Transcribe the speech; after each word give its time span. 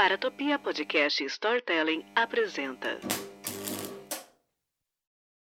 Paratopia 0.00 0.58
Podcast 0.58 1.22
Storytelling 1.26 2.02
apresenta. 2.16 2.98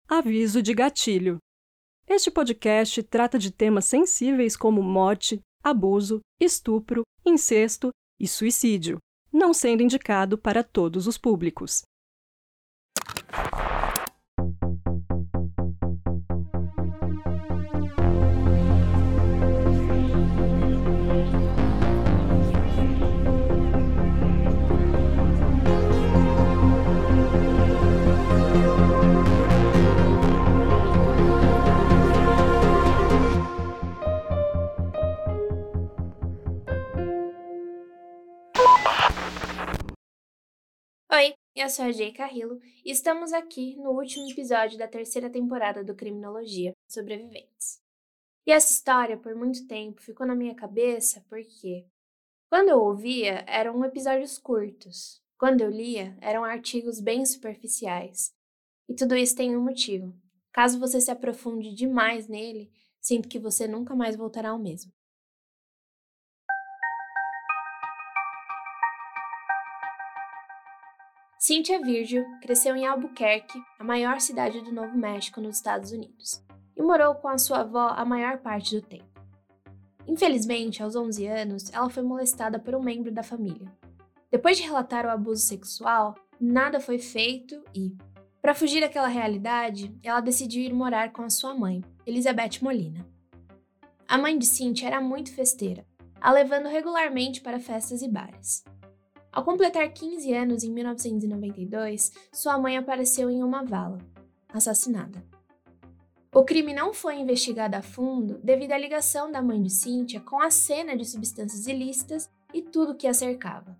Aviso 0.08 0.61
de 0.61 0.74
gatilho. 0.74 1.38
Este 2.08 2.29
podcast 2.29 3.00
trata 3.04 3.38
de 3.38 3.52
temas 3.52 3.84
sensíveis 3.84 4.56
como 4.56 4.82
morte, 4.82 5.38
abuso, 5.62 6.18
estupro, 6.40 7.04
incesto 7.24 7.90
e 8.18 8.26
suicídio, 8.26 8.98
não 9.32 9.54
sendo 9.54 9.85
indicado 9.85 10.37
para 10.37 10.65
todos 10.65 11.06
os 11.06 11.17
públicos. 11.17 11.83
Oi, 41.11 41.33
eu 41.57 41.71
sou 41.71 41.87
a 41.87 41.91
Jay 41.91 42.12
Carrillo 42.12 42.61
e 42.85 42.91
estamos 42.91 43.33
aqui 43.33 43.77
no 43.77 43.93
último 43.93 44.30
episódio 44.30 44.77
da 44.77 44.87
terceira 44.87 45.30
temporada 45.30 45.83
do 45.83 45.95
Criminologia 45.95 46.75
Sobreviventes. 46.87 47.80
E 48.47 48.53
essa 48.53 48.71
história, 48.71 49.16
por 49.16 49.35
muito 49.35 49.66
tempo, 49.66 50.02
ficou 50.02 50.27
na 50.27 50.35
minha 50.35 50.55
cabeça 50.55 51.25
porque, 51.27 51.87
quando 52.51 52.69
eu 52.69 52.79
ouvia, 52.79 53.43
eram 53.49 53.83
episódios 53.87 54.37
curtos, 54.37 55.23
quando 55.39 55.63
eu 55.63 55.71
lia, 55.71 56.15
eram 56.21 56.45
artigos 56.45 57.01
bem 57.01 57.25
superficiais. 57.25 58.30
E 58.87 58.95
tudo 58.95 59.16
isso 59.16 59.35
tem 59.35 59.57
um 59.57 59.65
motivo. 59.65 60.15
Caso 60.52 60.79
você 60.79 61.01
se 61.01 61.10
aprofunde 61.10 61.75
demais 61.75 62.29
nele, 62.29 62.71
sinto 63.01 63.30
que 63.30 63.38
você 63.38 63.66
nunca 63.66 63.97
mais 63.97 64.14
voltará 64.14 64.50
ao 64.50 64.58
mesmo. 64.58 64.92
Cynthia 71.48 71.80
Virgil 71.80 72.27
cresceu 72.42 72.77
em 72.77 72.86
Albuquerque, 72.86 73.58
a 73.78 73.82
maior 73.82 74.20
cidade 74.20 74.60
do 74.60 74.70
Novo 74.70 74.94
México, 74.98 75.41
nos 75.41 75.56
Estados 75.56 75.92
Unidos, 75.92 76.44
e 76.77 76.82
morou 76.82 77.14
com 77.14 77.27
a 77.27 77.38
sua 77.38 77.60
avó 77.60 77.88
a 77.96 78.04
maior 78.04 78.36
parte 78.36 78.78
do 78.78 78.86
tempo. 78.86 79.18
Infelizmente, 80.06 80.82
aos 80.82 80.94
11 80.94 81.26
anos, 81.26 81.72
ela 81.72 81.88
foi 81.88 82.02
molestada 82.02 82.58
por 82.58 82.74
um 82.74 82.82
membro 82.82 83.10
da 83.10 83.22
família. 83.22 83.66
Depois 84.30 84.58
de 84.58 84.64
relatar 84.64 85.06
o 85.06 85.10
abuso 85.10 85.41
sexual, 85.41 86.14
nada 86.38 86.80
foi 86.80 86.98
feito 86.98 87.64
e, 87.74 87.96
para 88.42 88.54
fugir 88.54 88.82
daquela 88.82 89.08
realidade, 89.08 89.98
ela 90.02 90.20
decidiu 90.20 90.62
ir 90.62 90.74
morar 90.74 91.12
com 91.12 91.22
a 91.22 91.30
sua 91.30 91.54
mãe, 91.54 91.82
Elizabeth 92.04 92.60
Molina. 92.60 93.08
A 94.06 94.19
mãe 94.19 94.36
de 94.38 94.44
Cynthia 94.44 94.88
era 94.88 95.00
muito 95.00 95.32
festeira, 95.32 95.86
a 96.20 96.30
levando 96.30 96.69
regularmente 96.69 97.41
para 97.41 97.58
festas 97.58 98.02
e 98.02 98.08
bares. 98.08 98.62
Ao 99.39 99.44
completar 99.44 99.89
15 99.92 100.34
anos 100.34 100.64
em 100.64 100.72
1992, 100.72 102.11
sua 102.33 102.58
mãe 102.58 102.77
apareceu 102.77 103.31
em 103.31 103.41
uma 103.41 103.64
vala, 103.64 103.98
assassinada. 104.48 105.25
O 106.34 106.42
crime 106.42 106.75
não 106.75 106.92
foi 106.92 107.20
investigado 107.20 107.77
a 107.77 107.81
fundo 107.81 108.41
devido 108.42 108.72
à 108.72 108.78
ligação 108.78 109.31
da 109.31 109.41
mãe 109.41 109.62
de 109.62 109.70
Cynthia 109.70 110.20
com 110.20 110.42
a 110.42 110.50
cena 110.50 110.97
de 110.97 111.05
substâncias 111.05 111.69
ilícitas 111.69 112.28
e 112.53 112.62
tudo 112.62 112.97
que 112.97 113.06
a 113.06 113.14
cercava. 113.14 113.78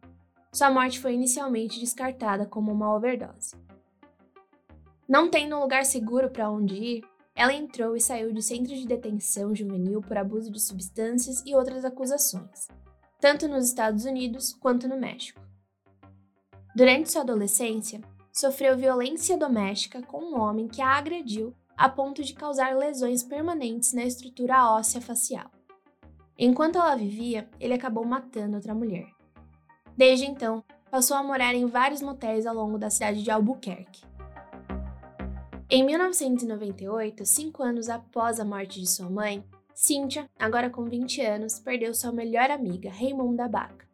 Sua 0.53 0.71
morte 0.71 1.01
foi 1.01 1.15
inicialmente 1.15 1.81
descartada 1.81 2.47
como 2.47 2.71
uma 2.71 2.95
overdose. 2.95 3.57
Não 5.09 5.29
tendo 5.29 5.57
um 5.57 5.61
lugar 5.61 5.85
seguro 5.85 6.31
para 6.31 6.49
onde 6.49 6.77
ir, 6.77 7.05
ela 7.35 7.53
entrou 7.53 7.97
e 7.97 8.01
saiu 8.01 8.33
de 8.33 8.43
centro 8.43 8.73
de 8.73 8.87
detenção 8.87 9.53
juvenil 9.53 10.01
por 10.03 10.17
abuso 10.17 10.53
de 10.53 10.61
substâncias 10.61 11.43
e 11.45 11.53
outras 11.53 11.85
acusações 11.85 12.69
tanto 13.21 13.49
nos 13.49 13.67
Estados 13.67 14.05
Unidos 14.05 14.55
quanto 14.55 14.89
no 14.89 14.97
México. 14.97 15.41
Durante 16.79 17.11
sua 17.11 17.23
adolescência, 17.23 18.01
sofreu 18.33 18.79
violência 18.79 19.37
doméstica 19.37 20.01
com 20.01 20.23
um 20.23 20.39
homem 20.39 20.69
que 20.69 20.81
a 20.81 20.91
agrediu 20.91 21.53
a 21.77 21.89
ponto 21.89 22.23
de 22.23 22.33
causar 22.33 22.77
lesões 22.77 23.21
permanentes 23.25 23.93
na 23.93 24.05
estrutura 24.05 24.65
óssea 24.71 25.01
facial. 25.01 25.51
Enquanto 26.39 26.77
ela 26.77 26.95
vivia, 26.95 27.51
ele 27.59 27.75
acabou 27.75 28.05
matando 28.05 28.55
outra 28.55 28.77
mulher. 28.77 29.09
Desde 29.97 30.27
então, 30.27 30.63
passou 30.89 31.17
a 31.17 31.23
morar 31.25 31.53
em 31.53 31.67
vários 31.67 32.01
motéis 32.01 32.47
ao 32.47 32.55
longo 32.55 32.79
da 32.79 32.91
cidade 32.91 33.25
de 33.25 33.31
Albuquerque. 33.33 34.05
Em 35.69 35.85
1998, 35.85 37.27
cinco 37.27 37.65
anos 37.65 37.89
após 37.89 38.39
a 38.39 38.45
morte 38.45 38.81
de 38.81 38.89
sua 38.89 39.11
mãe, 39.11 39.45
Cynthia, 39.75 40.31
agora 40.39 40.71
com 40.71 40.85
20 40.85 41.23
anos, 41.23 41.59
perdeu 41.59 41.93
sua 41.93 42.13
melhor 42.13 42.53
amiga, 42.53 42.89
Raymunda 42.89 43.49
Baca. 43.49 43.88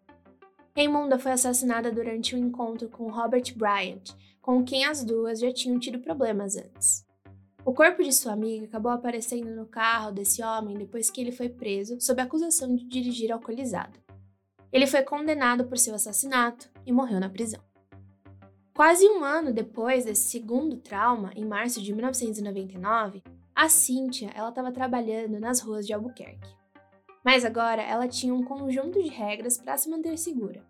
Raymunda 0.77 1.21
foi 1.21 1.31
assassinada 1.31 1.93
durante 1.93 2.35
um 2.35 2.39
encontro 2.39 2.89
com 2.89 3.09
Robert 3.09 3.55
Bryant, 3.55 4.11
com 4.43 4.65
quem 4.65 4.85
as 4.85 5.05
duas 5.05 5.39
já 5.39 5.53
tinham 5.53 5.79
tido 5.79 6.01
problemas 6.01 6.57
antes. 6.57 7.07
O 7.65 7.73
corpo 7.73 8.03
de 8.03 8.13
sua 8.13 8.33
amiga 8.33 8.67
acabou 8.67 8.91
aparecendo 8.91 9.55
no 9.55 9.67
carro 9.67 10.11
desse 10.11 10.43
homem 10.43 10.77
depois 10.77 11.11
que 11.11 11.21
ele 11.21 11.31
foi 11.31 11.49
preso 11.49 12.01
sob 12.01 12.21
acusação 12.21 12.75
de 12.75 12.85
dirigir 12.85 13.31
alcoolizado. 13.31 13.99
Ele 14.73 14.89
foi 14.89 15.03
condenado 15.03 15.65
por 15.65 15.79
seu 15.79 15.95
assassinato 15.95 16.69
e 16.85 16.91
morreu 16.91 17.21
na 17.21 17.31
prisão. 17.31 17.61
Quase 18.75 19.07
um 19.07 19.23
ano 19.23 19.53
depois 19.53 20.05
desse 20.05 20.29
segundo 20.29 20.77
trauma, 20.79 21.31
em 21.37 21.45
março 21.45 21.81
de 21.81 21.93
1999, 21.93 23.23
a 23.55 23.69
Cynthia, 23.69 24.31
estava 24.31 24.73
trabalhando 24.73 25.39
nas 25.39 25.61
ruas 25.61 25.87
de 25.87 25.93
Albuquerque. 25.93 26.64
Mas 27.25 27.45
agora 27.45 27.83
ela 27.83 28.07
tinha 28.07 28.35
um 28.35 28.45
conjunto 28.45 29.03
de 29.03 29.09
regras 29.09 29.57
para 29.57 29.77
se 29.79 29.89
manter 29.89 30.19
segura. 30.19 30.63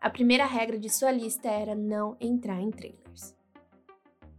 A 0.00 0.10
primeira 0.10 0.44
regra 0.44 0.78
de 0.78 0.90
sua 0.90 1.10
lista 1.10 1.48
era 1.48 1.74
não 1.74 2.14
entrar 2.20 2.60
em 2.60 2.70
trailers. 2.70 3.34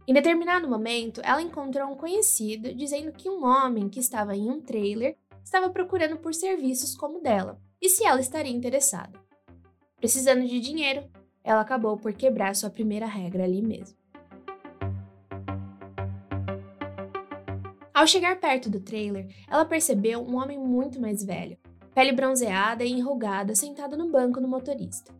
Em 0.06 0.14
determinado 0.14 0.68
momento, 0.68 1.20
ela 1.24 1.42
encontrou 1.42 1.90
um 1.90 1.96
conhecido 1.96 2.72
dizendo 2.72 3.10
que 3.10 3.28
um 3.28 3.44
homem 3.44 3.88
que 3.88 3.98
estava 3.98 4.36
em 4.36 4.48
um 4.48 4.60
trailer 4.60 5.16
estava 5.42 5.68
procurando 5.68 6.16
por 6.18 6.32
serviços 6.32 6.94
como 6.94 7.18
o 7.18 7.20
dela 7.20 7.60
e 7.82 7.88
se 7.88 8.04
ela 8.04 8.20
estaria 8.20 8.52
interessada. 8.52 9.18
Precisando 9.96 10.46
de 10.46 10.60
dinheiro, 10.60 11.10
ela 11.42 11.60
acabou 11.60 11.96
por 11.96 12.12
quebrar 12.12 12.54
sua 12.54 12.70
primeira 12.70 13.06
regra 13.06 13.42
ali 13.42 13.60
mesmo. 13.60 13.98
Ao 17.96 18.06
chegar 18.06 18.38
perto 18.38 18.68
do 18.68 18.78
trailer, 18.78 19.26
ela 19.48 19.64
percebeu 19.64 20.20
um 20.20 20.36
homem 20.36 20.58
muito 20.58 21.00
mais 21.00 21.24
velho, 21.24 21.56
pele 21.94 22.12
bronzeada 22.12 22.84
e 22.84 22.92
enrugada, 22.92 23.54
sentado 23.54 23.96
no 23.96 24.10
banco 24.10 24.38
do 24.38 24.46
motorista. 24.46 25.14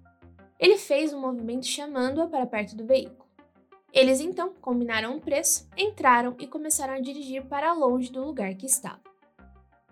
Ele 0.60 0.76
fez 0.76 1.14
um 1.14 1.18
movimento 1.18 1.64
chamando-a 1.64 2.26
para 2.26 2.44
perto 2.44 2.76
do 2.76 2.84
veículo. 2.84 3.26
Eles 3.90 4.20
então 4.20 4.52
combinaram 4.60 5.16
um 5.16 5.18
preço, 5.18 5.66
entraram 5.74 6.36
e 6.38 6.46
começaram 6.46 6.92
a 6.92 7.00
dirigir 7.00 7.46
para 7.46 7.72
longe 7.72 8.12
do 8.12 8.22
lugar 8.22 8.54
que 8.54 8.66
estava. 8.66 9.00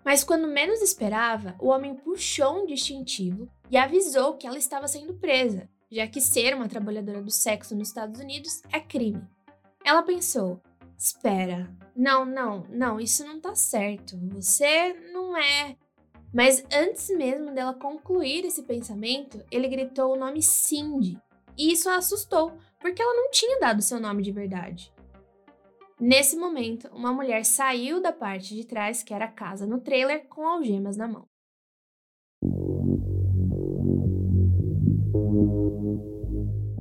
Mas 0.03 0.23
quando 0.23 0.47
menos 0.47 0.79
esperava, 0.79 1.55
o 1.59 1.69
homem 1.69 1.95
puxou 1.95 2.61
um 2.61 2.67
distintivo 2.67 3.49
e 3.71 3.77
avisou 3.77 4.35
que 4.35 4.45
ela 4.45 4.59
estava 4.59 4.87
sendo 4.87 5.15
presa, 5.15 5.67
já 5.89 6.05
que 6.05 6.21
ser 6.21 6.53
uma 6.53 6.69
trabalhadora 6.69 7.23
do 7.23 7.31
sexo 7.31 7.75
nos 7.75 7.87
Estados 7.87 8.21
Unidos 8.21 8.61
é 8.71 8.79
crime. 8.79 9.27
Ela 9.83 10.03
pensou: 10.03 10.61
Espera. 10.97 11.69
Não, 11.95 12.25
não, 12.25 12.65
não, 12.69 12.99
isso 12.99 13.25
não 13.25 13.39
tá 13.39 13.53
certo. 13.55 14.17
Você 14.33 14.93
não 15.11 15.37
é. 15.37 15.75
Mas 16.33 16.65
antes 16.71 17.09
mesmo 17.09 17.53
dela 17.53 17.73
concluir 17.73 18.45
esse 18.45 18.63
pensamento, 18.63 19.43
ele 19.51 19.67
gritou 19.67 20.13
o 20.13 20.17
nome 20.17 20.41
Cindy. 20.41 21.17
E 21.57 21.71
isso 21.71 21.89
a 21.89 21.95
assustou, 21.95 22.57
porque 22.79 23.01
ela 23.01 23.13
não 23.13 23.31
tinha 23.31 23.59
dado 23.59 23.81
seu 23.81 23.99
nome 23.99 24.21
de 24.21 24.31
verdade. 24.31 24.93
Nesse 25.99 26.35
momento, 26.35 26.89
uma 26.93 27.13
mulher 27.13 27.45
saiu 27.45 28.01
da 28.01 28.11
parte 28.11 28.53
de 28.53 28.65
trás, 28.65 29.01
que 29.01 29.13
era 29.13 29.25
a 29.25 29.31
casa 29.31 29.65
no 29.65 29.79
trailer, 29.79 30.27
com 30.27 30.45
algemas 30.45 30.97
na 30.97 31.07
mão. 31.07 31.25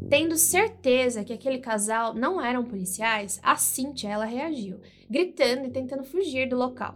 Tendo 0.08 0.36
certeza 0.36 1.24
que 1.24 1.32
aquele 1.32 1.58
casal 1.58 2.14
não 2.14 2.40
eram 2.40 2.64
policiais, 2.64 3.40
a 3.42 3.56
Cynthia 3.56 4.10
ela 4.10 4.24
reagiu, 4.24 4.80
gritando 5.08 5.66
e 5.66 5.70
tentando 5.70 6.04
fugir 6.04 6.48
do 6.48 6.56
local. 6.56 6.94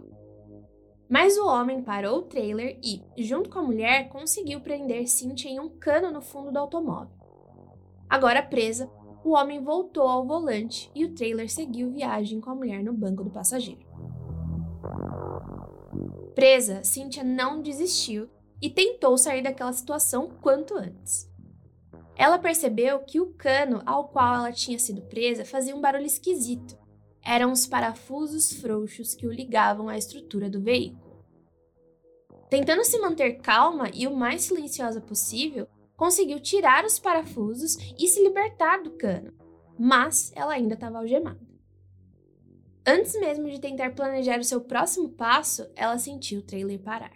Mas 1.09 1.37
o 1.37 1.47
homem 1.47 1.81
parou 1.81 2.19
o 2.19 2.23
trailer 2.23 2.79
e, 2.83 3.01
junto 3.17 3.49
com 3.49 3.59
a 3.59 3.63
mulher, 3.63 4.09
conseguiu 4.09 4.61
prender 4.61 5.07
Cynthia 5.07 5.49
em 5.49 5.59
um 5.59 5.69
cano 5.69 6.11
no 6.11 6.21
fundo 6.21 6.51
do 6.51 6.59
automóvel. 6.59 7.17
Agora 8.07 8.43
presa, 8.43 8.89
o 9.23 9.31
homem 9.31 9.61
voltou 9.61 10.07
ao 10.07 10.25
volante 10.25 10.91
e 10.93 11.05
o 11.05 11.13
trailer 11.13 11.49
seguiu 11.49 11.91
viagem 11.91 12.39
com 12.39 12.51
a 12.51 12.55
mulher 12.55 12.83
no 12.83 12.93
banco 12.93 13.23
do 13.23 13.31
passageiro. 13.31 13.87
Presa, 16.35 16.83
Cynthia 16.83 17.23
não 17.23 17.61
desistiu 17.61 18.29
e 18.61 18.69
tentou 18.69 19.17
sair 19.17 19.41
daquela 19.41 19.73
situação 19.73 20.29
quanto 20.41 20.75
antes. 20.75 21.28
Ela 22.19 22.37
percebeu 22.37 22.99
que 22.99 23.17
o 23.17 23.31
cano 23.31 23.81
ao 23.85 24.09
qual 24.09 24.35
ela 24.35 24.51
tinha 24.51 24.77
sido 24.77 25.01
presa 25.03 25.45
fazia 25.45 25.73
um 25.73 25.79
barulho 25.79 26.05
esquisito. 26.05 26.77
Eram 27.23 27.49
os 27.49 27.65
parafusos 27.65 28.51
frouxos 28.59 29.15
que 29.15 29.25
o 29.25 29.31
ligavam 29.31 29.87
à 29.87 29.97
estrutura 29.97 30.49
do 30.49 30.61
veículo. 30.61 31.23
Tentando 32.49 32.83
se 32.83 32.99
manter 32.99 33.39
calma 33.39 33.89
e 33.93 34.05
o 34.05 34.13
mais 34.13 34.41
silenciosa 34.41 34.99
possível, 34.99 35.65
conseguiu 35.95 36.41
tirar 36.41 36.83
os 36.83 36.99
parafusos 36.99 37.77
e 37.97 38.05
se 38.05 38.21
libertar 38.21 38.83
do 38.83 38.91
cano, 38.97 39.33
mas 39.79 40.33
ela 40.35 40.51
ainda 40.51 40.73
estava 40.73 40.97
algemada. 40.97 41.39
Antes 42.85 43.17
mesmo 43.17 43.49
de 43.49 43.61
tentar 43.61 43.95
planejar 43.95 44.41
o 44.41 44.43
seu 44.43 44.59
próximo 44.59 45.07
passo, 45.07 45.71
ela 45.73 45.97
sentiu 45.97 46.41
o 46.41 46.45
trailer 46.45 46.81
parar. 46.81 47.15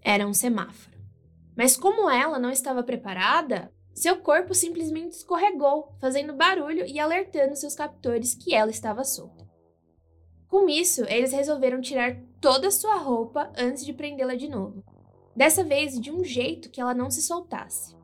Era 0.00 0.28
um 0.28 0.32
semáforo. 0.32 0.96
Mas 1.56 1.76
como 1.76 2.08
ela 2.08 2.38
não 2.38 2.50
estava 2.50 2.84
preparada, 2.84 3.72
seu 3.94 4.18
corpo 4.18 4.54
simplesmente 4.54 5.12
escorregou, 5.12 5.94
fazendo 6.00 6.32
barulho 6.32 6.84
e 6.86 6.98
alertando 6.98 7.56
seus 7.56 7.74
captores 7.74 8.34
que 8.34 8.54
ela 8.54 8.70
estava 8.70 9.04
solta. 9.04 9.46
Com 10.48 10.68
isso, 10.68 11.04
eles 11.04 11.32
resolveram 11.32 11.80
tirar 11.80 12.20
toda 12.40 12.68
a 12.68 12.70
sua 12.70 12.96
roupa 12.96 13.52
antes 13.56 13.84
de 13.84 13.92
prendê-la 13.92 14.34
de 14.34 14.48
novo. 14.48 14.84
Dessa 15.34 15.64
vez 15.64 15.98
de 15.98 16.10
um 16.10 16.22
jeito 16.22 16.70
que 16.70 16.80
ela 16.80 16.92
não 16.92 17.10
se 17.10 17.22
soltasse. 17.22 17.96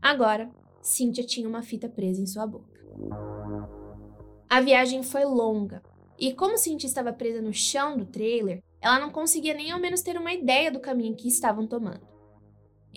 Agora, 0.00 0.50
Cynthia 0.80 1.24
tinha 1.24 1.48
uma 1.48 1.62
fita 1.62 1.88
presa 1.88 2.22
em 2.22 2.26
sua 2.26 2.46
boca. 2.46 2.78
A 4.48 4.60
viagem 4.60 5.02
foi 5.02 5.24
longa, 5.24 5.82
e 6.18 6.32
como 6.32 6.56
Cynthia 6.56 6.86
estava 6.86 7.12
presa 7.12 7.42
no 7.42 7.52
chão 7.52 7.96
do 7.96 8.06
trailer, 8.06 8.62
ela 8.80 9.00
não 9.00 9.10
conseguia 9.10 9.52
nem 9.52 9.70
ao 9.70 9.80
menos 9.80 10.02
ter 10.02 10.16
uma 10.16 10.32
ideia 10.32 10.70
do 10.70 10.78
caminho 10.78 11.16
que 11.16 11.26
estavam 11.28 11.66
tomando. 11.66 12.06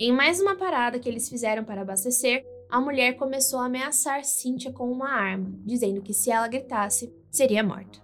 Em 0.02 0.12
mais 0.12 0.40
uma 0.40 0.56
parada 0.56 0.98
que 0.98 1.06
eles 1.06 1.28
fizeram 1.28 1.62
para 1.62 1.82
abastecer, 1.82 2.42
a 2.70 2.80
mulher 2.80 3.18
começou 3.18 3.60
a 3.60 3.66
ameaçar 3.66 4.24
Cynthia 4.24 4.72
com 4.72 4.90
uma 4.90 5.10
arma, 5.10 5.52
dizendo 5.62 6.00
que 6.00 6.14
se 6.14 6.30
ela 6.30 6.48
gritasse, 6.48 7.14
seria 7.30 7.62
morta. 7.62 8.02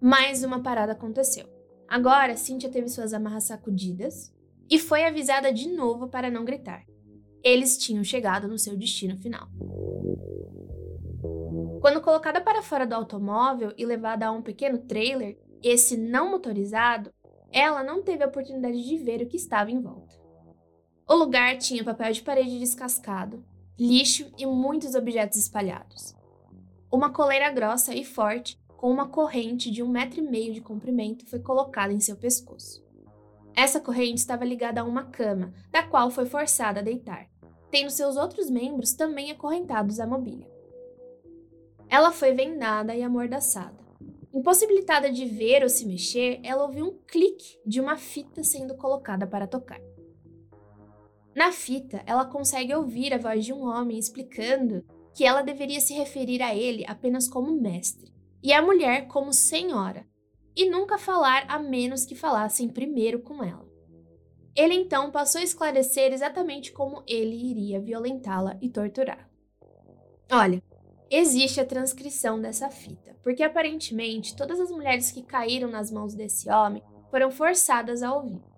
Mais 0.00 0.44
uma 0.44 0.62
parada 0.62 0.92
aconteceu. 0.92 1.44
Agora, 1.88 2.36
Cynthia 2.36 2.70
teve 2.70 2.86
suas 2.86 3.12
amarras 3.12 3.42
sacudidas 3.42 4.32
e 4.70 4.78
foi 4.78 5.02
avisada 5.04 5.52
de 5.52 5.68
novo 5.68 6.06
para 6.06 6.30
não 6.30 6.44
gritar. 6.44 6.84
Eles 7.42 7.76
tinham 7.76 8.04
chegado 8.04 8.46
no 8.46 8.56
seu 8.56 8.76
destino 8.76 9.16
final. 9.16 9.48
Quando 11.80 12.00
colocada 12.00 12.40
para 12.40 12.62
fora 12.62 12.86
do 12.86 12.94
automóvel 12.94 13.72
e 13.76 13.84
levada 13.84 14.26
a 14.26 14.30
um 14.30 14.40
pequeno 14.40 14.78
trailer, 14.78 15.36
esse 15.60 15.96
não 15.96 16.30
motorizado, 16.30 17.12
ela 17.50 17.82
não 17.82 18.04
teve 18.04 18.22
a 18.22 18.28
oportunidade 18.28 18.80
de 18.84 18.96
ver 18.98 19.20
o 19.20 19.26
que 19.26 19.36
estava 19.36 19.72
em 19.72 19.80
volta. 19.80 20.22
O 21.06 21.14
lugar 21.14 21.58
tinha 21.58 21.84
papel 21.84 22.12
de 22.12 22.22
parede 22.22 22.58
descascado, 22.58 23.44
lixo 23.78 24.32
e 24.38 24.46
muitos 24.46 24.94
objetos 24.94 25.36
espalhados. 25.36 26.14
Uma 26.90 27.12
coleira 27.12 27.50
grossa 27.50 27.94
e 27.94 28.02
forte, 28.02 28.58
com 28.78 28.90
uma 28.90 29.06
corrente 29.08 29.70
de 29.70 29.82
um 29.82 29.88
metro 29.88 30.20
e 30.20 30.22
meio 30.22 30.54
de 30.54 30.62
comprimento, 30.62 31.26
foi 31.26 31.40
colocada 31.40 31.92
em 31.92 32.00
seu 32.00 32.16
pescoço. 32.16 32.82
Essa 33.54 33.80
corrente 33.80 34.18
estava 34.18 34.46
ligada 34.46 34.80
a 34.80 34.84
uma 34.84 35.04
cama, 35.04 35.52
da 35.70 35.82
qual 35.82 36.10
foi 36.10 36.24
forçada 36.24 36.80
a 36.80 36.82
deitar, 36.82 37.28
tendo 37.70 37.90
seus 37.90 38.16
outros 38.16 38.48
membros 38.48 38.94
também 38.94 39.30
acorrentados 39.30 40.00
à 40.00 40.06
mobília. 40.06 40.50
Ela 41.86 42.12
foi 42.12 42.32
vendada 42.32 42.94
e 42.94 43.02
amordaçada. 43.02 43.84
Impossibilitada 44.32 45.12
de 45.12 45.26
ver 45.26 45.62
ou 45.62 45.68
se 45.68 45.84
mexer, 45.86 46.40
ela 46.42 46.64
ouviu 46.64 46.86
um 46.86 46.98
clique 47.06 47.60
de 47.64 47.78
uma 47.78 47.98
fita 47.98 48.42
sendo 48.42 48.74
colocada 48.74 49.26
para 49.26 49.46
tocar. 49.46 49.80
Na 51.34 51.50
fita, 51.50 52.00
ela 52.06 52.24
consegue 52.24 52.72
ouvir 52.74 53.12
a 53.12 53.18
voz 53.18 53.44
de 53.44 53.52
um 53.52 53.62
homem 53.62 53.98
explicando 53.98 54.84
que 55.12 55.24
ela 55.24 55.42
deveria 55.42 55.80
se 55.80 55.92
referir 55.92 56.40
a 56.40 56.54
ele 56.54 56.84
apenas 56.86 57.28
como 57.28 57.60
mestre 57.60 58.12
e 58.42 58.52
a 58.52 58.62
mulher 58.62 59.08
como 59.08 59.32
senhora, 59.32 60.06
e 60.54 60.68
nunca 60.68 60.98
falar 60.98 61.44
a 61.48 61.58
menos 61.58 62.04
que 62.04 62.14
falassem 62.14 62.68
primeiro 62.68 63.20
com 63.20 63.42
ela. 63.42 63.66
Ele 64.54 64.74
então 64.74 65.10
passou 65.10 65.40
a 65.40 65.44
esclarecer 65.44 66.12
exatamente 66.12 66.70
como 66.70 67.02
ele 67.08 67.34
iria 67.34 67.80
violentá-la 67.80 68.56
e 68.60 68.68
torturá-la. 68.68 69.28
Olha, 70.30 70.62
existe 71.10 71.60
a 71.60 71.66
transcrição 71.66 72.40
dessa 72.40 72.70
fita, 72.70 73.16
porque 73.22 73.42
aparentemente 73.42 74.36
todas 74.36 74.60
as 74.60 74.70
mulheres 74.70 75.10
que 75.10 75.22
caíram 75.22 75.68
nas 75.68 75.90
mãos 75.90 76.14
desse 76.14 76.48
homem 76.48 76.82
foram 77.10 77.32
forçadas 77.32 78.02
a 78.02 78.14
ouvir 78.14 78.53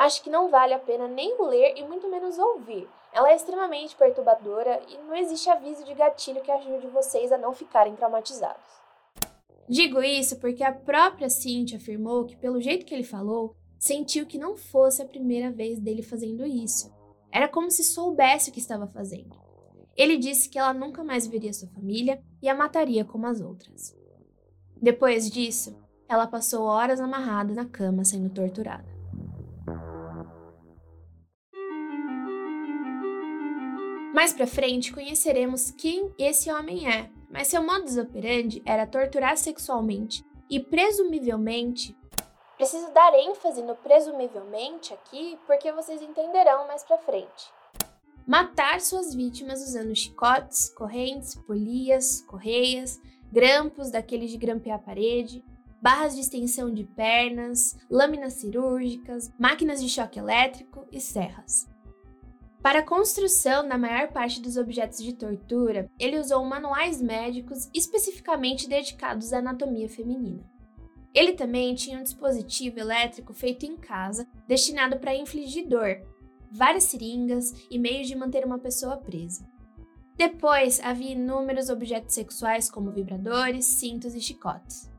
acho 0.00 0.22
que 0.22 0.30
não 0.30 0.48
vale 0.48 0.72
a 0.72 0.78
pena 0.78 1.06
nem 1.06 1.36
ler 1.42 1.74
e 1.76 1.84
muito 1.86 2.08
menos 2.08 2.38
ouvir. 2.38 2.88
Ela 3.12 3.32
é 3.32 3.36
extremamente 3.36 3.94
perturbadora 3.94 4.80
e 4.88 4.96
não 4.96 5.14
existe 5.14 5.50
aviso 5.50 5.84
de 5.84 5.92
gatilho 5.92 6.40
que 6.40 6.50
ajude 6.50 6.86
vocês 6.86 7.30
a 7.30 7.36
não 7.36 7.52
ficarem 7.52 7.94
traumatizados. 7.94 8.80
Digo 9.68 10.02
isso 10.02 10.40
porque 10.40 10.64
a 10.64 10.72
própria 10.72 11.28
Cintia 11.28 11.76
afirmou 11.76 12.24
que, 12.24 12.34
pelo 12.34 12.62
jeito 12.62 12.86
que 12.86 12.94
ele 12.94 13.04
falou, 13.04 13.54
sentiu 13.78 14.24
que 14.24 14.38
não 14.38 14.56
fosse 14.56 15.02
a 15.02 15.06
primeira 15.06 15.50
vez 15.50 15.78
dele 15.78 16.02
fazendo 16.02 16.46
isso. 16.46 16.90
Era 17.30 17.46
como 17.46 17.70
se 17.70 17.84
soubesse 17.84 18.48
o 18.48 18.52
que 18.54 18.58
estava 18.58 18.86
fazendo. 18.86 19.38
Ele 19.94 20.16
disse 20.16 20.48
que 20.48 20.58
ela 20.58 20.72
nunca 20.72 21.04
mais 21.04 21.26
veria 21.26 21.52
sua 21.52 21.68
família 21.68 22.22
e 22.40 22.48
a 22.48 22.54
mataria 22.54 23.04
como 23.04 23.26
as 23.26 23.42
outras. 23.42 23.94
Depois 24.80 25.30
disso, 25.30 25.78
ela 26.08 26.26
passou 26.26 26.64
horas 26.64 27.00
amarrada 27.00 27.52
na 27.52 27.66
cama 27.66 28.02
sendo 28.02 28.30
torturada. 28.30 28.99
Mais 34.12 34.32
para 34.32 34.46
frente 34.46 34.92
conheceremos 34.92 35.70
quem 35.70 36.12
esse 36.18 36.50
homem 36.50 36.92
é, 36.92 37.08
mas 37.30 37.46
seu 37.46 37.62
modus 37.62 37.96
operandi 37.96 38.60
era 38.66 38.84
torturar 38.84 39.36
sexualmente 39.36 40.24
e 40.50 40.58
presumivelmente. 40.58 41.96
Preciso 42.56 42.90
dar 42.92 43.14
ênfase 43.14 43.62
no 43.62 43.76
presumivelmente 43.76 44.92
aqui 44.92 45.38
porque 45.46 45.70
vocês 45.72 46.02
entenderão 46.02 46.66
mais 46.66 46.82
para 46.82 46.98
frente. 46.98 47.52
Matar 48.26 48.80
suas 48.80 49.14
vítimas 49.14 49.62
usando 49.62 49.94
chicotes, 49.94 50.68
correntes, 50.70 51.36
polias, 51.46 52.20
correias, 52.22 53.00
grampos 53.30 53.92
daqueles 53.92 54.30
de 54.32 54.36
grampear 54.36 54.76
a 54.76 54.82
parede, 54.82 55.44
barras 55.80 56.16
de 56.16 56.20
extensão 56.20 56.72
de 56.74 56.82
pernas, 56.84 57.78
lâminas 57.88 58.34
cirúrgicas, 58.34 59.32
máquinas 59.38 59.80
de 59.80 59.88
choque 59.88 60.18
elétrico 60.18 60.84
e 60.90 61.00
serras. 61.00 61.69
Para 62.62 62.80
a 62.80 62.86
construção 62.86 63.66
da 63.66 63.78
maior 63.78 64.08
parte 64.12 64.38
dos 64.38 64.58
objetos 64.58 65.02
de 65.02 65.14
tortura, 65.14 65.90
ele 65.98 66.18
usou 66.18 66.44
manuais 66.44 67.00
médicos 67.00 67.70
especificamente 67.74 68.68
dedicados 68.68 69.32
à 69.32 69.38
anatomia 69.38 69.88
feminina. 69.88 70.44
Ele 71.14 71.32
também 71.32 71.74
tinha 71.74 71.98
um 71.98 72.02
dispositivo 72.02 72.78
elétrico 72.78 73.32
feito 73.32 73.64
em 73.64 73.76
casa, 73.76 74.28
destinado 74.46 74.98
para 74.98 75.14
infligir 75.14 75.66
dor, 75.66 76.02
várias 76.52 76.84
seringas 76.84 77.50
e 77.70 77.78
meios 77.78 78.06
de 78.06 78.14
manter 78.14 78.44
uma 78.44 78.58
pessoa 78.58 78.98
presa. 78.98 79.48
Depois 80.18 80.80
havia 80.80 81.12
inúmeros 81.12 81.70
objetos 81.70 82.14
sexuais 82.14 82.70
como 82.70 82.92
vibradores, 82.92 83.64
cintos 83.64 84.14
e 84.14 84.20
chicotes. 84.20 84.90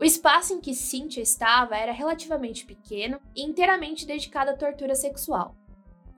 O 0.00 0.04
espaço 0.04 0.54
em 0.54 0.60
que 0.60 0.74
Cynthia 0.74 1.22
estava 1.22 1.76
era 1.76 1.92
relativamente 1.92 2.64
pequeno 2.64 3.20
e 3.36 3.44
inteiramente 3.44 4.06
dedicado 4.06 4.52
à 4.52 4.56
tortura 4.56 4.94
sexual. 4.94 5.54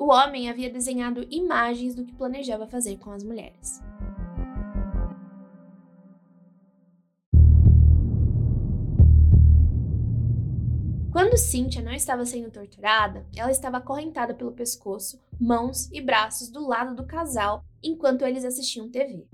O 0.00 0.07
homem 0.07 0.49
havia 0.49 0.71
desenhado 0.71 1.26
imagens 1.30 1.95
do 1.95 2.07
que 2.07 2.14
planejava 2.14 2.66
fazer 2.66 2.97
com 2.97 3.11
as 3.11 3.23
mulheres. 3.23 3.83
Quando 11.12 11.37
Cynthia 11.37 11.83
não 11.83 11.92
estava 11.92 12.25
sendo 12.25 12.50
torturada, 12.50 13.26
ela 13.37 13.50
estava 13.50 13.76
acorrentada 13.76 14.33
pelo 14.33 14.52
pescoço, 14.52 15.21
mãos 15.38 15.90
e 15.92 16.00
braços 16.00 16.49
do 16.49 16.66
lado 16.66 16.97
do 16.97 17.04
casal 17.07 17.62
enquanto 17.83 18.25
eles 18.25 18.42
assistiam 18.42 18.90
TV. 18.90 19.26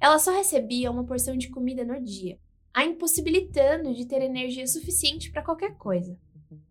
Ela 0.00 0.18
só 0.18 0.32
recebia 0.32 0.90
uma 0.90 1.04
porção 1.04 1.36
de 1.36 1.50
comida 1.50 1.84
no 1.84 2.02
dia, 2.02 2.38
a 2.72 2.86
impossibilitando 2.86 3.92
de 3.92 4.06
ter 4.06 4.22
energia 4.22 4.66
suficiente 4.66 5.30
para 5.30 5.42
qualquer 5.42 5.76
coisa. 5.76 6.18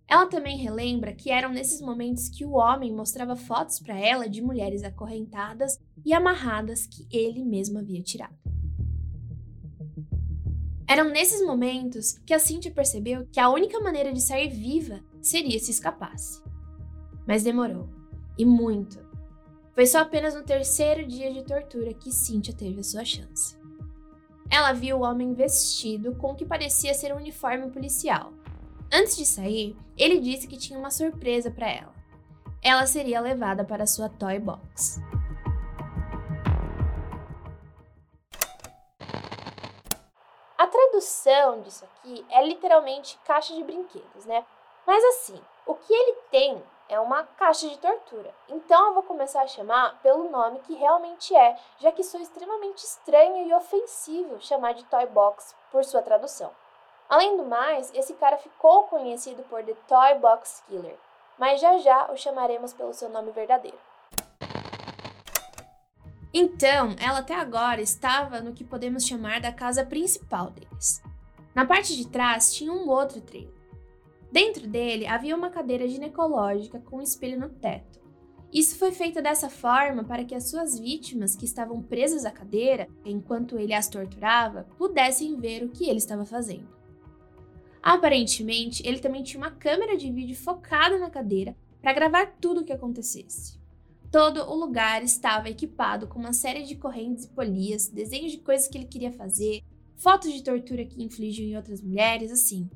Ela 0.07 0.27
também 0.27 0.57
relembra 0.57 1.13
que 1.13 1.31
eram 1.31 1.51
nesses 1.51 1.81
momentos 1.81 2.29
que 2.29 2.45
o 2.45 2.53
homem 2.53 2.93
mostrava 2.93 3.35
fotos 3.35 3.79
para 3.79 3.97
ela 3.97 4.27
de 4.27 4.41
mulheres 4.41 4.83
acorrentadas 4.83 5.79
e 6.05 6.13
amarradas 6.13 6.85
que 6.85 7.07
ele 7.11 7.43
mesmo 7.43 7.79
havia 7.79 8.01
tirado. 8.01 8.35
Eram 10.87 11.09
nesses 11.09 11.45
momentos 11.45 12.19
que 12.25 12.33
a 12.33 12.39
Cynthia 12.39 12.71
percebeu 12.71 13.25
que 13.31 13.39
a 13.39 13.49
única 13.49 13.79
maneira 13.79 14.11
de 14.11 14.21
sair 14.21 14.49
viva 14.49 14.99
seria 15.21 15.57
se 15.59 15.71
escapasse. 15.71 16.43
Mas 17.25 17.43
demorou, 17.43 17.89
e 18.37 18.45
muito. 18.45 18.99
Foi 19.73 19.87
só 19.87 19.99
apenas 19.99 20.35
no 20.35 20.43
terceiro 20.43 21.07
dia 21.07 21.33
de 21.33 21.43
tortura 21.43 21.93
que 21.93 22.11
Cynthia 22.11 22.53
teve 22.53 22.81
a 22.81 22.83
sua 22.83 23.03
chance. 23.03 23.57
Ela 24.49 24.73
viu 24.73 24.97
o 24.97 25.01
homem 25.01 25.33
vestido 25.33 26.13
com 26.15 26.33
o 26.33 26.35
que 26.35 26.45
parecia 26.45 26.93
ser 26.93 27.11
um 27.13 27.17
uniforme 27.17 27.71
policial, 27.71 28.33
Antes 28.95 29.17
de 29.17 29.25
sair, 29.25 29.75
ele 29.97 30.19
disse 30.19 30.47
que 30.47 30.55
tinha 30.55 30.77
uma 30.77 30.91
surpresa 30.91 31.49
para 31.49 31.67
ela. 31.67 31.91
ela 32.61 32.85
seria 32.85 33.19
levada 33.19 33.65
para 33.65 33.87
sua 33.87 34.07
toy 34.07 34.37
box. 34.37 35.01
A 40.55 40.67
tradução 40.67 41.61
disso 41.61 41.83
aqui 41.85 42.23
é 42.29 42.45
literalmente 42.45 43.19
caixa 43.25 43.55
de 43.55 43.63
brinquedos, 43.63 44.25
né? 44.27 44.45
Mas 44.85 45.03
assim, 45.05 45.41
o 45.65 45.73
que 45.73 45.91
ele 45.91 46.15
tem 46.29 46.63
é 46.87 46.99
uma 46.99 47.23
caixa 47.23 47.67
de 47.67 47.79
tortura. 47.79 48.31
Então 48.47 48.89
eu 48.89 48.93
vou 48.93 49.01
começar 49.01 49.41
a 49.41 49.47
chamar 49.47 49.99
pelo 50.03 50.29
nome 50.29 50.59
que 50.59 50.75
realmente 50.75 51.35
é, 51.35 51.57
já 51.79 51.91
que 51.91 52.03
sou 52.03 52.21
extremamente 52.21 52.83
estranho 52.83 53.47
e 53.47 53.53
ofensivo 53.55 54.39
chamar 54.39 54.75
de 54.75 54.85
Toy 54.85 55.07
Box 55.07 55.55
por 55.71 55.83
sua 55.83 56.03
tradução. 56.03 56.51
Além 57.09 57.37
do 57.37 57.45
mais, 57.45 57.91
esse 57.93 58.13
cara 58.13 58.37
ficou 58.37 58.83
conhecido 58.83 59.43
por 59.43 59.63
The 59.63 59.75
Toy 59.87 60.19
Box 60.19 60.63
Killer, 60.67 60.97
mas 61.37 61.59
já 61.59 61.77
já 61.77 62.11
o 62.11 62.17
chamaremos 62.17 62.73
pelo 62.73 62.93
seu 62.93 63.09
nome 63.09 63.31
verdadeiro. 63.31 63.77
Então, 66.33 66.95
ela 66.99 67.19
até 67.19 67.35
agora 67.35 67.79
estava 67.79 68.41
no 68.41 68.53
que 68.53 68.63
podemos 68.63 69.05
chamar 69.05 69.39
da 69.39 69.51
casa 69.51 69.85
principal 69.85 70.49
deles. 70.49 71.03
Na 71.53 71.65
parte 71.65 71.95
de 71.95 72.07
trás 72.07 72.53
tinha 72.53 72.73
um 72.73 72.89
outro 72.89 73.21
trailer. 73.21 73.53
Dentro 74.31 74.67
dele 74.67 75.05
havia 75.05 75.35
uma 75.35 75.51
cadeira 75.51 75.87
ginecológica 75.87 76.79
com 76.79 76.97
um 76.97 77.01
espelho 77.01 77.39
no 77.39 77.49
teto. 77.49 78.01
Isso 78.51 78.77
foi 78.79 78.91
feito 78.91 79.21
dessa 79.21 79.47
forma 79.47 80.03
para 80.03 80.25
que 80.25 80.33
as 80.33 80.49
suas 80.49 80.79
vítimas, 80.79 81.35
que 81.35 81.45
estavam 81.45 81.83
presas 81.83 82.25
à 82.25 82.31
cadeira 82.31 82.87
enquanto 83.05 83.59
ele 83.59 83.73
as 83.73 83.87
torturava, 83.87 84.65
pudessem 84.75 85.35
ver 85.39 85.63
o 85.63 85.69
que 85.69 85.87
ele 85.87 85.97
estava 85.97 86.25
fazendo. 86.25 86.82
Aparentemente, 87.83 88.81
ele 88.87 88.99
também 88.99 89.23
tinha 89.23 89.43
uma 89.43 89.51
câmera 89.51 89.97
de 89.97 90.09
vídeo 90.09 90.37
focada 90.37 90.97
na 90.97 91.09
cadeira 91.09 91.53
para 91.81 91.91
gravar 91.91 92.37
tudo 92.39 92.61
o 92.61 92.63
que 92.63 92.71
acontecesse. 92.71 93.59
Todo 94.09 94.41
o 94.49 94.55
lugar 94.55 95.03
estava 95.03 95.49
equipado 95.49 96.07
com 96.07 96.17
uma 96.17 96.31
série 96.31 96.63
de 96.63 96.77
correntes 96.77 97.25
e 97.25 97.29
polias, 97.29 97.89
desenhos 97.89 98.31
de 98.31 98.37
coisas 98.37 98.69
que 98.69 98.77
ele 98.77 98.85
queria 98.85 99.11
fazer, 99.11 99.61
fotos 99.97 100.31
de 100.31 100.41
tortura 100.41 100.85
que 100.85 101.03
infligiu 101.03 101.45
em 101.45 101.57
outras 101.57 101.81
mulheres, 101.81 102.31
assim. 102.31 102.69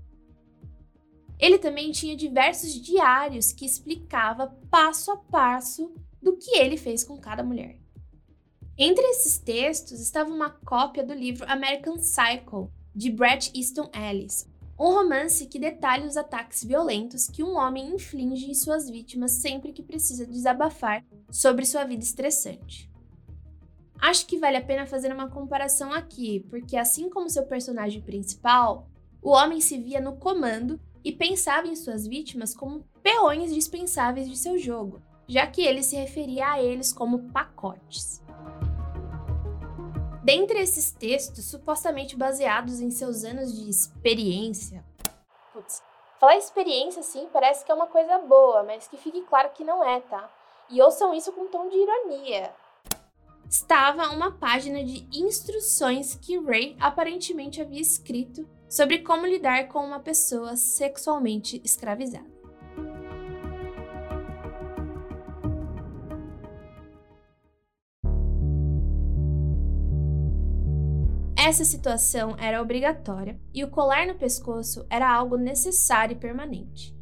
Ele 1.40 1.58
também 1.58 1.92
tinha 1.92 2.18
diversos 2.18 2.74
diários 2.74 3.54
que 3.54 3.66
explicava 3.66 4.58
passo 4.70 5.12
a 5.12 5.18
passo 5.18 5.94
do 6.22 6.36
que 6.36 6.58
ele 6.58 6.76
fez 6.76 7.06
com 7.06 7.18
cada 7.18 7.44
mulher. 7.44 7.80
Entre 8.78 9.06
esses 9.06 9.38
textos 9.38 10.02
estava 10.02 10.30
uma 10.30 10.50
cópia 10.50 11.04
do 11.04 11.14
livro 11.14 11.46
American 11.48 11.96
Psycho, 11.96 12.70
de 12.94 13.10
Bret 13.10 13.52
Easton 13.56 13.90
Ellis, 13.94 14.50
um 14.80 14.94
romance 14.94 15.48
que 15.48 15.58
detalha 15.58 16.06
os 16.06 16.18
ataques 16.18 16.64
violentos 16.64 17.28
que 17.28 17.44
um 17.44 17.58
homem 17.58 17.96
inflige 17.96 18.50
em 18.50 18.54
suas 18.54 18.90
vítimas 18.90 19.32
sempre 19.32 19.74
que 19.74 19.82
precisa 19.82 20.26
desabafar 20.26 21.04
sobre 21.32 21.66
sua 21.66 21.84
vida 21.84 22.04
estressante. 22.04 22.90
Acho 24.00 24.28
que 24.28 24.38
vale 24.38 24.58
a 24.58 24.64
pena 24.64 24.86
fazer 24.86 25.12
uma 25.12 25.30
comparação 25.30 25.92
aqui, 25.92 26.46
porque 26.50 26.78
assim 26.78 27.10
como 27.10 27.30
seu 27.30 27.44
personagem 27.48 28.02
principal, 28.02 28.88
o 29.22 29.32
homem 29.32 29.60
se 29.60 29.80
via 29.80 30.00
no 30.00 30.18
comando 30.18 30.80
e 31.04 31.12
pensava 31.12 31.68
em 31.68 31.76
suas 31.76 32.06
vítimas 32.06 32.54
como 32.54 32.86
peões 33.02 33.52
dispensáveis 33.52 34.30
de 34.30 34.38
seu 34.38 34.58
jogo, 34.60 35.02
já 35.28 35.48
que 35.48 35.62
ele 35.62 35.82
se 35.82 35.96
referia 35.96 36.52
a 36.52 36.62
eles 36.62 36.94
como 36.94 37.32
pacotes. 37.32 38.22
Dentre 40.28 40.60
esses 40.60 40.92
textos, 40.92 41.46
supostamente 41.46 42.18
baseados 42.18 42.82
em 42.82 42.92
seus 42.92 43.24
anos 43.24 43.56
de 43.56 43.70
experiência. 43.70 44.84
Putz, 45.54 45.82
falar 46.20 46.36
experiência 46.36 47.00
assim 47.00 47.30
parece 47.32 47.64
que 47.64 47.72
é 47.72 47.74
uma 47.74 47.88
coisa 47.88 48.18
boa, 48.18 48.62
mas 48.62 48.90
que 48.90 48.98
fique 48.98 49.22
claro 49.22 49.52
que 49.52 49.64
não 49.64 49.82
é, 49.82 50.02
tá? 50.02 50.30
E 50.70 50.82
ouçam 50.82 51.14
isso 51.14 51.32
com 51.32 51.44
um 51.44 51.48
tom 51.48 51.70
de 51.70 51.78
ironia. 51.78 52.54
Estava 53.50 54.10
uma 54.10 54.34
página 54.34 54.84
de 54.84 55.08
instruções 55.18 56.16
que 56.16 56.38
Ray 56.38 56.76
aparentemente 56.78 57.62
havia 57.62 57.80
escrito 57.80 58.46
sobre 58.68 59.00
como 59.00 59.26
lidar 59.26 59.70
com 59.70 59.80
uma 59.80 60.02
pessoa 60.02 60.58
sexualmente 60.58 61.62
escravizada. 61.64 62.37
Essa 71.48 71.63
situação 71.63 72.36
era 72.38 72.62
obrigatória 72.62 73.39
e 73.54 73.63
o 73.63 73.70
colar 73.70 74.06
no 74.06 74.16
pescoço 74.16 74.86
era 74.89 75.10
algo 75.10 75.38
necessário 75.38 76.12
e 76.12 76.20
permanente. 76.20 76.94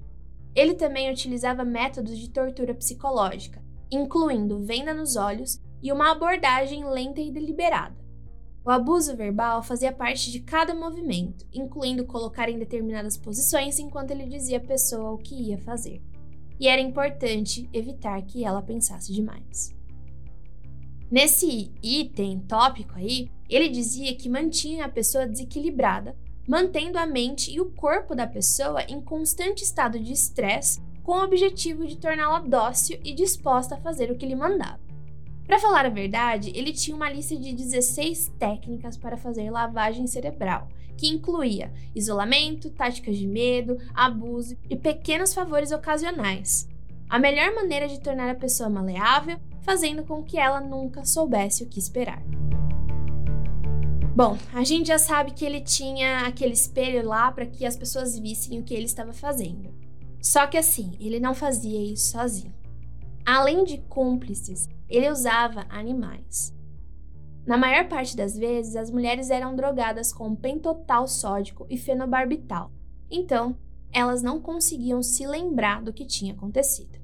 Ele 0.54 0.76
também 0.76 1.12
utilizava 1.12 1.66
métodos 1.66 2.16
de 2.16 2.30
tortura 2.30 2.76
psicológica, 2.76 3.60
incluindo 3.92 4.64
venda 4.64 4.94
nos 4.94 5.16
olhos 5.16 5.60
e 5.82 5.92
uma 5.92 6.12
abordagem 6.12 6.88
lenta 6.88 7.20
e 7.22 7.32
deliberada. 7.32 7.96
O 8.64 8.70
abuso 8.70 9.18
verbal 9.18 9.64
fazia 9.64 9.92
parte 9.92 10.32
de 10.32 10.42
cada 10.42 10.76
movimento, 10.76 11.44
incluindo 11.52 12.06
colocar 12.06 12.48
em 12.48 12.60
determinadas 12.60 13.18
posições 13.18 13.80
enquanto 13.80 14.12
ele 14.12 14.28
dizia 14.28 14.60
à 14.60 14.62
pessoa 14.62 15.10
o 15.10 15.18
que 15.18 15.34
ia 15.34 15.58
fazer. 15.58 16.04
E 16.60 16.68
era 16.68 16.80
importante 16.80 17.68
evitar 17.74 18.22
que 18.22 18.46
ela 18.46 18.62
pensasse 18.62 19.12
demais. 19.12 19.74
Nesse 21.10 21.74
item 21.82 22.42
tópico 22.42 22.94
aí, 22.96 23.32
ele 23.50 23.70
dizia 23.70 24.16
que 24.16 24.30
mantinha 24.30 24.86
a 24.86 24.90
pessoa 24.90 25.28
desequilibrada, 25.28 26.16
mantendo 26.48 26.98
a 26.98 27.06
mente 27.06 27.52
e 27.52 27.60
o 27.60 27.72
corpo 27.72 28.16
da 28.16 28.28
pessoa 28.28 28.84
em 28.84 29.02
constante 29.02 29.64
estado 29.64 30.00
de 30.00 30.12
estresse, 30.12 30.82
com 31.04 31.14
o 31.14 31.24
objetivo 31.24 31.86
de 31.86 31.98
torná-la 31.98 32.40
dócil 32.40 33.00
e 33.04 33.14
disposta 33.14 33.76
a 33.76 33.80
fazer 33.80 34.12
o 34.12 34.16
que 34.18 34.26
lhe 34.26 34.36
mandava. 34.36 34.80
Para 35.46 35.60
falar 35.60 35.86
a 35.86 35.90
verdade, 35.90 36.52
ele 36.56 36.74
tinha 36.74 36.96
uma 36.96 37.12
lista 37.12 37.36
de 37.36 37.54
16 37.54 38.34
técnicas 38.40 38.98
para 38.98 39.16
fazer 39.16 39.52
lavagem 39.52 40.08
cerebral, 40.08 40.68
que 40.98 41.08
incluía 41.08 41.72
isolamento, 41.94 42.72
táticas 42.72 43.18
de 43.18 43.28
medo, 43.28 43.78
abuso 43.94 44.58
e 44.68 44.76
pequenos 44.76 45.34
favores 45.34 45.72
ocasionais. 45.72 46.68
A 47.08 47.20
melhor 47.20 47.54
maneira 47.54 47.88
de 47.88 48.00
tornar 48.00 48.30
a 48.30 48.36
pessoa 48.36 48.70
maleável, 48.70 49.38
fazendo 49.62 50.04
com 50.04 50.24
que 50.24 50.40
ela 50.40 50.60
nunca 50.60 51.06
soubesse 51.06 51.64
o 51.64 51.68
que 51.68 51.78
esperar. 51.78 52.24
Bom, 54.16 54.38
a 54.54 54.64
gente 54.64 54.88
já 54.88 54.98
sabe 54.98 55.34
que 55.34 55.44
ele 55.44 55.60
tinha 55.60 56.20
aquele 56.26 56.54
espelho 56.54 57.06
lá 57.06 57.30
para 57.34 57.46
que 57.46 57.66
as 57.66 57.76
pessoas 57.76 58.18
vissem 58.18 58.58
o 58.58 58.64
que 58.64 58.74
ele 58.74 58.86
estava 58.86 59.12
fazendo. 59.12 59.76
Só 60.22 60.48
que 60.48 60.56
assim, 60.56 60.96
ele 61.02 61.20
não 61.20 61.36
fazia 61.36 61.84
isso 61.92 62.12
sozinho. 62.12 62.56
Além 63.26 63.66
de 63.66 63.78
cúmplices, 63.90 64.70
ele 64.88 65.12
usava 65.12 65.66
animais. 65.68 66.56
Na 67.46 67.58
maior 67.58 67.90
parte 67.90 68.16
das 68.16 68.38
vezes, 68.38 68.78
as 68.78 68.90
mulheres 68.90 69.30
eram 69.30 69.54
drogadas 69.54 70.14
com 70.14 70.34
pentotal 70.34 71.10
sódico 71.10 71.68
e 71.70 71.78
fenobarbital, 71.78 72.72
então 73.12 73.58
elas 73.92 74.24
não 74.24 74.40
conseguiam 74.40 75.04
se 75.04 75.28
lembrar 75.28 75.84
do 75.84 75.92
que 75.92 76.06
tinha 76.06 76.34
acontecido. 76.34 76.98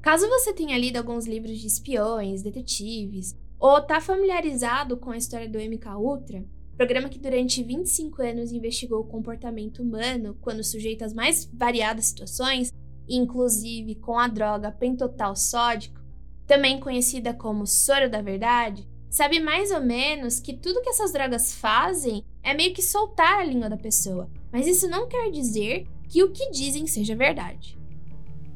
Caso 0.00 0.28
você 0.28 0.52
tenha 0.52 0.78
lido 0.78 0.98
alguns 0.98 1.26
livros 1.26 1.58
de 1.58 1.66
espiões, 1.66 2.42
detetives, 2.42 3.36
ou 3.64 3.78
está 3.78 3.98
familiarizado 3.98 4.94
com 4.94 5.10
a 5.10 5.16
história 5.16 5.48
do 5.48 5.58
MK 5.58 5.96
Ultra, 5.96 6.44
programa 6.76 7.08
que 7.08 7.18
durante 7.18 7.62
25 7.62 8.20
anos 8.20 8.52
investigou 8.52 9.00
o 9.00 9.06
comportamento 9.06 9.82
humano 9.82 10.36
quando 10.42 10.62
sujeito 10.62 11.02
às 11.02 11.14
mais 11.14 11.46
variadas 11.46 12.04
situações, 12.04 12.70
inclusive 13.08 13.94
com 13.94 14.18
a 14.18 14.28
droga 14.28 14.70
pentotal 14.70 15.34
sódico, 15.34 15.98
também 16.46 16.78
conhecida 16.78 17.32
como 17.32 17.66
soro 17.66 18.10
da 18.10 18.20
verdade, 18.20 18.86
sabe 19.08 19.40
mais 19.40 19.70
ou 19.70 19.80
menos 19.80 20.40
que 20.40 20.52
tudo 20.52 20.82
que 20.82 20.90
essas 20.90 21.14
drogas 21.14 21.54
fazem 21.54 22.22
é 22.42 22.52
meio 22.52 22.74
que 22.74 22.82
soltar 22.82 23.38
a 23.38 23.44
língua 23.44 23.70
da 23.70 23.78
pessoa, 23.78 24.30
mas 24.52 24.66
isso 24.66 24.86
não 24.88 25.08
quer 25.08 25.30
dizer 25.30 25.86
que 26.10 26.22
o 26.22 26.32
que 26.32 26.50
dizem 26.50 26.86
seja 26.86 27.16
verdade. 27.16 27.78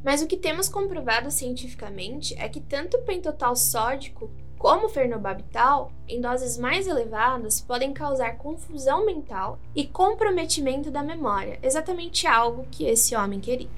Mas 0.04 0.20
o 0.20 0.26
que 0.26 0.36
temos 0.36 0.68
comprovado 0.68 1.30
cientificamente 1.30 2.34
é 2.34 2.46
que 2.46 2.60
tanto 2.60 2.98
o 2.98 3.04
pentotal 3.04 3.56
sódico 3.56 4.30
como 4.58 4.86
o 4.86 4.88
fernobabital, 4.88 5.92
em 6.08 6.20
doses 6.20 6.58
mais 6.58 6.88
elevadas, 6.88 7.60
podem 7.60 7.92
causar 7.92 8.36
confusão 8.36 9.06
mental 9.06 9.58
e 9.74 9.86
comprometimento 9.86 10.90
da 10.90 11.02
memória, 11.02 11.60
exatamente 11.62 12.26
algo 12.26 12.66
que 12.70 12.84
esse 12.84 13.14
homem 13.14 13.38
queria. 13.38 13.70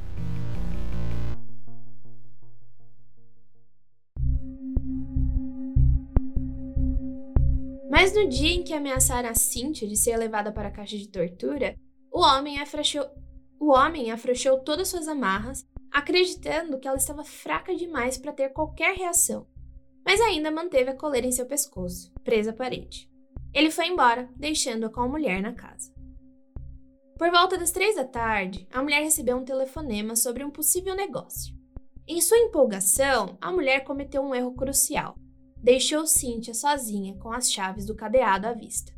Mas 7.90 8.14
no 8.14 8.26
dia 8.26 8.54
em 8.54 8.62
que 8.62 8.72
ameaçaram 8.72 9.28
a 9.28 9.34
Cynthia 9.34 9.86
de 9.86 9.96
ser 9.96 10.16
levada 10.16 10.50
para 10.50 10.68
a 10.68 10.72
caixa 10.72 10.96
de 10.96 11.08
tortura, 11.08 11.76
o 12.10 12.20
homem 12.20 12.58
afrouxou, 12.58 13.04
o 13.58 13.72
homem 13.72 14.10
afrouxou 14.10 14.60
todas 14.60 14.88
suas 14.88 15.06
amarras, 15.06 15.66
acreditando 15.92 16.78
que 16.78 16.88
ela 16.88 16.96
estava 16.96 17.22
fraca 17.24 17.74
demais 17.74 18.16
para 18.16 18.32
ter 18.32 18.48
qualquer 18.50 18.96
reação, 18.96 19.46
mas 20.04 20.20
ainda 20.20 20.50
manteve 20.50 20.90
a 20.90 20.96
coleira 20.96 21.26
em 21.26 21.32
seu 21.32 21.46
pescoço, 21.46 22.12
presa 22.24 22.50
à 22.50 22.54
parede. 22.54 23.10
Ele 23.52 23.70
foi 23.70 23.86
embora, 23.86 24.28
deixando-a 24.36 24.90
com 24.90 25.00
a 25.00 25.08
mulher 25.08 25.42
na 25.42 25.52
casa. 25.52 25.92
Por 27.18 27.30
volta 27.30 27.58
das 27.58 27.70
três 27.70 27.96
da 27.96 28.04
tarde, 28.04 28.66
a 28.72 28.82
mulher 28.82 29.02
recebeu 29.02 29.36
um 29.36 29.44
telefonema 29.44 30.16
sobre 30.16 30.44
um 30.44 30.50
possível 30.50 30.94
negócio. 30.94 31.54
Em 32.08 32.20
sua 32.20 32.38
empolgação, 32.38 33.36
a 33.40 33.52
mulher 33.52 33.84
cometeu 33.84 34.22
um 34.22 34.34
erro 34.34 34.54
crucial. 34.54 35.14
Deixou 35.56 36.06
Cynthia 36.06 36.54
sozinha 36.54 37.16
com 37.18 37.30
as 37.30 37.52
chaves 37.52 37.84
do 37.84 37.94
cadeado 37.94 38.46
à 38.46 38.52
vista. 38.52 38.92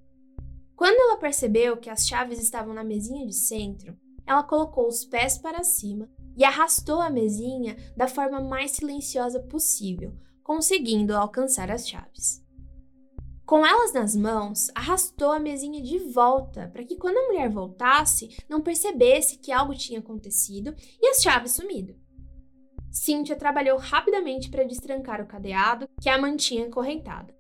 Quando 0.77 1.01
ela 1.01 1.19
percebeu 1.19 1.77
que 1.77 1.91
as 1.91 2.07
chaves 2.07 2.41
estavam 2.41 2.73
na 2.73 2.85
mesinha 2.85 3.27
de 3.27 3.35
centro, 3.35 3.97
ela 4.27 4.43
colocou 4.43 4.87
os 4.87 5.05
pés 5.05 5.37
para 5.37 5.65
cima 5.65 6.09
e 6.37 6.45
arrastou 6.45 7.01
a 7.01 7.11
mesinha 7.11 7.77
da 7.97 8.07
forma 8.07 8.41
mais 8.41 8.71
silenciosa 8.71 9.41
possível, 9.41 10.13
conseguindo 10.43 11.17
alcançar 11.17 11.71
as 11.71 11.89
chaves. 11.89 12.43
Com 13.45 13.67
elas 13.67 13.93
nas 13.93 14.17
mãos, 14.17 14.71
arrastou 14.75 15.31
a 15.33 15.39
mesinha 15.39 15.83
de 15.83 15.99
volta 15.99 16.71
para 16.73 16.85
que, 16.85 16.97
quando 16.97 17.19
a 17.19 17.27
mulher 17.27 17.51
voltasse, 17.51 18.37
não 18.49 18.63
percebesse 18.63 19.39
que 19.39 19.53
algo 19.53 19.75
tinha 19.75 19.99
acontecido 19.99 20.75
e 21.01 21.09
as 21.09 21.19
chaves 21.19 21.53
sumido. 21.53 21.95
Cynthia 22.91 23.37
trabalhou 23.37 23.79
rapidamente 23.79 24.51
para 24.51 24.65
destrancar 24.65 25.21
o 25.21 25.27
cadeado 25.27 25.89
que 26.01 26.09
a 26.09 26.19
mantinha 26.19 26.71
correntada. 26.71 27.35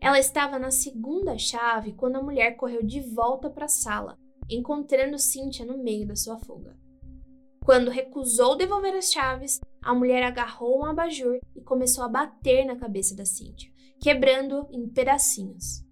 Ela 0.00 0.18
estava 0.18 0.58
na 0.58 0.70
segunda 0.70 1.38
chave 1.38 1.92
quando 1.92 2.16
a 2.16 2.22
mulher 2.22 2.56
correu 2.56 2.82
de 2.82 3.00
volta 3.00 3.48
para 3.48 3.66
a 3.66 3.68
sala, 3.68 4.18
encontrando 4.48 5.18
Cynthia 5.18 5.64
no 5.64 5.78
meio 5.78 6.06
da 6.06 6.16
sua 6.16 6.38
fuga. 6.38 6.76
Quando 7.64 7.90
recusou 7.90 8.56
devolver 8.56 8.94
as 8.94 9.10
chaves, 9.10 9.60
a 9.86 9.94
mulher 9.94 10.24
agarrou 10.24 10.80
um 10.80 10.84
abajur 10.84 11.38
e 11.54 11.62
começou 11.62 12.02
a 12.02 12.08
bater 12.08 12.66
na 12.66 12.74
cabeça 12.74 13.14
da 13.14 13.24
Cynthia, 13.24 13.70
quebrando 14.00 14.66
em 14.72 14.88
pedacinhos. 14.88 15.84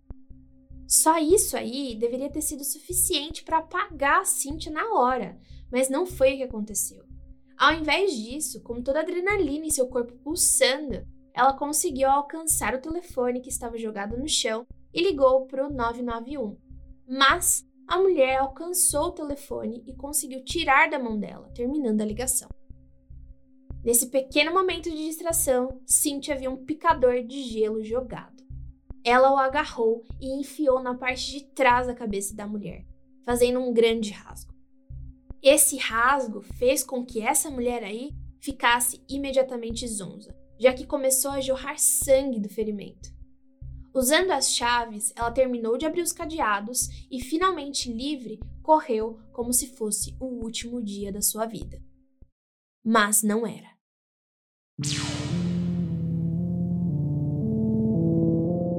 Só 0.85 1.17
isso 1.17 1.57
aí 1.57 1.95
deveria 1.95 2.29
ter 2.29 2.43
sido 2.43 2.65
suficiente 2.65 3.45
para 3.45 3.59
apagar 3.59 4.23
a 4.23 4.25
Cynthia 4.25 4.73
na 4.73 4.93
hora, 4.95 5.39
mas 5.71 5.89
não 5.89 6.05
foi 6.05 6.35
o 6.35 6.37
que 6.39 6.43
aconteceu. 6.43 7.05
Ao 7.57 7.73
invés 7.73 8.13
disso, 8.13 8.61
com 8.65 8.83
toda 8.83 8.99
a 8.99 9.03
adrenalina 9.03 9.67
em 9.67 9.71
seu 9.71 9.87
corpo 9.87 10.13
pulsando, 10.25 11.07
ela 11.33 11.57
conseguiu 11.57 12.11
alcançar 12.11 12.75
o 12.75 12.81
telefone 12.81 13.41
que 13.41 13.49
estava 13.49 13.79
jogado 13.79 14.19
no 14.19 14.29
chão 14.29 14.67
e 14.93 15.05
ligou 15.05 15.47
para 15.47 15.69
o 15.69 15.73
991. 15.73 16.57
Mas 17.09 17.65
a 17.87 17.97
mulher 17.97 18.39
alcançou 18.39 19.07
o 19.07 19.13
telefone 19.13 19.85
e 19.87 19.95
conseguiu 19.95 20.45
tirar 20.45 20.91
da 20.91 20.99
mão 20.99 21.17
dela, 21.17 21.49
terminando 21.55 22.01
a 22.01 22.05
ligação. 22.05 22.49
Nesse 23.85 24.07
pequeno 24.07 24.51
momento 24.51 24.91
de 24.91 24.97
distração, 24.97 25.79
Cynthia 25.85 26.35
viu 26.35 26.53
um 26.53 26.65
picador 26.65 27.23
de 27.23 27.43
gelo 27.43 27.85
jogado. 27.85 28.43
Ela 29.05 29.31
o 29.31 29.37
agarrou 29.37 30.03
e 30.19 30.41
enfiou 30.41 30.83
na 30.83 30.95
parte 30.95 31.31
de 31.31 31.45
trás 31.45 31.87
da 31.87 31.95
cabeça 31.95 32.35
da 32.35 32.47
mulher, 32.47 32.87
fazendo 33.27 33.61
um 33.61 33.75
grande 33.75 34.11
rasgo. 34.11 34.55
Esse 35.43 35.77
rasgo 35.77 36.41
fez 36.41 36.83
com 36.83 37.05
que 37.05 37.21
essa 37.21 37.51
mulher 37.51 37.85
aí 37.85 38.11
ficasse 38.41 39.05
imediatamente 39.07 39.87
zonza, 39.87 40.35
já 40.59 40.73
que 40.73 40.87
começou 40.87 41.33
a 41.33 41.43
jorrar 41.43 41.79
sangue 41.79 42.41
do 42.41 42.49
ferimento. 42.49 43.13
Usando 43.93 44.31
as 44.31 44.55
chaves, 44.55 45.13
ela 45.15 45.31
terminou 45.31 45.77
de 45.77 45.85
abrir 45.85 46.01
os 46.01 46.13
cadeados 46.13 46.89
e, 47.11 47.21
finalmente 47.21 47.93
livre, 47.93 48.41
correu 48.63 49.21
como 49.31 49.53
se 49.53 49.77
fosse 49.77 50.17
o 50.19 50.25
último 50.25 50.83
dia 50.83 51.13
da 51.13 51.21
sua 51.21 51.45
vida. 51.45 51.83
Mas 52.83 53.23
não 53.23 53.47
era. 53.47 53.74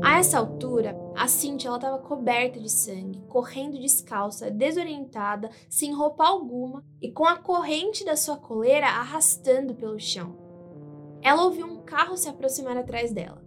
A 0.04 0.20
essa 0.20 0.38
altura, 0.38 0.94
a 1.16 1.26
Cintia 1.30 1.74
estava 1.74 2.00
coberta 2.00 2.60
de 2.60 2.70
sangue, 2.70 3.22
correndo 3.30 3.80
descalça, 3.80 4.52
desorientada, 4.52 5.50
sem 5.70 5.94
roupa 5.94 6.26
alguma 6.26 6.84
e 7.02 7.10
com 7.14 7.24
a 7.24 7.38
corrente 7.38 8.04
da 8.04 8.18
sua 8.18 8.36
coleira 8.36 8.88
arrastando 8.88 9.74
pelo 9.74 9.98
chão. 9.98 10.36
Ela 11.22 11.46
ouviu 11.46 11.66
um 11.66 11.82
carro 11.86 12.18
se 12.18 12.28
aproximar 12.28 12.76
atrás 12.76 13.14
dela. 13.14 13.42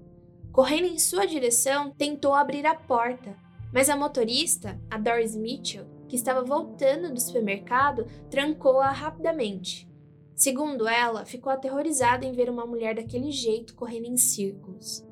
Correndo 0.50 0.86
em 0.86 0.98
sua 0.98 1.26
direção, 1.26 1.90
tentou 1.90 2.32
abrir 2.32 2.64
a 2.64 2.74
porta, 2.74 3.37
mas 3.74 3.90
a 3.90 3.96
motorista, 3.96 4.80
a 4.90 4.96
Doris 4.96 5.37
Mitchell, 5.37 5.84
que 6.08 6.16
estava 6.16 6.42
voltando 6.42 7.12
do 7.12 7.20
supermercado, 7.20 8.06
trancou-a 8.30 8.90
rapidamente. 8.90 9.88
Segundo 10.38 10.87
ela, 10.87 11.24
ficou 11.24 11.53
aterrorizada 11.53 12.24
em 12.24 12.31
ver 12.31 12.48
uma 12.48 12.64
mulher 12.64 12.94
daquele 12.94 13.33
jeito 13.33 13.74
correndo 13.74 14.07
em 14.07 14.16
círculos. 14.16 15.05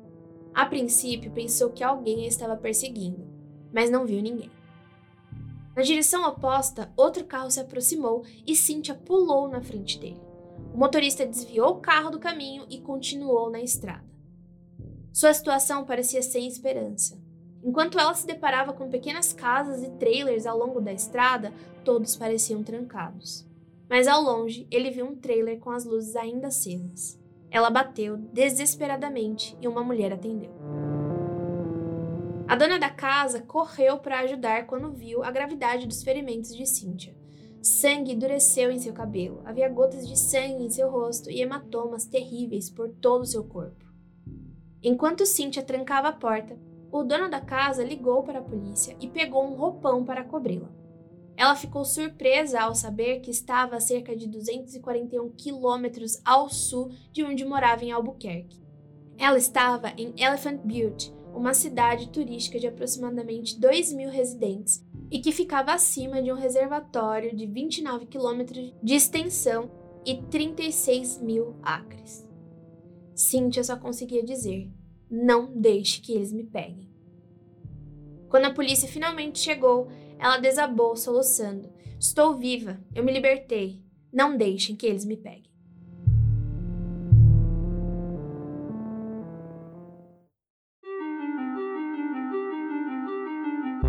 A 0.53 0.65
princípio, 0.65 1.33
pensou 1.33 1.69
que 1.69 1.83
alguém 1.83 2.23
a 2.23 2.27
estava 2.29 2.55
perseguindo, 2.55 3.27
mas 3.73 3.91
não 3.91 4.05
viu 4.05 4.21
ninguém. 4.21 4.49
Na 5.75 5.81
direção 5.83 6.25
oposta, 6.25 6.93
outro 6.95 7.25
carro 7.25 7.51
se 7.51 7.59
aproximou 7.59 8.23
e 8.45 8.55
Cynthia 8.55 8.95
pulou 8.95 9.49
na 9.49 9.61
frente 9.61 9.99
dele. 9.99 10.21
O 10.73 10.77
motorista 10.77 11.25
desviou 11.25 11.71
o 11.71 11.81
carro 11.81 12.09
do 12.09 12.19
caminho 12.19 12.65
e 12.69 12.79
continuou 12.79 13.49
na 13.49 13.59
estrada. 13.59 14.07
Sua 15.11 15.33
situação 15.33 15.83
parecia 15.83 16.21
sem 16.21 16.47
esperança. 16.47 17.21
Enquanto 17.61 17.99
ela 17.99 18.13
se 18.13 18.25
deparava 18.25 18.71
com 18.71 18.89
pequenas 18.89 19.33
casas 19.33 19.83
e 19.83 19.89
trailers 19.97 20.45
ao 20.45 20.57
longo 20.57 20.79
da 20.79 20.93
estrada, 20.93 21.53
todos 21.83 22.15
pareciam 22.15 22.63
trancados 22.63 23.46
mas 23.89 24.07
ao 24.07 24.21
longe 24.21 24.67
ele 24.71 24.91
viu 24.91 25.05
um 25.05 25.15
trailer 25.15 25.59
com 25.59 25.69
as 25.69 25.85
luzes 25.85 26.15
ainda 26.15 26.47
acesas. 26.47 27.19
Ela 27.49 27.69
bateu 27.69 28.17
desesperadamente 28.17 29.57
e 29.61 29.67
uma 29.67 29.83
mulher 29.83 30.11
atendeu. 30.11 30.51
A 32.47 32.55
dona 32.55 32.79
da 32.79 32.89
casa 32.89 33.41
correu 33.41 33.99
para 33.99 34.19
ajudar 34.19 34.67
quando 34.67 34.91
viu 34.91 35.23
a 35.23 35.31
gravidade 35.31 35.85
dos 35.85 36.01
ferimentos 36.01 36.55
de 36.55 36.65
Cynthia. 36.65 37.15
Sangue 37.61 38.13
endureceu 38.13 38.71
em 38.71 38.79
seu 38.79 38.93
cabelo, 38.93 39.41
havia 39.43 39.67
gotas 39.67 40.07
de 40.07 40.17
sangue 40.17 40.63
em 40.63 40.69
seu 40.69 40.89
rosto 40.89 41.29
e 41.29 41.41
hematomas 41.41 42.05
terríveis 42.05 42.69
por 42.69 42.89
todo 42.89 43.23
o 43.23 43.25
seu 43.25 43.43
corpo. 43.43 43.85
Enquanto 44.81 45.25
Cynthia 45.25 45.63
trancava 45.63 46.07
a 46.07 46.13
porta, 46.13 46.57
o 46.89 47.03
dono 47.03 47.29
da 47.29 47.41
casa 47.41 47.83
ligou 47.83 48.23
para 48.23 48.39
a 48.39 48.43
polícia 48.43 48.95
e 49.01 49.07
pegou 49.07 49.43
um 49.43 49.55
roupão 49.55 50.05
para 50.05 50.23
cobri-la. 50.23 50.69
Ela 51.37 51.55
ficou 51.55 51.85
surpresa 51.85 52.59
ao 52.59 52.73
saber 52.73 53.19
que 53.19 53.29
estava 53.29 53.75
a 53.75 53.79
cerca 53.79 54.15
de 54.15 54.27
241 54.27 55.29
quilômetros 55.33 56.19
ao 56.25 56.49
sul 56.49 56.89
de 57.13 57.23
onde 57.23 57.45
morava 57.45 57.85
em 57.85 57.91
Albuquerque. 57.91 58.59
Ela 59.19 59.37
estava 59.37 59.93
em 59.95 60.13
Elephant 60.17 60.59
Butte, 60.63 61.13
uma 61.35 61.53
cidade 61.53 62.09
turística 62.09 62.59
de 62.59 62.65
aproximadamente 62.65 63.59
2 63.59 63.93
mil 63.93 64.09
residentes 64.09 64.83
e 65.11 65.19
que 65.19 65.31
ficava 65.31 65.73
acima 65.73 66.23
de 66.23 66.31
um 66.31 66.35
reservatório 66.35 67.35
de 67.35 67.45
29 67.45 68.07
quilômetros 68.07 68.73
de 68.81 68.95
extensão 68.95 69.69
e 70.03 70.23
36 70.23 71.21
mil 71.21 71.55
acres. 71.61 72.27
Cynthia 73.13 73.63
só 73.63 73.77
conseguia 73.77 74.23
dizer: 74.23 74.71
Não 75.09 75.53
deixe 75.55 76.01
que 76.01 76.13
eles 76.13 76.33
me 76.33 76.43
peguem. 76.43 76.89
Quando 78.27 78.45
a 78.45 78.53
polícia 78.53 78.89
finalmente 78.89 79.39
chegou, 79.39 79.87
ela 80.19 80.37
desabou, 80.37 80.95
soluçando. 80.95 81.69
Estou 81.99 82.35
viva, 82.35 82.79
eu 82.93 83.03
me 83.03 83.11
libertei. 83.11 83.81
Não 84.11 84.37
deixem 84.37 84.75
que 84.75 84.85
eles 84.85 85.05
me 85.05 85.17
peguem. 85.17 85.47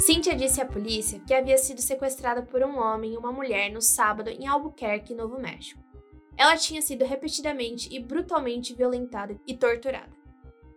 Cynthia 0.00 0.34
disse 0.34 0.60
à 0.60 0.64
polícia 0.64 1.20
que 1.26 1.34
havia 1.34 1.58
sido 1.58 1.82
sequestrada 1.82 2.42
por 2.42 2.62
um 2.62 2.78
homem 2.78 3.14
e 3.14 3.16
uma 3.16 3.32
mulher 3.32 3.70
no 3.70 3.82
sábado 3.82 4.30
em 4.30 4.46
Albuquerque, 4.46 5.12
Novo 5.12 5.38
México. 5.38 5.82
Ela 6.36 6.56
tinha 6.56 6.80
sido 6.80 7.04
repetidamente 7.04 7.92
e 7.92 7.98
brutalmente 7.98 8.74
violentada 8.74 9.38
e 9.46 9.56
torturada. 9.56 10.17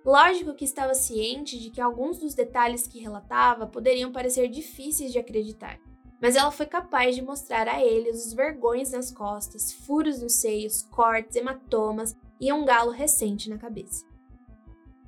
Lógico 0.03 0.55
que 0.55 0.65
estava 0.65 0.95
ciente 0.95 1.59
de 1.59 1.69
que 1.69 1.79
alguns 1.79 2.17
dos 2.17 2.33
detalhes 2.33 2.87
que 2.87 2.99
relatava 2.99 3.67
poderiam 3.67 4.11
parecer 4.11 4.47
difíceis 4.47 5.11
de 5.11 5.19
acreditar, 5.19 5.79
mas 6.19 6.35
ela 6.35 6.51
foi 6.51 6.65
capaz 6.65 7.15
de 7.15 7.21
mostrar 7.21 7.67
a 7.67 7.83
eles 7.83 8.25
os 8.25 8.33
vergões 8.33 8.91
nas 8.91 9.11
costas, 9.11 9.71
furos 9.71 10.21
nos 10.21 10.33
seios, 10.33 10.81
cortes, 10.83 11.35
hematomas 11.35 12.15
e 12.39 12.51
um 12.51 12.65
galo 12.65 12.91
recente 12.91 13.49
na 13.49 13.59
cabeça. 13.59 14.03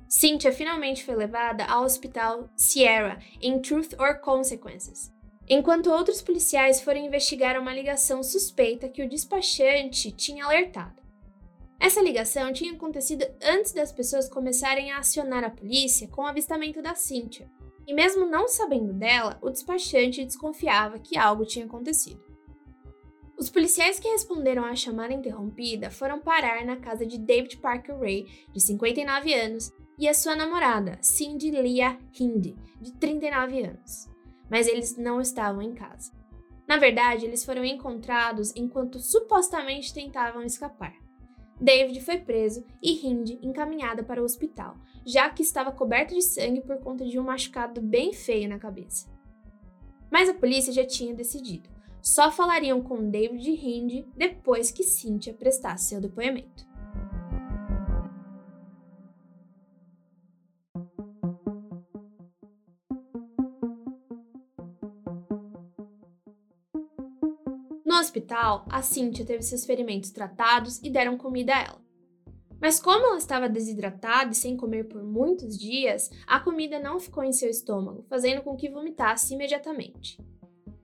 Cynthia 0.08 0.52
finalmente 0.52 1.04
foi 1.04 1.16
levada 1.16 1.64
ao 1.64 1.82
hospital 1.82 2.48
Sierra 2.54 3.18
em 3.40 3.60
Truth 3.60 3.94
or 3.98 4.20
Consequences, 4.20 5.12
enquanto 5.48 5.90
outros 5.90 6.22
policiais 6.22 6.80
foram 6.80 7.00
investigar 7.00 7.60
uma 7.60 7.74
ligação 7.74 8.22
suspeita 8.22 8.88
que 8.88 9.02
o 9.02 9.08
despachante 9.08 10.12
tinha 10.12 10.44
alertado. 10.44 11.03
Essa 11.84 12.00
ligação 12.00 12.50
tinha 12.50 12.72
acontecido 12.72 13.26
antes 13.42 13.72
das 13.72 13.92
pessoas 13.92 14.26
começarem 14.26 14.90
a 14.90 15.00
acionar 15.00 15.44
a 15.44 15.50
polícia 15.50 16.08
com 16.08 16.22
o 16.22 16.26
avistamento 16.26 16.80
da 16.80 16.94
Cynthia. 16.94 17.46
E 17.86 17.92
mesmo 17.92 18.24
não 18.24 18.48
sabendo 18.48 18.94
dela, 18.94 19.38
o 19.42 19.50
despachante 19.50 20.24
desconfiava 20.24 20.98
que 20.98 21.18
algo 21.18 21.44
tinha 21.44 21.66
acontecido. 21.66 22.24
Os 23.38 23.50
policiais 23.50 24.00
que 24.00 24.08
responderam 24.08 24.64
à 24.64 24.74
chamada 24.74 25.12
interrompida 25.12 25.90
foram 25.90 26.20
parar 26.20 26.64
na 26.64 26.78
casa 26.78 27.04
de 27.04 27.18
David 27.18 27.58
Parker 27.58 27.98
Ray, 27.98 28.24
de 28.50 28.62
59 28.62 29.34
anos, 29.34 29.70
e 29.98 30.08
a 30.08 30.14
sua 30.14 30.34
namorada, 30.34 30.98
Cindy 31.02 31.50
Leah 31.50 31.98
Hindi, 32.18 32.56
de 32.80 32.92
39 32.94 33.62
anos. 33.62 34.08
Mas 34.50 34.66
eles 34.66 34.96
não 34.96 35.20
estavam 35.20 35.60
em 35.60 35.74
casa. 35.74 36.10
Na 36.66 36.78
verdade, 36.78 37.26
eles 37.26 37.44
foram 37.44 37.62
encontrados 37.62 38.56
enquanto 38.56 38.98
supostamente 38.98 39.92
tentavam 39.92 40.42
escapar. 40.42 41.03
David 41.60 42.00
foi 42.00 42.18
preso 42.18 42.64
e 42.82 43.06
Hind 43.06 43.38
encaminhada 43.42 44.02
para 44.02 44.20
o 44.20 44.24
hospital, 44.24 44.76
já 45.04 45.30
que 45.30 45.42
estava 45.42 45.72
coberta 45.72 46.14
de 46.14 46.22
sangue 46.22 46.60
por 46.60 46.78
conta 46.78 47.04
de 47.04 47.18
um 47.18 47.22
machucado 47.22 47.80
bem 47.80 48.12
feio 48.12 48.48
na 48.48 48.58
cabeça. 48.58 49.08
Mas 50.10 50.28
a 50.28 50.34
polícia 50.34 50.72
já 50.72 50.84
tinha 50.84 51.14
decidido. 51.14 51.68
Só 52.02 52.30
falariam 52.30 52.82
com 52.82 53.10
David 53.10 53.50
e 53.50 53.54
Hind 53.54 54.06
depois 54.16 54.70
que 54.70 54.82
Cynthia 54.82 55.32
prestasse 55.32 55.88
seu 55.88 56.00
depoimento. 56.00 56.66
Hospital, 68.14 68.64
a 68.70 68.80
Cynthia 68.80 69.26
teve 69.26 69.42
seus 69.42 69.64
ferimentos 69.64 70.10
tratados 70.10 70.80
e 70.82 70.90
deram 70.90 71.18
comida 71.18 71.52
a 71.52 71.60
ela. 71.60 71.84
Mas 72.60 72.80
como 72.80 73.06
ela 73.06 73.18
estava 73.18 73.48
desidratada 73.48 74.30
e 74.30 74.34
sem 74.34 74.56
comer 74.56 74.84
por 74.84 75.02
muitos 75.02 75.58
dias, 75.58 76.08
a 76.26 76.38
comida 76.38 76.78
não 76.78 77.00
ficou 77.00 77.24
em 77.24 77.32
seu 77.32 77.50
estômago, 77.50 78.06
fazendo 78.08 78.42
com 78.42 78.56
que 78.56 78.70
vomitasse 78.70 79.34
imediatamente. 79.34 80.18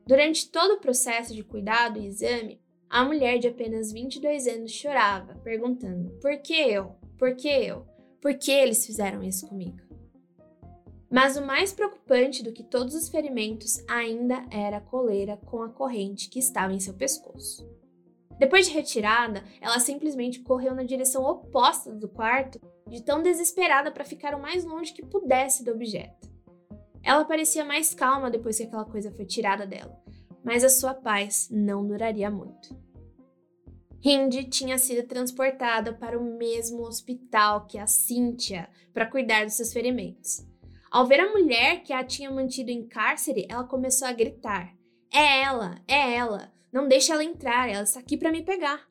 Durante 0.06 0.50
todo 0.50 0.74
o 0.74 0.80
processo 0.80 1.34
de 1.34 1.44
cuidado 1.44 1.98
e 1.98 2.06
exame, 2.06 2.60
a 2.88 3.04
mulher 3.04 3.38
de 3.38 3.46
apenas 3.46 3.92
22 3.92 4.48
anos 4.48 4.72
chorava, 4.72 5.36
perguntando: 5.36 6.10
Por 6.20 6.36
que 6.42 6.54
eu? 6.54 6.96
Por 7.16 7.36
que 7.36 7.48
eu? 7.48 7.86
Por 8.20 8.34
que 8.34 8.50
eles 8.50 8.84
fizeram 8.84 9.22
isso 9.22 9.46
comigo? 9.46 9.89
Mas 11.10 11.36
o 11.36 11.44
mais 11.44 11.72
preocupante 11.72 12.42
do 12.42 12.52
que 12.52 12.62
todos 12.62 12.94
os 12.94 13.08
ferimentos 13.08 13.82
ainda 13.88 14.46
era 14.48 14.76
a 14.76 14.80
coleira 14.80 15.36
com 15.36 15.60
a 15.62 15.68
corrente 15.68 16.28
que 16.28 16.38
estava 16.38 16.72
em 16.72 16.78
seu 16.78 16.94
pescoço. 16.94 17.68
Depois 18.38 18.66
de 18.66 18.72
retirada, 18.72 19.44
ela 19.60 19.80
simplesmente 19.80 20.40
correu 20.40 20.74
na 20.74 20.84
direção 20.84 21.24
oposta 21.24 21.92
do 21.92 22.08
quarto, 22.08 22.60
de 22.88 23.02
tão 23.02 23.22
desesperada 23.22 23.90
para 23.90 24.04
ficar 24.04 24.34
o 24.34 24.40
mais 24.40 24.64
longe 24.64 24.92
que 24.92 25.04
pudesse 25.04 25.64
do 25.64 25.72
objeto. 25.72 26.30
Ela 27.02 27.24
parecia 27.24 27.64
mais 27.64 27.92
calma 27.92 28.30
depois 28.30 28.56
que 28.56 28.62
aquela 28.62 28.84
coisa 28.84 29.10
foi 29.10 29.26
tirada 29.26 29.66
dela, 29.66 30.00
mas 30.44 30.62
a 30.62 30.68
sua 30.68 30.94
paz 30.94 31.48
não 31.50 31.86
duraria 31.86 32.30
muito. 32.30 32.74
Hind 34.02 34.48
tinha 34.48 34.78
sido 34.78 35.06
transportada 35.06 35.92
para 35.92 36.18
o 36.18 36.38
mesmo 36.38 36.82
hospital 36.82 37.66
que 37.66 37.78
a 37.78 37.86
Cynthia 37.86 38.70
para 38.94 39.06
cuidar 39.06 39.44
dos 39.44 39.54
seus 39.54 39.72
ferimentos. 39.72 40.48
Ao 40.90 41.06
ver 41.06 41.20
a 41.20 41.30
mulher 41.30 41.84
que 41.84 41.92
a 41.92 42.02
tinha 42.02 42.30
mantido 42.30 42.70
em 42.70 42.84
cárcere, 42.84 43.46
ela 43.48 43.62
começou 43.62 44.08
a 44.08 44.12
gritar: 44.12 44.74
É 45.12 45.42
ela, 45.42 45.80
é 45.86 46.16
ela! 46.16 46.52
Não 46.72 46.88
deixe 46.88 47.12
ela 47.12 47.22
entrar, 47.22 47.68
ela 47.68 47.84
está 47.84 48.00
aqui 48.00 48.16
para 48.16 48.32
me 48.32 48.42
pegar. 48.42 48.88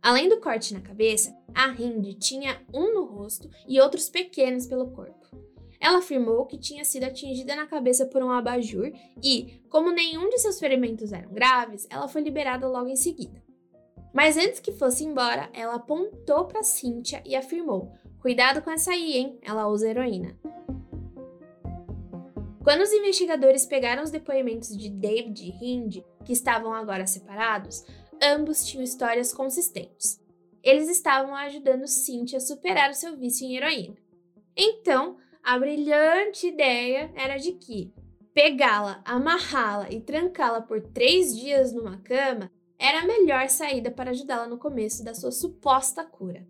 Além 0.00 0.28
do 0.28 0.40
corte 0.40 0.72
na 0.72 0.80
cabeça, 0.80 1.36
a 1.54 1.68
Hind 1.68 2.18
tinha 2.18 2.62
um 2.72 2.94
no 2.94 3.04
rosto 3.04 3.50
e 3.66 3.78
outros 3.78 4.08
pequenos 4.08 4.66
pelo 4.66 4.90
corpo. 4.90 5.18
Ela 5.80 5.98
afirmou 5.98 6.46
que 6.46 6.58
tinha 6.58 6.84
sido 6.84 7.04
atingida 7.04 7.54
na 7.54 7.66
cabeça 7.66 8.06
por 8.06 8.22
um 8.22 8.30
abajur 8.30 8.90
e, 9.22 9.60
como 9.68 9.90
nenhum 9.90 10.28
de 10.30 10.38
seus 10.38 10.58
ferimentos 10.58 11.12
eram 11.12 11.30
graves, 11.30 11.86
ela 11.90 12.08
foi 12.08 12.22
liberada 12.22 12.66
logo 12.66 12.88
em 12.88 12.96
seguida. 12.96 13.42
Mas 14.14 14.36
antes 14.36 14.60
que 14.60 14.72
fosse 14.72 15.04
embora, 15.04 15.50
ela 15.52 15.74
apontou 15.74 16.46
para 16.46 16.62
Cynthia 16.62 17.22
e 17.24 17.36
afirmou: 17.36 17.92
Cuidado 18.20 18.62
com 18.62 18.70
essa 18.70 18.90
aí, 18.90 19.16
hein? 19.16 19.38
Ela 19.42 19.68
usa 19.68 19.88
heroína. 19.88 20.36
Quando 22.62 22.82
os 22.82 22.92
investigadores 22.92 23.64
pegaram 23.64 24.02
os 24.02 24.10
depoimentos 24.10 24.76
de 24.76 24.90
David 24.90 25.42
e 25.42 25.64
Hind, 25.64 26.04
que 26.24 26.32
estavam 26.32 26.74
agora 26.74 27.06
separados, 27.06 27.84
ambos 28.22 28.66
tinham 28.66 28.82
histórias 28.82 29.32
consistentes. 29.32 30.20
Eles 30.62 30.88
estavam 30.88 31.34
ajudando 31.34 31.86
Cynthia 31.86 32.38
a 32.38 32.40
superar 32.40 32.90
o 32.90 32.94
seu 32.94 33.16
vício 33.16 33.46
em 33.46 33.56
heroína. 33.56 33.96
Então, 34.56 35.16
a 35.42 35.58
brilhante 35.58 36.48
ideia 36.48 37.10
era 37.14 37.36
de 37.36 37.52
que 37.52 37.90
pegá-la, 38.34 39.00
amarrá-la 39.04 39.90
e 39.90 40.00
trancá-la 40.00 40.60
por 40.60 40.82
três 40.82 41.34
dias 41.34 41.72
numa 41.72 41.98
cama 41.98 42.50
era 42.78 43.00
a 43.00 43.06
melhor 43.06 43.48
saída 43.48 43.90
para 43.90 44.10
ajudá-la 44.10 44.46
no 44.46 44.58
começo 44.58 45.02
da 45.02 45.14
sua 45.14 45.32
suposta 45.32 46.04
cura. 46.04 46.46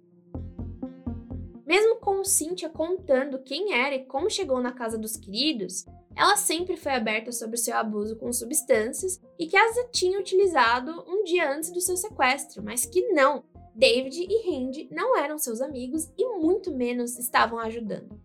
Mesmo 1.68 1.96
com 1.96 2.24
Cynthia 2.24 2.70
contando 2.70 3.42
quem 3.42 3.74
era 3.74 3.94
e 3.94 4.07
como 4.07 4.31
chegou 4.31 4.59
na 4.59 4.72
casa 4.72 4.96
dos 4.96 5.18
queridos, 5.18 5.85
ela 6.16 6.35
sempre 6.35 6.78
foi 6.78 6.92
aberta 6.92 7.31
sobre 7.31 7.59
seu 7.59 7.76
abuso 7.76 8.16
com 8.16 8.33
substâncias 8.33 9.20
e 9.38 9.46
que 9.46 9.54
as 9.54 9.76
tinha 9.92 10.18
utilizado 10.18 11.04
um 11.07 11.24
dia 11.24 11.52
antes 11.54 11.70
do 11.70 11.83
seu 11.83 11.94
sequestro, 11.94 12.62
mas 12.64 12.87
que 12.87 13.12
não, 13.12 13.44
David 13.74 14.18
e 14.18 14.50
Hind 14.50 14.88
não 14.90 15.14
eram 15.14 15.37
seus 15.37 15.61
amigos 15.61 16.11
e 16.16 16.38
muito 16.38 16.74
menos 16.74 17.18
estavam 17.18 17.59
ajudando. 17.59 18.18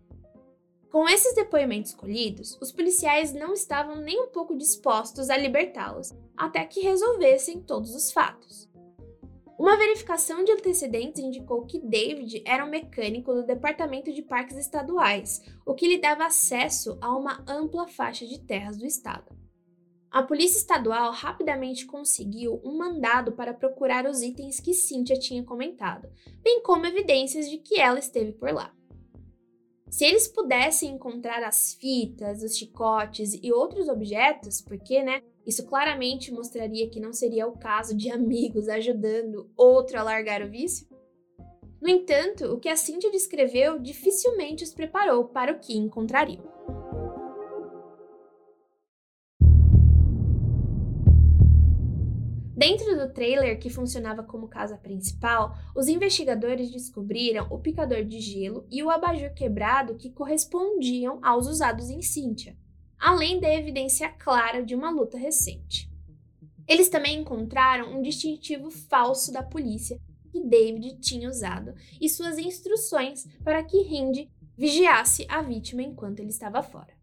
Com 0.90 1.06
esses 1.06 1.34
depoimentos 1.34 1.92
colhidos, 1.92 2.56
os 2.62 2.72
policiais 2.72 3.34
não 3.34 3.52
estavam 3.52 3.96
nem 3.96 4.22
um 4.22 4.28
pouco 4.28 4.56
dispostos 4.56 5.28
a 5.28 5.36
libertá-los, 5.36 6.14
até 6.34 6.64
que 6.64 6.80
resolvessem 6.80 7.60
todos 7.60 7.94
os 7.94 8.10
fatos. 8.10 8.70
Uma 9.58 9.76
verificação 9.76 10.42
de 10.44 10.50
antecedentes 10.50 11.22
indicou 11.22 11.64
que 11.64 11.78
David 11.78 12.42
era 12.44 12.64
um 12.64 12.70
mecânico 12.70 13.32
do 13.32 13.46
Departamento 13.46 14.12
de 14.12 14.20
Parques 14.20 14.56
Estaduais, 14.56 15.42
o 15.64 15.74
que 15.74 15.86
lhe 15.86 15.98
dava 15.98 16.26
acesso 16.26 16.98
a 17.00 17.16
uma 17.16 17.44
ampla 17.46 17.86
faixa 17.86 18.26
de 18.26 18.40
terras 18.40 18.76
do 18.76 18.84
estado. 18.84 19.32
A 20.10 20.22
polícia 20.22 20.58
estadual 20.58 21.12
rapidamente 21.12 21.86
conseguiu 21.86 22.60
um 22.64 22.76
mandado 22.76 23.32
para 23.32 23.54
procurar 23.54 24.06
os 24.06 24.22
itens 24.22 24.60
que 24.60 24.74
Cynthia 24.74 25.18
tinha 25.18 25.42
comentado, 25.44 26.08
bem 26.42 26.62
como 26.62 26.86
evidências 26.86 27.48
de 27.48 27.58
que 27.58 27.80
ela 27.80 27.98
esteve 27.98 28.32
por 28.32 28.52
lá. 28.52 28.72
Se 29.88 30.04
eles 30.04 30.26
pudessem 30.26 30.90
encontrar 30.90 31.44
as 31.44 31.74
fitas, 31.74 32.42
os 32.42 32.56
chicotes 32.56 33.34
e 33.40 33.52
outros 33.52 33.88
objetos, 33.88 34.60
porque, 34.60 35.02
né, 35.02 35.22
isso 35.46 35.66
claramente 35.66 36.32
mostraria 36.32 36.88
que 36.88 37.00
não 37.00 37.12
seria 37.12 37.46
o 37.46 37.58
caso 37.58 37.94
de 37.94 38.10
amigos 38.10 38.68
ajudando 38.68 39.50
outro 39.56 39.98
a 39.98 40.02
largar 40.02 40.42
o 40.42 40.48
vício. 40.48 40.88
No 41.80 41.88
entanto, 41.88 42.46
o 42.46 42.58
que 42.58 42.68
a 42.68 42.76
Cynthia 42.76 43.10
descreveu 43.10 43.78
dificilmente 43.78 44.64
os 44.64 44.72
preparou 44.72 45.26
para 45.26 45.52
o 45.52 45.58
que 45.58 45.76
encontrariam. 45.76 46.42
Dentro 52.56 52.96
do 52.96 53.12
trailer 53.12 53.58
que 53.58 53.68
funcionava 53.68 54.22
como 54.22 54.48
casa 54.48 54.78
principal, 54.78 55.54
os 55.76 55.88
investigadores 55.88 56.70
descobriram 56.70 57.46
o 57.50 57.58
picador 57.58 58.04
de 58.04 58.20
gelo 58.20 58.66
e 58.70 58.82
o 58.82 58.88
abajur 58.88 59.34
quebrado 59.34 59.96
que 59.96 60.08
correspondiam 60.08 61.18
aos 61.22 61.46
usados 61.46 61.90
em 61.90 62.00
Cynthia 62.00 62.56
além 63.04 63.38
da 63.38 63.54
evidência 63.54 64.08
clara 64.08 64.64
de 64.64 64.74
uma 64.74 64.88
luta 64.88 65.18
recente. 65.18 65.92
Eles 66.66 66.88
também 66.88 67.20
encontraram 67.20 67.92
um 67.92 68.00
distintivo 68.00 68.70
falso 68.70 69.30
da 69.30 69.42
polícia 69.42 70.00
que 70.32 70.40
David 70.40 70.98
tinha 71.00 71.28
usado 71.28 71.74
e 72.00 72.08
suas 72.08 72.38
instruções 72.38 73.26
para 73.44 73.62
que 73.62 73.76
Hind 73.76 74.26
vigiasse 74.56 75.26
a 75.28 75.42
vítima 75.42 75.82
enquanto 75.82 76.20
ele 76.20 76.30
estava 76.30 76.62
fora. 76.62 76.94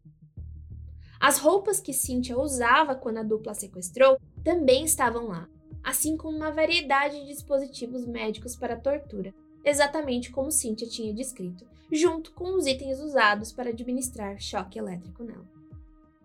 As 1.20 1.38
roupas 1.38 1.80
que 1.80 1.94
Cynthia 1.94 2.36
usava 2.36 2.96
quando 2.96 3.20
a 3.20 3.24
dupla 3.24 3.54
sequestrou 3.54 4.18
também 4.44 4.84
estavam 4.84 5.28
lá, 5.28 5.48
assim 5.84 6.18
como 6.18 6.36
uma 6.36 6.50
variedade 6.50 7.20
de 7.20 7.28
dispositivos 7.28 8.08
médicos 8.08 8.56
para 8.56 8.76
tortura, 8.76 9.36
exatamente 9.64 10.32
como 10.32 10.50
Cynthia 10.50 10.88
tinha 10.90 11.14
descrito, 11.14 11.64
junto 11.92 12.32
com 12.32 12.58
os 12.58 12.66
itens 12.66 13.00
usados 13.00 13.52
para 13.52 13.70
administrar 13.70 14.42
choque 14.42 14.80
elétrico 14.80 15.24
nela. 15.24 15.51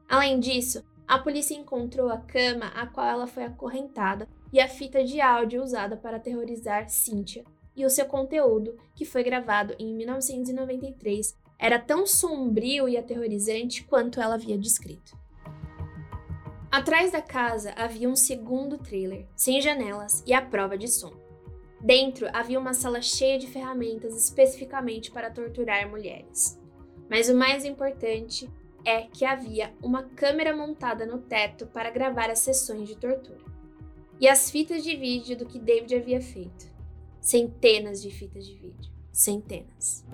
Além 0.08 0.38
disso, 0.38 0.84
a 1.06 1.18
polícia 1.18 1.54
encontrou 1.54 2.08
a 2.08 2.18
cama 2.18 2.66
a 2.74 2.86
qual 2.86 3.06
ela 3.06 3.26
foi 3.26 3.44
acorrentada 3.44 4.28
e 4.52 4.60
a 4.60 4.68
fita 4.68 5.04
de 5.04 5.20
áudio 5.20 5.62
usada 5.62 5.96
para 5.96 6.16
aterrorizar 6.16 6.88
Cynthia, 6.88 7.44
e 7.76 7.84
o 7.84 7.90
seu 7.90 8.06
conteúdo, 8.06 8.76
que 8.94 9.04
foi 9.04 9.22
gravado 9.22 9.74
em 9.78 9.94
1993, 9.94 11.36
era 11.58 11.78
tão 11.78 12.06
sombrio 12.06 12.88
e 12.88 12.96
aterrorizante 12.96 13.84
quanto 13.84 14.20
ela 14.20 14.34
havia 14.34 14.56
descrito. 14.56 15.16
Atrás 16.70 17.12
da 17.12 17.22
casa 17.22 17.72
havia 17.76 18.08
um 18.08 18.16
segundo 18.16 18.78
trailer, 18.78 19.26
sem 19.36 19.60
janelas 19.60 20.22
e 20.26 20.34
à 20.34 20.42
prova 20.42 20.76
de 20.76 20.88
som. 20.88 21.12
Dentro 21.80 22.28
havia 22.32 22.58
uma 22.58 22.74
sala 22.74 23.00
cheia 23.00 23.38
de 23.38 23.46
ferramentas 23.46 24.16
especificamente 24.16 25.10
para 25.10 25.30
torturar 25.30 25.88
mulheres. 25.88 26.60
Mas 27.08 27.28
o 27.28 27.34
mais 27.34 27.64
importante 27.64 28.50
é 28.86 29.02
que 29.02 29.24
havia 29.24 29.74
uma 29.82 30.04
câmera 30.04 30.56
montada 30.56 31.04
no 31.04 31.18
teto 31.18 31.66
para 31.66 31.90
gravar 31.90 32.30
as 32.30 32.38
sessões 32.38 32.88
de 32.88 32.96
tortura. 32.96 33.44
E 34.20 34.28
as 34.28 34.48
fitas 34.48 34.84
de 34.84 34.96
vídeo 34.96 35.36
do 35.36 35.44
que 35.44 35.58
David 35.58 35.96
havia 35.96 36.22
feito. 36.22 36.70
Centenas 37.20 38.00
de 38.00 38.12
fitas 38.12 38.46
de 38.46 38.54
vídeo. 38.54 38.92
Centenas. 39.12 40.04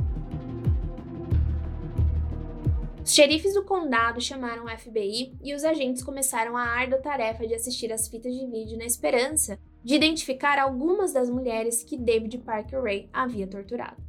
Os 3.05 3.13
xerifes 3.13 3.53
do 3.53 3.63
condado 3.63 4.21
chamaram 4.23 4.65
o 4.65 4.79
FBI 4.79 5.37
e 5.43 5.55
os 5.55 5.65
agentes 5.65 6.03
começaram 6.03 6.57
a 6.57 6.63
árdua 6.63 6.99
tarefa 6.99 7.47
de 7.47 7.55
assistir 7.55 7.93
às 7.93 8.09
fitas 8.09 8.33
de 8.33 8.47
vídeo 8.47 8.79
na 8.79 8.87
esperança 8.87 9.59
de 9.85 9.95
identificar 9.95 10.59
algumas 10.59 11.13
das 11.13 11.29
mulheres 11.29 11.83
que 11.83 11.99
David 11.99 12.39
Parker 12.39 12.83
Ray 12.83 13.11
havia 13.13 13.47
torturado. 13.47 14.03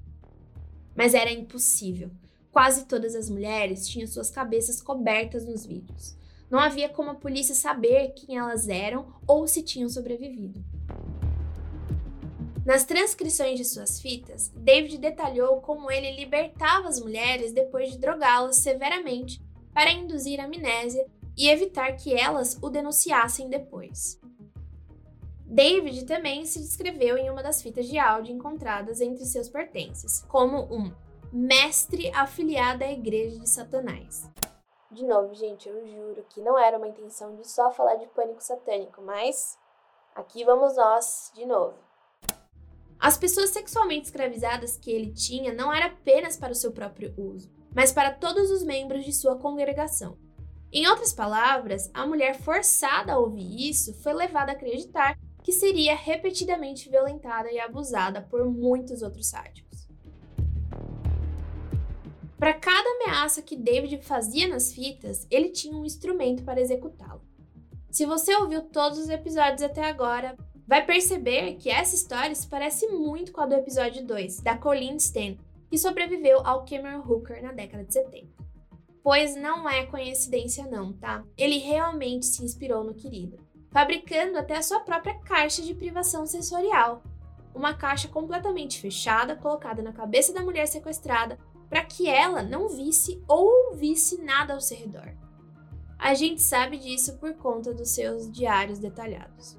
Mas 0.95 1.13
era 1.13 1.32
impossível. 1.32 2.12
Quase 2.54 2.86
todas 2.86 3.16
as 3.16 3.32
mulheres 3.32 3.88
tinham 3.88 4.08
suas 4.08 4.30
cabeças 4.30 4.80
cobertas 4.80 5.44
nos 5.44 5.66
vídeos. 5.66 6.16
Não 6.52 6.60
havia 6.60 6.88
como 6.88 7.10
a 7.10 7.16
polícia 7.16 7.56
saber 7.56 8.10
quem 8.10 8.38
elas 8.38 8.70
eram 8.70 9.12
ou 9.26 9.48
se 9.48 9.63
tinham 9.63 9.89
sobrevivido. 9.89 10.63
Nas 12.63 12.86
transcrições 12.86 13.58
de 13.58 13.66
suas 13.66 14.00
fitas, 14.00 14.50
David 14.56 15.00
detalhou 15.00 15.62
como 15.62 15.89
ele 15.89 16.16
libertava 16.16 16.88
as 16.88 17.02
mulheres 17.02 17.52
depois 17.52 17.92
de 17.92 17.98
drogá-las 17.98 18.58
severamente 18.58 19.42
para 19.74 19.92
induzir 19.92 20.39
amnésia 20.39 21.08
e 21.36 21.50
evitar 21.50 21.94
que 21.94 22.13
elas 22.13 22.60
o 22.62 22.70
denunciassem 22.70 23.50
depois. 23.50 24.22
David 25.44 26.06
também 26.06 26.46
se 26.46 26.60
descreveu 26.60 27.18
em 27.18 27.32
uma 27.32 27.42
das 27.42 27.63
fitas 27.63 27.88
de 27.88 27.98
áudio 27.98 28.36
encontradas 28.36 29.02
entre 29.02 29.26
seus 29.26 29.50
pertences, 29.50 30.22
como 30.28 30.72
um 30.72 30.94
mestre 31.34 32.12
afiliado 32.13 32.84
à 32.84 32.91
Igreja 32.91 33.39
de 33.39 33.50
Satanás. 33.50 34.30
De 34.91 35.04
novo, 35.04 35.34
gente, 35.34 35.67
eu 35.67 35.84
juro 35.88 36.24
que 36.30 36.39
não 36.39 36.56
era 36.56 36.78
uma 36.78 36.88
intenção 36.88 37.36
de 37.36 37.50
só 37.50 37.72
falar 37.72 37.96
de 37.96 38.06
pânico 38.06 38.43
satânico, 38.43 39.02
mas 39.02 39.58
aqui 40.13 40.43
vamos 40.43 40.76
nós 40.76 41.32
de 41.34 41.43
novo. 41.43 41.74
As 43.00 43.17
pessoas 43.17 43.50
sexualmente 43.50 44.06
escravizadas 44.06 44.78
que 44.78 44.91
ele 44.91 45.12
tinha 45.12 45.52
não 45.52 45.74
era 45.74 45.88
apenas 45.88 46.38
para 46.38 46.52
o 46.52 46.56
seu 46.56 46.72
próprio 46.72 47.12
uso, 47.17 47.52
mas 47.76 47.91
para 47.91 48.13
todos 48.13 48.52
os 48.52 48.63
membros 48.63 49.04
de 49.04 49.12
sua 49.12 49.36
congregação. 49.36 50.15
Em 50.72 50.88
outras 50.88 51.13
palavras, 51.13 51.89
a 51.96 52.06
mulher 52.06 52.39
forçada 52.39 53.13
a 53.13 53.17
ouvir 53.17 53.69
isso 53.69 53.91
foi 54.04 54.13
levada 54.13 54.52
a 54.52 54.56
acreditar 54.56 55.17
que 55.43 55.52
seria 55.52 55.96
repetidamente 55.96 56.89
violentada 56.89 57.52
e 57.52 57.60
abusada 57.60 58.22
por 58.22 58.46
muitos 58.46 59.02
outros 59.02 59.30
sádicos. 59.30 59.73
Para 62.43 62.56
cada 62.56 62.89
ameaça 62.89 63.41
que 63.41 63.56
David 63.56 64.01
fazia 64.01 64.49
nas 64.49 64.73
fitas, 64.73 65.25
ele 65.32 65.47
tinha 65.47 65.77
um 65.77 65.86
instrumento 65.86 66.43
para 66.43 66.60
executá-lo. 66.60 67.21
Se 67.89 68.06
você 68.06 68.36
ouviu 68.36 68.63
todos 68.63 68.99
os 68.99 69.08
episódios 69.08 69.62
até 69.62 69.86
agora, 69.86 70.36
vai 70.67 70.86
perceber 70.86 71.53
que 71.53 71.69
essa 71.69 71.95
história 71.95 72.36
se 72.36 72.45
parece 72.45 72.86
muito 72.88 73.32
com 73.32 73.39
a 73.39 73.45
do 73.45 73.56
episódio 73.56 74.06
2, 74.06 74.41
da 74.41 74.58
Colleen 74.58 74.97
Stan, 74.97 75.38
que 75.69 75.77
sobreviveu 75.77 76.45
ao 76.45 76.65
Cameron 76.65 76.99
Hooker 77.08 77.41
na 77.41 77.53
década 77.53 77.86
de 77.86 77.93
70. 77.93 78.27
Pois 79.01 79.38
não 79.38 79.69
é 79.69 79.86
coincidência 79.86 80.67
não, 80.67 80.91
tá? 80.91 81.23
Ele 81.38 81.60
realmente 81.60 82.25
se 82.25 82.43
inspirou 82.43 82.84
no 82.84 82.93
querido 82.93 83.38
fabricando 83.71 84.38
até 84.38 84.58
a 84.58 84.62
sua 84.62 84.82
própria 84.82 85.17
caixa 85.19 85.62
de 85.62 85.73
privação 85.73 86.27
sensorial. 86.27 87.03
Uma 87.56 87.73
caixa 87.73 88.10
completamente 88.10 88.82
fechada, 88.82 89.34
colocada 89.34 89.82
na 89.82 89.93
cabeça 89.93 90.34
da 90.34 90.43
mulher 90.43 90.67
sequestrada, 90.67 91.39
para 91.74 91.84
que 91.84 92.08
ela 92.08 92.44
não 92.44 92.70
visse 92.70 93.20
ou 93.28 93.72
ouvisse 93.72 94.22
nada 94.22 94.54
ao 94.54 94.62
seu 94.62 94.78
redor. 94.78 95.12
A 95.98 96.14
gente 96.14 96.40
sabe 96.40 96.78
disso 96.78 97.18
por 97.18 97.34
conta 97.34 97.74
dos 97.74 97.90
seus 97.90 98.32
diários 98.32 98.78
detalhados. 98.78 99.58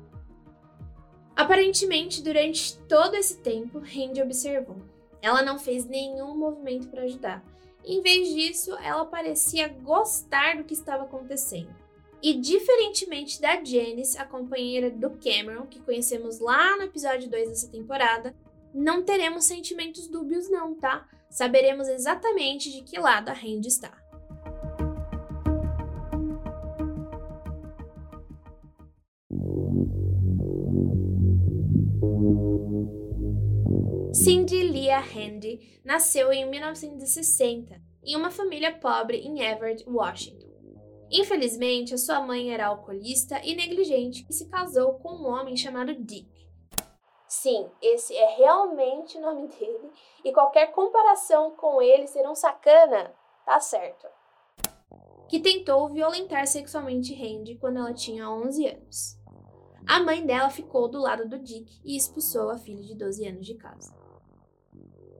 Aparentemente, 1.34 2.22
durante 2.22 2.78
todo 2.82 3.16
esse 3.16 3.38
tempo, 3.38 3.80
Randy 3.80 4.22
observou. 4.22 4.76
Ela 5.20 5.42
não 5.42 5.58
fez 5.58 5.86
nenhum 5.86 6.36
movimento 6.36 6.86
para 6.86 7.02
ajudar. 7.02 7.44
Em 7.84 8.00
vez 8.00 8.28
disso, 8.32 8.76
ela 8.76 9.04
parecia 9.04 9.66
gostar 9.66 10.56
do 10.56 10.62
que 10.62 10.74
estava 10.74 11.02
acontecendo. 11.02 11.74
E 12.22 12.34
diferentemente 12.34 13.40
da 13.40 13.56
Janice, 13.56 14.18
a 14.18 14.24
companheira 14.24 14.88
do 14.88 15.10
Cameron, 15.18 15.66
que 15.66 15.80
conhecemos 15.80 16.38
lá 16.38 16.76
no 16.76 16.84
episódio 16.84 17.28
2 17.28 17.48
dessa 17.48 17.68
temporada, 17.68 18.32
não 18.72 19.02
teremos 19.02 19.46
sentimentos 19.46 20.06
dúbios 20.06 20.48
não, 20.48 20.76
tá? 20.76 21.08
Saberemos 21.34 21.88
exatamente 21.88 22.70
de 22.70 22.82
que 22.82 22.96
lado 22.96 23.28
a 23.28 23.32
Randy 23.32 23.66
está. 23.66 23.92
Cindy 34.12 34.62
Leah 34.62 35.00
Handy 35.00 35.80
nasceu 35.84 36.32
em 36.32 36.48
1960 36.48 37.82
em 38.04 38.14
uma 38.14 38.30
família 38.30 38.70
pobre 38.70 39.16
em 39.16 39.40
Everett, 39.40 39.84
Washington. 39.88 40.46
Infelizmente, 41.10 41.94
a 41.94 41.98
sua 41.98 42.20
mãe 42.20 42.52
era 42.52 42.66
alcoolista 42.66 43.40
e 43.44 43.56
negligente 43.56 44.24
e 44.30 44.32
se 44.32 44.48
casou 44.48 45.00
com 45.00 45.16
um 45.16 45.26
homem 45.26 45.56
chamado 45.56 45.94
Dick. 45.94 46.33
Sim, 47.34 47.68
esse 47.82 48.16
é 48.16 48.36
realmente 48.36 49.18
o 49.18 49.20
nome 49.20 49.48
dele 49.58 49.90
e 50.24 50.32
qualquer 50.32 50.68
comparação 50.68 51.50
com 51.50 51.82
ele 51.82 52.06
ser 52.06 52.26
um 52.28 52.34
sacana, 52.34 53.12
tá 53.44 53.58
certo. 53.58 54.06
Que 55.28 55.40
tentou 55.40 55.88
violentar 55.88 56.46
sexualmente 56.46 57.12
Randy 57.12 57.56
quando 57.56 57.78
ela 57.78 57.92
tinha 57.92 58.30
11 58.30 58.68
anos. 58.68 59.18
A 59.84 60.00
mãe 60.00 60.24
dela 60.24 60.48
ficou 60.48 60.88
do 60.88 61.00
lado 61.00 61.28
do 61.28 61.38
Dick 61.38 61.80
e 61.84 61.96
expulsou 61.96 62.50
a 62.50 62.56
filha 62.56 62.82
de 62.82 62.94
12 62.94 63.26
anos 63.26 63.46
de 63.46 63.54
casa. 63.54 63.92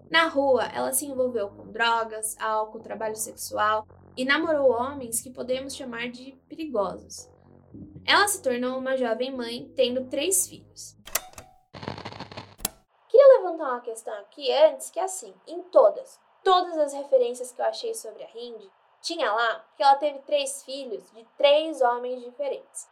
Na 0.09 0.29
rua, 0.29 0.66
ela 0.66 0.92
se 0.92 1.07
envolveu 1.07 1.48
com 1.48 1.72
drogas, 1.72 2.38
álcool, 2.38 2.79
trabalho 2.79 3.16
sexual 3.16 3.87
e 4.16 4.24
namorou 4.24 4.70
homens 4.70 5.20
que 5.20 5.31
podemos 5.31 5.74
chamar 5.74 6.11
de 6.11 6.38
perigosos. 6.48 7.29
Ela 8.07 8.29
se 8.29 8.40
tornou 8.40 8.79
uma 8.79 8.96
jovem 8.96 9.37
mãe, 9.37 9.70
tendo 9.74 10.09
três 10.09 10.46
filhos. 10.46 10.96
Levantar 13.55 13.71
uma 13.71 13.81
questão 13.81 14.14
aqui 14.14 14.53
antes, 14.53 14.90
que 14.90 14.99
é 14.99 15.05
assim, 15.05 15.33
em 15.47 15.62
todas, 15.64 16.19
todas 16.43 16.77
as 16.77 16.93
referências 16.93 17.53
que 17.53 17.61
eu 17.61 17.64
achei 17.64 17.95
sobre 17.95 18.25
a 18.25 18.29
Hindi, 18.35 18.69
tinha 19.01 19.33
lá 19.33 19.64
que 19.77 19.83
ela 19.83 19.95
teve 19.95 20.19
três 20.21 20.64
filhos 20.64 21.09
de 21.12 21.25
três 21.37 21.81
homens 21.81 22.21
diferentes. 22.25 22.88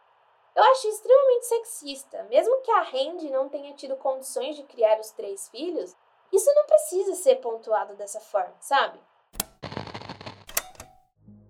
Eu 0.55 0.63
acho 0.63 0.87
extremamente 0.87 1.47
sexista, 1.47 2.23
mesmo 2.29 2.61
que 2.61 2.71
a 2.71 2.81
Randy 2.81 3.29
não 3.29 3.49
tenha 3.49 3.73
tido 3.73 3.97
condições 3.97 4.55
de 4.55 4.63
criar 4.63 4.99
os 5.01 5.11
três 5.11 5.49
filhos, 5.49 5.95
isso 6.31 6.53
não 6.55 6.65
precisa 6.65 7.15
ser 7.15 7.41
pontuado 7.41 7.95
dessa 7.95 8.21
forma, 8.21 8.55
sabe? 8.61 8.97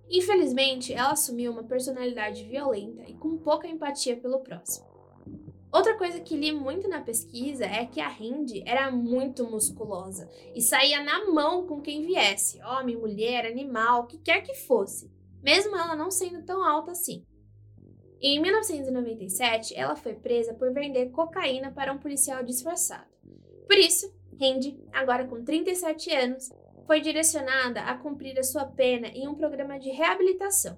Infelizmente, 0.10 0.92
ela 0.92 1.12
assumiu 1.12 1.52
uma 1.52 1.64
personalidade 1.64 2.44
violenta 2.46 3.04
e 3.04 3.16
com 3.16 3.38
pouca 3.38 3.68
empatia 3.68 4.18
pelo 4.18 4.40
próximo. 4.40 4.93
Outra 5.74 5.98
coisa 5.98 6.20
que 6.20 6.38
li 6.38 6.52
muito 6.52 6.88
na 6.88 7.02
pesquisa 7.02 7.66
é 7.66 7.84
que 7.84 8.00
a 8.00 8.08
Randy 8.08 8.64
era 8.64 8.92
muito 8.92 9.44
musculosa 9.50 10.30
e 10.54 10.62
saía 10.62 11.04
na 11.04 11.26
mão 11.32 11.66
com 11.66 11.82
quem 11.82 12.06
viesse, 12.06 12.62
homem, 12.62 12.96
mulher, 12.96 13.48
animal, 13.48 14.04
o 14.04 14.06
que 14.06 14.20
quer 14.20 14.42
que 14.42 14.54
fosse, 14.54 15.12
mesmo 15.42 15.76
ela 15.76 15.96
não 15.96 16.12
sendo 16.12 16.44
tão 16.44 16.64
alta 16.64 16.92
assim. 16.92 17.26
Em 18.22 18.40
1997, 18.40 19.76
ela 19.76 19.96
foi 19.96 20.14
presa 20.14 20.54
por 20.54 20.72
vender 20.72 21.10
cocaína 21.10 21.72
para 21.72 21.92
um 21.92 21.98
policial 21.98 22.44
disfarçado. 22.44 23.10
Por 23.66 23.76
isso, 23.76 24.14
Randy, 24.40 24.80
agora 24.94 25.26
com 25.26 25.44
37 25.44 26.14
anos, 26.14 26.52
foi 26.86 27.02
direcionada 27.02 27.82
a 27.82 27.98
cumprir 27.98 28.38
a 28.38 28.44
sua 28.44 28.66
pena 28.66 29.08
em 29.08 29.28
um 29.28 29.34
programa 29.34 29.80
de 29.80 29.90
reabilitação. 29.90 30.78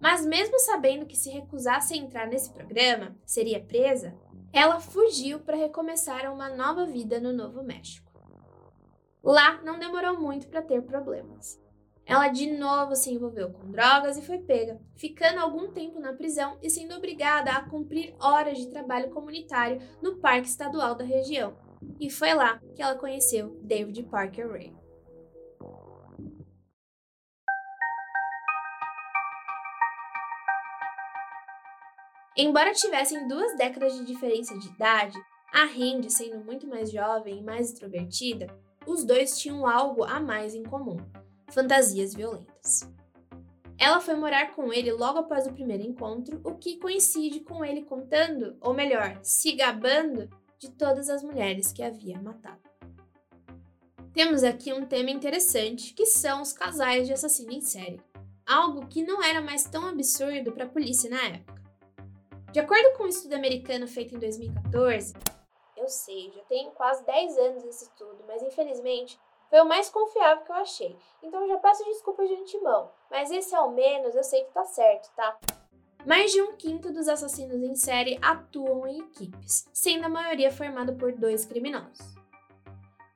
Mas, 0.00 0.24
mesmo 0.24 0.58
sabendo 0.58 1.06
que 1.06 1.16
se 1.16 1.30
recusasse 1.30 1.94
a 1.94 1.96
entrar 1.96 2.26
nesse 2.26 2.52
programa, 2.52 3.16
seria 3.24 3.60
presa, 3.60 4.14
ela 4.52 4.80
fugiu 4.80 5.40
para 5.40 5.56
recomeçar 5.56 6.32
uma 6.32 6.48
nova 6.48 6.86
vida 6.86 7.20
no 7.20 7.32
Novo 7.32 7.62
México. 7.62 8.08
Lá 9.22 9.60
não 9.62 9.78
demorou 9.78 10.18
muito 10.18 10.48
para 10.48 10.62
ter 10.62 10.82
problemas. 10.82 11.60
Ela 12.06 12.28
de 12.28 12.50
novo 12.50 12.96
se 12.96 13.12
envolveu 13.12 13.50
com 13.50 13.70
drogas 13.70 14.16
e 14.16 14.22
foi 14.22 14.38
pega, 14.38 14.80
ficando 14.96 15.40
algum 15.40 15.70
tempo 15.72 16.00
na 16.00 16.14
prisão 16.14 16.56
e 16.62 16.70
sendo 16.70 16.94
obrigada 16.94 17.50
a 17.50 17.68
cumprir 17.68 18.14
horas 18.18 18.56
de 18.56 18.68
trabalho 18.68 19.10
comunitário 19.10 19.82
no 20.00 20.16
Parque 20.16 20.48
Estadual 20.48 20.94
da 20.94 21.04
região. 21.04 21.54
E 22.00 22.08
foi 22.08 22.32
lá 22.32 22.58
que 22.74 22.80
ela 22.80 22.96
conheceu 22.96 23.58
David 23.62 24.04
Parker 24.04 24.50
Ray. 24.50 24.74
Embora 32.40 32.72
tivessem 32.72 33.26
duas 33.26 33.56
décadas 33.56 33.96
de 33.96 34.04
diferença 34.04 34.56
de 34.56 34.68
idade, 34.68 35.18
a 35.52 35.64
Randy 35.64 36.08
sendo 36.08 36.38
muito 36.44 36.68
mais 36.68 36.88
jovem 36.88 37.38
e 37.38 37.42
mais 37.42 37.72
extrovertida, 37.72 38.46
os 38.86 39.04
dois 39.04 39.36
tinham 39.36 39.66
algo 39.66 40.04
a 40.04 40.20
mais 40.20 40.54
em 40.54 40.62
comum: 40.62 40.98
fantasias 41.50 42.14
violentas. 42.14 42.88
Ela 43.76 44.00
foi 44.00 44.14
morar 44.14 44.54
com 44.54 44.72
ele 44.72 44.92
logo 44.92 45.18
após 45.18 45.48
o 45.48 45.52
primeiro 45.52 45.82
encontro, 45.82 46.40
o 46.44 46.54
que 46.54 46.78
coincide 46.78 47.40
com 47.40 47.64
ele 47.64 47.82
contando, 47.82 48.56
ou 48.60 48.72
melhor, 48.72 49.18
se 49.20 49.52
gabando, 49.52 50.30
de 50.60 50.70
todas 50.70 51.08
as 51.08 51.24
mulheres 51.24 51.72
que 51.72 51.82
havia 51.82 52.20
matado. 52.20 52.62
Temos 54.12 54.44
aqui 54.44 54.72
um 54.72 54.86
tema 54.86 55.10
interessante, 55.10 55.92
que 55.92 56.06
são 56.06 56.42
os 56.42 56.52
casais 56.52 57.08
de 57.08 57.12
assassino 57.12 57.50
em 57.50 57.60
série, 57.60 58.00
algo 58.46 58.86
que 58.86 59.02
não 59.02 59.22
era 59.22 59.40
mais 59.40 59.64
tão 59.64 59.86
absurdo 59.86 60.52
para 60.52 60.66
a 60.66 60.68
polícia 60.68 61.10
na 61.10 61.20
época. 61.24 61.58
De 62.50 62.60
acordo 62.60 62.96
com 62.96 63.04
um 63.04 63.08
estudo 63.08 63.34
americano 63.34 63.86
feito 63.86 64.14
em 64.14 64.18
2014, 64.18 65.12
eu 65.76 65.86
sei, 65.86 66.32
já 66.34 66.42
tem 66.44 66.70
quase 66.70 67.04
10 67.04 67.38
anos 67.38 67.64
esse 67.64 67.84
estudo, 67.84 68.24
mas 68.26 68.42
infelizmente 68.42 69.20
foi 69.50 69.60
o 69.60 69.68
mais 69.68 69.90
confiável 69.90 70.44
que 70.44 70.50
eu 70.50 70.56
achei. 70.56 70.96
Então 71.22 71.46
já 71.46 71.58
peço 71.58 71.84
desculpas 71.84 72.26
de 72.26 72.34
antemão, 72.34 72.90
mas 73.10 73.30
esse 73.30 73.54
ao 73.54 73.70
menos 73.70 74.14
eu 74.14 74.24
sei 74.24 74.44
que 74.44 74.52
tá 74.52 74.64
certo, 74.64 75.10
tá? 75.14 75.38
Mais 76.06 76.32
de 76.32 76.40
um 76.40 76.56
quinto 76.56 76.90
dos 76.90 77.06
assassinos 77.06 77.62
em 77.62 77.74
série 77.74 78.18
atuam 78.22 78.86
em 78.86 79.00
equipes, 79.00 79.68
sendo 79.72 80.06
a 80.06 80.08
maioria 80.08 80.50
formada 80.50 80.94
por 80.94 81.12
dois 81.12 81.44
criminosos. 81.44 82.16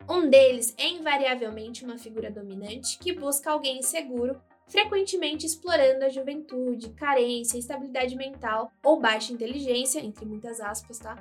Um 0.08 0.28
deles 0.28 0.74
é 0.76 0.88
invariavelmente 0.88 1.84
uma 1.84 1.96
figura 1.96 2.30
dominante 2.30 2.98
que 2.98 3.14
busca 3.14 3.50
alguém 3.50 3.78
inseguro, 3.78 4.38
frequentemente 4.72 5.44
explorando 5.44 6.02
a 6.02 6.08
juventude, 6.08 6.94
carência, 6.94 7.58
instabilidade 7.58 8.16
mental 8.16 8.72
ou 8.82 8.98
baixa 8.98 9.30
inteligência, 9.30 10.00
entre 10.00 10.24
muitas 10.24 10.60
aspas, 10.60 10.98
tá? 10.98 11.14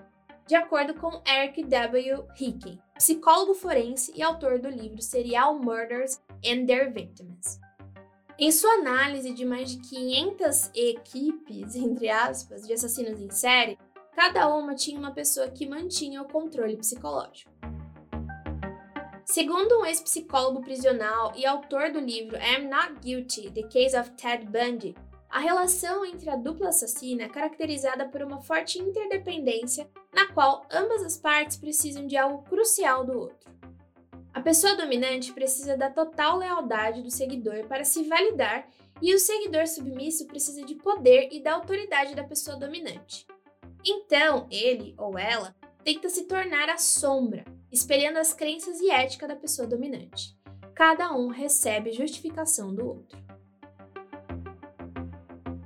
De 0.48 0.56
acordo 0.56 0.94
com 0.94 1.22
Eric 1.28 1.62
W. 1.66 2.26
Hickey, 2.40 2.80
psicólogo 2.96 3.54
forense 3.54 4.14
e 4.16 4.24
autor 4.24 4.58
do 4.58 4.70
livro 4.70 5.02
Serial 5.02 5.60
Murders 5.60 6.22
and 6.46 6.66
Their 6.66 6.94
Victims. 6.94 7.60
Em 8.40 8.52
sua 8.54 8.72
análise 8.76 9.34
de 9.34 9.44
mais 9.44 9.72
de 9.72 9.82
500 9.82 10.72
equipes, 10.74 11.76
entre 11.76 12.10
aspas, 12.10 12.66
de 12.66 12.74
assassinos 12.74 13.20
em 13.20 13.30
série, 13.30 13.78
cada 14.16 14.48
uma 14.56 14.74
tinha 14.76 14.98
uma 14.98 15.12
pessoa 15.12 15.50
que 15.50 15.68
mantinha 15.68 16.22
o 16.22 16.28
controle 16.28 16.78
psicológico. 16.78 17.52
Segundo 19.32 19.80
um 19.80 19.86
ex-psicólogo 19.86 20.60
prisional 20.60 21.32
e 21.38 21.46
autor 21.46 21.90
do 21.90 22.02
livro 22.02 22.36
I'm 22.36 22.68
Not 22.68 23.00
Guilty: 23.00 23.50
The 23.50 23.64
Case 23.64 23.98
of 23.98 24.12
Ted 24.18 24.46
Bundy, 24.46 24.94
a 25.30 25.40
relação 25.40 26.04
entre 26.04 26.30
a 26.30 26.36
dupla 26.36 26.68
assassina 26.68 27.24
é 27.24 27.30
caracterizada 27.30 28.10
por 28.10 28.22
uma 28.22 28.42
forte 28.42 28.78
interdependência 28.78 29.90
na 30.14 30.28
qual 30.34 30.66
ambas 30.70 31.02
as 31.02 31.16
partes 31.16 31.56
precisam 31.56 32.06
de 32.06 32.18
algo 32.18 32.44
crucial 32.44 33.06
do 33.06 33.18
outro. 33.18 33.50
A 34.34 34.42
pessoa 34.42 34.76
dominante 34.76 35.32
precisa 35.32 35.78
da 35.78 35.90
total 35.90 36.38
lealdade 36.38 37.02
do 37.02 37.10
seguidor 37.10 37.66
para 37.70 37.86
se 37.86 38.04
validar 38.04 38.68
e 39.02 39.16
o 39.16 39.20
seguidor 39.20 39.66
submisso 39.66 40.28
precisa 40.28 40.62
de 40.66 40.76
poder 40.76 41.30
e 41.32 41.42
da 41.42 41.54
autoridade 41.54 42.16
da 42.16 42.24
pessoa 42.26 42.58
dominante. 42.58 43.26
Então, 43.86 44.46
ele 44.52 44.94
ou 44.98 45.18
ela 45.18 45.56
tenta 45.86 46.10
se 46.10 46.26
tornar 46.26 46.70
a 46.70 46.78
sombra, 46.78 47.46
espelhando 47.72 48.20
as 48.20 48.34
crenças 48.34 48.80
e 48.80 48.90
ética 48.90 49.28
da 49.28 49.36
pessoa 49.36 49.68
dominante. 49.68 50.38
Cada 50.74 51.16
um 51.16 51.28
recebe 51.28 51.92
justificação 51.92 52.74
do 52.74 52.86
outro. 52.86 53.22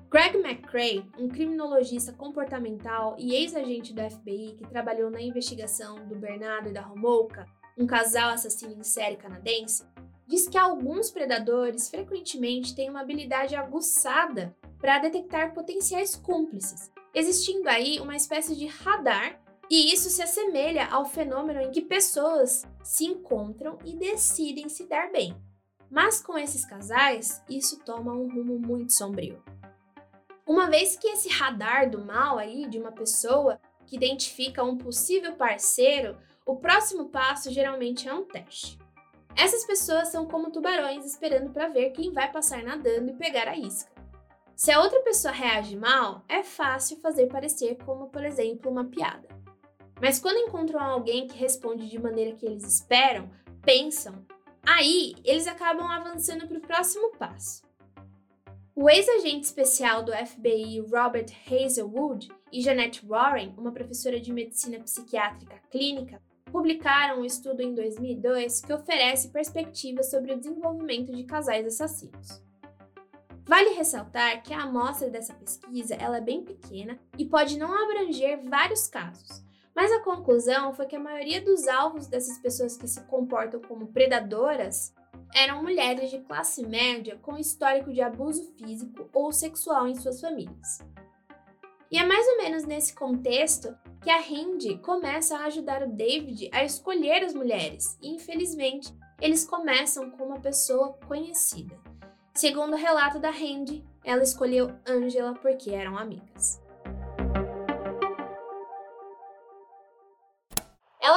Greg 0.10 0.38
McCrae, 0.38 1.06
um 1.20 1.28
criminologista 1.28 2.13
comportamental 2.13 3.18
e 3.20 3.36
ex-agente 3.36 3.94
do 3.94 4.02
FBI 4.02 4.56
que 4.58 4.68
trabalhou 4.68 5.12
na 5.12 5.22
investigação 5.22 6.08
do 6.08 6.15
Bernardo 6.15 6.70
e 6.70 6.74
da 6.74 6.82
Romolka, 6.82 7.46
um 7.78 7.86
casal 7.86 8.30
assassino 8.30 8.74
em 8.74 8.84
série 8.84 9.18
canadense, 9.18 9.84
diz 10.26 10.48
que 10.48 10.58
alguns 10.58 11.12
predadores 11.12 11.89
frequentemente 11.89 12.74
têm 12.74 12.89
uma 12.89 13.02
habilidade 13.02 13.56
aguçada 13.56 14.56
para 14.80 15.00
detectar 15.00 15.54
potenciais 15.54 16.15
cúmplices, 16.15 16.91
existindo 17.13 17.68
aí 17.68 18.00
uma 18.00 18.15
espécie 18.15 18.56
de 18.56 18.68
radar, 18.68 19.41
e 19.69 19.93
isso 19.93 20.10
se 20.10 20.21
assemelha 20.21 20.88
ao 20.88 21.06
fenômeno 21.06 21.62
em 21.62 21.71
que 21.71 21.82
pessoas 21.82 22.65
se 22.84 23.06
encontram 23.06 23.78
e 23.84 23.95
decidem 23.95 24.69
se 24.69 24.86
dar 24.86 25.12
bem. 25.12 25.36
Mas 25.89 26.21
com 26.21 26.38
esses 26.38 26.65
casais, 26.65 27.41
isso 27.49 27.80
toma 27.80 28.13
um 28.13 28.28
rumo 28.28 28.60
muito 28.60 28.93
sombrio. 28.93 29.43
Uma 30.45 30.69
vez 30.69 30.95
que 30.95 31.08
esse 31.08 31.30
radar 31.30 31.89
do 31.89 32.04
mal 32.04 32.38
aí 32.38 32.67
de 32.67 32.78
uma 32.78 32.91
pessoa 32.91 33.60
que 33.86 33.95
identifica 33.95 34.63
um 34.63 34.78
possível 34.78 35.34
parceiro, 35.36 36.17
o 36.45 36.56
próximo 36.56 37.10
passo 37.10 37.51
geralmente 37.51 38.08
é 38.08 38.13
um 38.13 38.23
teste. 38.23 38.78
Essas 39.36 39.65
pessoas 39.65 40.10
são 40.10 40.28
como 40.28 40.51
tubarões 40.51 41.06
esperando 41.06 41.51
para 41.51 41.67
ver 41.67 41.89
quem 41.91 42.12
vai 42.12 42.32
passar 42.32 42.63
nadando 42.63 43.12
e 43.12 43.15
pegar 43.15 43.47
a 43.47 43.58
isca. 43.58 43.91
Se 44.56 44.71
a 44.71 44.80
outra 44.80 45.01
pessoa 45.01 45.34
reage 45.34 45.75
mal, 45.75 46.23
é 46.30 46.41
fácil 46.41 46.97
fazer 47.01 47.28
parecer 47.28 47.78
como, 47.84 48.08
por 48.08 48.23
exemplo, 48.23 48.71
uma 48.71 48.86
piada. 48.86 49.35
Mas 50.01 50.19
quando 50.19 50.47
encontram 50.47 50.79
alguém 50.79 51.27
que 51.27 51.38
responde 51.38 51.89
de 51.89 51.99
maneira 51.99 52.36
que 52.36 52.45
eles 52.45 52.63
esperam, 52.63 53.29
pensam, 53.62 54.25
aí 54.65 55.15
eles 55.23 55.47
acabam 55.47 55.88
avançando 55.88 56.47
para 56.47 56.58
o 56.58 56.62
próximo 56.62 57.12
passo. 57.17 57.63
O 58.75 58.89
ex-agente 58.89 59.45
especial 59.45 60.03
do 60.03 60.12
FBI 60.12 60.81
Robert 60.81 61.27
Hazelwood 61.49 62.27
e 62.51 62.62
Jeanette 62.62 63.05
Warren, 63.05 63.53
uma 63.58 63.71
professora 63.71 64.19
de 64.19 64.34
medicina 64.34 64.77
psiquiátrica 64.79 65.62
clínica, 65.71 66.21
publicaram 66.51 67.21
um 67.21 67.25
estudo 67.25 67.62
em 67.62 67.73
2002 67.73 68.62
que 68.62 68.73
oferece 68.73 69.29
perspectivas 69.29 70.10
sobre 70.10 70.34
o 70.34 70.38
desenvolvimento 70.38 71.13
de 71.13 71.23
casais 71.23 71.65
assassinos. 71.65 72.43
Vale 73.47 73.69
ressaltar 73.75 74.43
que 74.43 74.53
a 74.53 74.63
amostra 74.63 75.10
dessa 75.10 75.34
pesquisa 75.34 75.95
ela 75.95 76.17
é 76.17 76.21
bem 76.21 76.43
pequena 76.43 76.99
e 77.17 77.23
pode 77.23 77.58
não 77.58 77.71
abranger 77.71 78.43
vários 78.43 78.88
casos, 78.88 79.44
mas 79.75 79.91
a 79.91 79.99
conclusão 79.99 80.73
foi 80.73 80.85
que 80.85 80.95
a 80.95 80.99
maioria 80.99 81.41
dos 81.41 81.67
alvos 81.67 82.07
dessas 82.07 82.39
pessoas 82.39 82.77
que 82.77 82.88
se 82.88 83.01
comportam 83.03 83.59
como 83.59 83.88
predadoras 83.88 84.93
eram 85.33 85.61
mulheres 85.61 86.09
de 86.09 86.19
classe 86.19 86.65
média 86.65 87.19
com 87.21 87.38
histórico 87.38 87.91
de 87.91 88.01
abuso 88.01 88.53
físico 88.57 89.09
ou 89.13 89.33
sexual 89.33 89.88
em 89.88 89.95
suas 89.95 90.21
famílias. 90.21 90.79
E 91.91 91.97
é 91.97 92.05
mais 92.05 92.25
ou 92.27 92.38
menos 92.38 92.63
nesse 92.63 92.95
contexto 92.95 93.77
que 94.01 94.09
a 94.09 94.21
Hindi 94.21 94.77
começa 94.77 95.38
a 95.38 95.45
ajudar 95.45 95.83
o 95.83 95.91
David 95.91 96.49
a 96.53 96.63
escolher 96.63 97.23
as 97.23 97.33
mulheres, 97.33 97.97
e 98.01 98.09
infelizmente 98.09 98.95
eles 99.21 99.45
começam 99.45 100.09
com 100.11 100.25
uma 100.25 100.39
pessoa 100.39 100.97
conhecida. 101.07 101.77
Segundo 102.33 102.73
o 102.73 102.77
relato 102.77 103.19
da 103.19 103.31
Hindi, 103.31 103.83
ela 104.03 104.23
escolheu 104.23 104.73
Angela 104.88 105.33
porque 105.33 105.71
eram 105.71 105.97
amigas. 105.97 106.64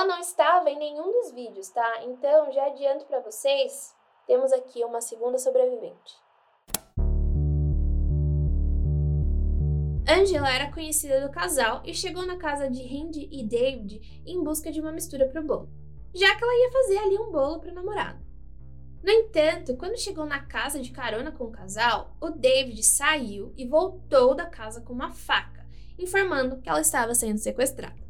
Não 0.08 0.18
estava 0.20 0.70
em 0.70 0.78
nenhum 0.78 1.12
dos 1.12 1.32
vídeos, 1.32 1.68
tá? 1.68 2.02
Então 2.04 2.50
já 2.50 2.64
adianto 2.64 3.04
para 3.04 3.20
vocês 3.20 3.94
temos 4.26 4.52
aqui 4.52 4.82
uma 4.82 5.02
segunda 5.02 5.38
sobrevivente. 5.38 6.16
Angela 10.08 10.50
era 10.50 10.72
conhecida 10.72 11.20
do 11.20 11.30
casal 11.30 11.82
e 11.84 11.92
chegou 11.92 12.24
na 12.24 12.38
casa 12.38 12.70
de 12.70 12.82
Hindi 12.82 13.28
e 13.30 13.46
David 13.46 14.22
em 14.26 14.42
busca 14.42 14.72
de 14.72 14.80
uma 14.80 14.90
mistura 14.90 15.28
para 15.28 15.42
o 15.42 15.44
bolo, 15.44 15.68
já 16.14 16.34
que 16.34 16.42
ela 16.42 16.54
ia 16.54 16.72
fazer 16.72 16.98
ali 16.98 17.18
um 17.18 17.30
bolo 17.30 17.60
para 17.60 17.70
o 17.70 17.74
namorado. 17.74 18.26
No 19.02 19.10
entanto, 19.10 19.76
quando 19.76 20.00
chegou 20.00 20.24
na 20.24 20.40
casa 20.46 20.80
de 20.80 20.90
carona 20.90 21.30
com 21.30 21.44
o 21.44 21.52
casal, 21.52 22.16
o 22.18 22.30
David 22.30 22.82
saiu 22.82 23.52
e 23.58 23.66
voltou 23.66 24.34
da 24.34 24.46
casa 24.46 24.80
com 24.80 24.94
uma 24.94 25.12
faca, 25.12 25.66
informando 25.98 26.62
que 26.62 26.68
ela 26.68 26.80
estava 26.80 27.14
sendo 27.14 27.38
sequestrada. 27.38 28.07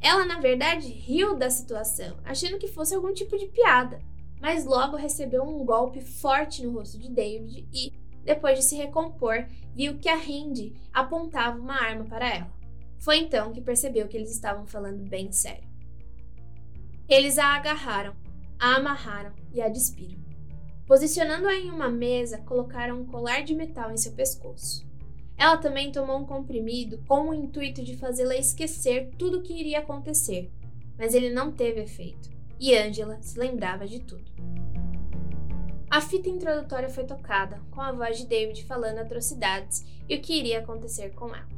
Ela, 0.00 0.24
na 0.24 0.38
verdade, 0.38 0.88
riu 0.88 1.36
da 1.36 1.50
situação, 1.50 2.16
achando 2.24 2.58
que 2.58 2.68
fosse 2.68 2.94
algum 2.94 3.12
tipo 3.12 3.36
de 3.36 3.46
piada, 3.46 4.00
mas 4.40 4.64
logo 4.64 4.96
recebeu 4.96 5.42
um 5.42 5.64
golpe 5.64 6.00
forte 6.00 6.64
no 6.64 6.72
rosto 6.72 6.98
de 6.98 7.10
David 7.10 7.66
e, 7.72 7.92
depois 8.24 8.58
de 8.58 8.64
se 8.64 8.76
recompor, 8.76 9.46
viu 9.74 9.98
que 9.98 10.08
a 10.08 10.16
Hindi 10.16 10.74
apontava 10.92 11.58
uma 11.58 11.80
arma 11.80 12.04
para 12.04 12.28
ela. 12.28 12.52
Foi 12.98 13.18
então 13.18 13.52
que 13.52 13.60
percebeu 13.60 14.08
que 14.08 14.16
eles 14.16 14.30
estavam 14.30 14.66
falando 14.66 15.08
bem 15.08 15.32
sério. 15.32 15.68
Eles 17.08 17.38
a 17.38 17.54
agarraram, 17.54 18.14
a 18.58 18.76
amarraram 18.76 19.32
e 19.52 19.60
a 19.60 19.68
despiram. 19.68 20.24
Posicionando-a 20.86 21.54
em 21.54 21.70
uma 21.70 21.88
mesa, 21.88 22.38
colocaram 22.38 23.00
um 23.00 23.06
colar 23.06 23.42
de 23.42 23.54
metal 23.54 23.90
em 23.90 23.96
seu 23.96 24.12
pescoço. 24.12 24.85
Ela 25.38 25.56
também 25.58 25.92
tomou 25.92 26.18
um 26.18 26.24
comprimido 26.24 26.98
com 27.06 27.28
o 27.28 27.34
intuito 27.34 27.82
de 27.82 27.96
fazê-la 27.96 28.36
esquecer 28.36 29.10
tudo 29.18 29.38
o 29.38 29.42
que 29.42 29.52
iria 29.52 29.80
acontecer, 29.80 30.50
mas 30.98 31.14
ele 31.14 31.30
não 31.30 31.52
teve 31.52 31.82
efeito 31.82 32.36
e 32.58 32.76
Angela 32.76 33.20
se 33.20 33.38
lembrava 33.38 33.86
de 33.86 34.00
tudo. 34.00 34.24
A 35.88 36.00
fita 36.00 36.28
introdutória 36.28 36.88
foi 36.88 37.04
tocada, 37.04 37.60
com 37.70 37.80
a 37.80 37.92
voz 37.92 38.18
de 38.18 38.26
David 38.26 38.64
falando 38.64 38.98
atrocidades 38.98 39.84
e 40.08 40.16
o 40.16 40.20
que 40.20 40.34
iria 40.34 40.58
acontecer 40.58 41.14
com 41.14 41.28
ela. 41.28 41.48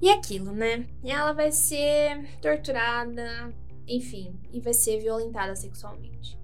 E 0.00 0.08
aquilo, 0.10 0.52
né? 0.52 0.86
Ela 1.02 1.32
vai 1.32 1.50
ser 1.50 2.38
torturada, 2.40 3.52
enfim, 3.86 4.38
e 4.52 4.60
vai 4.60 4.72
ser 4.72 5.00
violentada 5.00 5.56
sexualmente. 5.56 6.38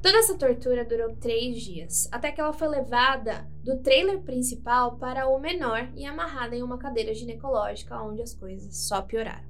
Toda 0.00 0.18
essa 0.18 0.38
tortura 0.38 0.84
durou 0.84 1.16
três 1.16 1.60
dias, 1.60 2.08
até 2.12 2.30
que 2.30 2.40
ela 2.40 2.52
foi 2.52 2.68
levada 2.68 3.50
do 3.64 3.78
trailer 3.80 4.20
principal 4.22 4.96
para 4.96 5.28
o 5.28 5.38
menor 5.40 5.90
e 5.96 6.06
amarrada 6.06 6.54
em 6.54 6.62
uma 6.62 6.78
cadeira 6.78 7.12
ginecológica, 7.12 8.00
onde 8.00 8.22
as 8.22 8.32
coisas 8.32 8.76
só 8.76 9.02
pioraram. 9.02 9.48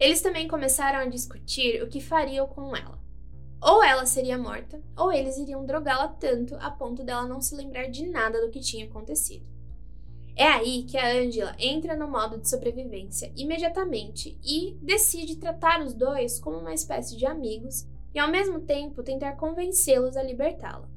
Eles 0.00 0.20
também 0.20 0.48
começaram 0.48 0.98
a 0.98 1.06
discutir 1.06 1.82
o 1.82 1.88
que 1.88 2.00
fariam 2.00 2.46
com 2.46 2.76
ela. 2.76 2.98
Ou 3.62 3.82
ela 3.82 4.04
seria 4.04 4.36
morta, 4.36 4.82
ou 4.96 5.12
eles 5.12 5.38
iriam 5.38 5.64
drogá-la 5.64 6.08
tanto 6.08 6.54
a 6.56 6.70
ponto 6.70 7.02
dela 7.02 7.26
não 7.26 7.40
se 7.40 7.54
lembrar 7.54 7.86
de 7.86 8.06
nada 8.06 8.44
do 8.44 8.50
que 8.50 8.60
tinha 8.60 8.84
acontecido. 8.84 9.46
É 10.36 10.44
aí 10.44 10.82
que 10.82 10.98
a 10.98 11.16
Angela 11.16 11.56
entra 11.58 11.96
no 11.96 12.06
modo 12.06 12.36
de 12.36 12.48
sobrevivência 12.48 13.32
imediatamente 13.34 14.38
e 14.44 14.76
decide 14.82 15.36
tratar 15.36 15.82
os 15.82 15.94
dois 15.94 16.38
como 16.38 16.58
uma 16.58 16.74
espécie 16.74 17.16
de 17.16 17.24
amigos 17.24 17.86
e 18.16 18.18
ao 18.18 18.30
mesmo 18.30 18.60
tempo 18.60 19.02
tentar 19.02 19.32
convencê-los 19.32 20.16
a 20.16 20.22
libertá-la. 20.22 20.88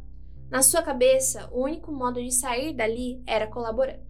Na 0.49 0.61
sua 0.61 0.81
cabeça, 0.81 1.49
o 1.51 1.63
único 1.63 1.91
modo 1.91 2.23
de 2.23 2.31
sair 2.31 2.73
dali 2.73 3.21
era 3.27 3.45
colaborando. 3.45 4.07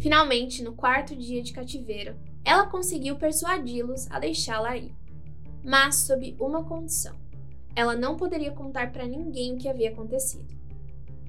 Finalmente, 0.00 0.64
no 0.64 0.74
quarto 0.74 1.14
dia 1.14 1.40
de 1.40 1.52
cativeiro, 1.52 2.16
ela 2.44 2.66
conseguiu 2.66 3.14
persuadi-los 3.14 4.10
a 4.10 4.18
deixá-la 4.18 4.76
ir, 4.76 4.92
mas 5.62 5.94
sob 5.98 6.36
uma 6.40 6.64
condição: 6.64 7.14
ela 7.76 7.94
não 7.94 8.16
poderia 8.16 8.50
contar 8.50 8.90
para 8.90 9.06
ninguém 9.06 9.54
o 9.54 9.58
que 9.58 9.68
havia 9.68 9.90
acontecido. 9.90 10.52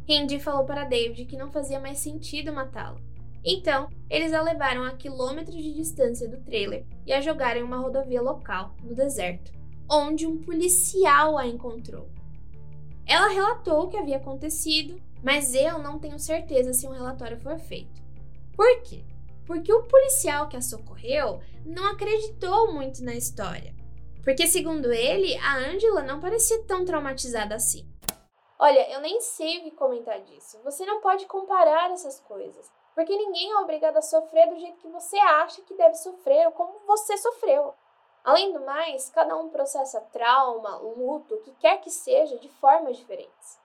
Hindi 0.07 0.39
falou 0.39 0.65
para 0.65 0.83
David 0.83 1.25
que 1.25 1.37
não 1.37 1.51
fazia 1.51 1.79
mais 1.79 1.99
sentido 1.99 2.51
matá-lo. 2.51 2.99
Então, 3.45 3.89
eles 4.09 4.33
a 4.33 4.41
levaram 4.41 4.83
a 4.83 4.91
quilômetros 4.91 5.55
de 5.55 5.73
distância 5.73 6.27
do 6.27 6.41
trailer 6.41 6.85
e 7.05 7.13
a 7.13 7.21
jogaram 7.21 7.61
em 7.61 7.63
uma 7.63 7.77
rodovia 7.77 8.21
local, 8.21 8.75
no 8.83 8.93
deserto, 8.93 9.51
onde 9.89 10.25
um 10.25 10.41
policial 10.41 11.37
a 11.37 11.47
encontrou. 11.47 12.09
Ela 13.05 13.29
relatou 13.29 13.83
o 13.83 13.87
que 13.87 13.97
havia 13.97 14.17
acontecido, 14.17 15.01
mas 15.23 15.53
eu 15.53 15.79
não 15.79 15.97
tenho 15.97 16.19
certeza 16.19 16.73
se 16.73 16.85
um 16.87 16.91
relatório 16.91 17.39
for 17.39 17.57
feito. 17.57 18.01
Por 18.53 18.81
quê? 18.81 19.03
Porque 19.45 19.71
o 19.71 19.83
policial 19.83 20.49
que 20.49 20.57
a 20.57 20.61
socorreu 20.61 21.39
não 21.65 21.91
acreditou 21.91 22.73
muito 22.73 23.01
na 23.01 23.13
história. 23.13 23.73
Porque, 24.23 24.45
segundo 24.45 24.91
ele, 24.91 25.37
a 25.37 25.55
Angela 25.55 26.03
não 26.03 26.19
parecia 26.19 26.61
tão 26.63 26.83
traumatizada 26.83 27.55
assim. 27.55 27.89
Olha, 28.59 28.91
eu 28.91 28.99
nem 28.99 29.21
sei 29.21 29.59
o 29.59 29.63
que 29.63 29.71
comentar 29.71 30.19
disso. 30.21 30.59
Você 30.65 30.85
não 30.85 30.99
pode 30.99 31.25
comparar 31.27 31.91
essas 31.91 32.19
coisas, 32.19 32.69
porque 32.97 33.15
ninguém 33.15 33.51
é 33.51 33.57
obrigado 33.57 33.97
a 33.97 34.01
sofrer 34.01 34.49
do 34.49 34.59
jeito 34.59 34.79
que 34.79 34.87
você 34.87 35.15
acha 35.17 35.61
que 35.61 35.77
deve 35.77 35.93
sofrer 35.93 36.47
ou 36.47 36.51
como 36.51 36.79
você 36.87 37.15
sofreu. 37.15 37.75
Além 38.23 38.51
do 38.51 38.65
mais, 38.65 39.07
cada 39.11 39.37
um 39.37 39.49
processa 39.49 40.01
trauma, 40.01 40.77
luto, 40.77 41.35
o 41.35 41.41
que 41.41 41.51
quer 41.59 41.79
que 41.79 41.91
seja, 41.91 42.39
de 42.39 42.49
formas 42.49 42.97
diferentes. 42.97 43.59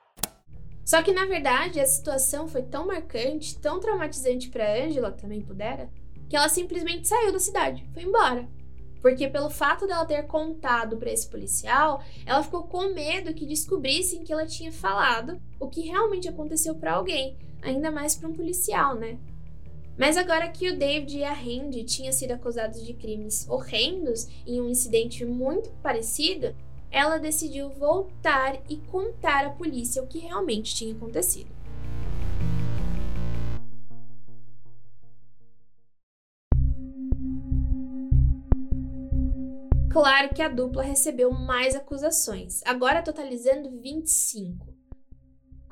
Só 0.85 1.03
que 1.03 1.13
na 1.13 1.25
verdade 1.25 1.81
a 1.81 1.87
situação 1.87 2.47
foi 2.47 2.63
tão 2.63 2.87
marcante, 2.87 3.59
tão 3.59 3.81
traumatizante 3.81 4.51
para 4.51 4.71
Angela, 4.71 5.11
também 5.11 5.41
pudera, 5.41 5.89
que 6.29 6.37
ela 6.37 6.51
simplesmente 6.51 7.09
saiu 7.09 7.33
da 7.33 7.41
cidade, 7.41 7.89
foi 7.95 8.03
embora. 8.03 8.47
Porque 9.01 9.27
pelo 9.29 9.49
fato 9.49 9.87
dela 9.87 10.05
ter 10.05 10.27
contado 10.27 10.99
para 10.99 11.11
esse 11.11 11.27
policial, 11.27 12.03
ela 12.27 12.43
ficou 12.43 12.65
com 12.65 12.93
medo 12.93 13.33
que 13.33 13.47
descobrissem 13.47 14.25
que 14.25 14.33
ela 14.33 14.45
tinha 14.45 14.71
falado 14.71 15.41
o 15.59 15.71
que 15.71 15.89
realmente 15.89 16.29
aconteceu 16.29 16.75
para 16.75 16.93
alguém, 16.93 17.39
ainda 17.63 17.91
mais 17.91 18.15
para 18.15 18.29
um 18.29 18.35
policial, 18.35 18.95
né? 18.95 19.19
Mas 19.97 20.17
agora 20.17 20.49
que 20.49 20.71
o 20.71 20.77
David 20.77 21.19
e 21.19 21.25
a 21.25 21.33
Randy 21.33 21.85
tinham 21.85 22.13
sido 22.13 22.33
acusados 22.33 22.85
de 22.85 22.95
crimes 22.95 23.47
horrendos 23.49 24.27
em 24.47 24.61
um 24.61 24.69
incidente 24.69 25.25
muito 25.25 25.71
parecido, 25.83 26.55
ela 26.91 27.19
decidiu 27.19 27.71
voltar 27.71 28.61
e 28.69 28.77
contar 28.77 29.47
à 29.47 29.51
polícia 29.51 30.03
o 30.03 30.07
que 30.07 30.19
realmente 30.19 30.75
tinha 30.75 30.95
acontecido. 30.95 31.51
Claro 39.91 40.35
que 40.35 40.41
a 40.41 40.49
dupla 40.49 40.83
recebeu 40.83 41.31
mais 41.31 41.75
acusações, 41.75 42.63
agora 42.65 43.03
totalizando 43.03 43.71
25. 43.79 44.72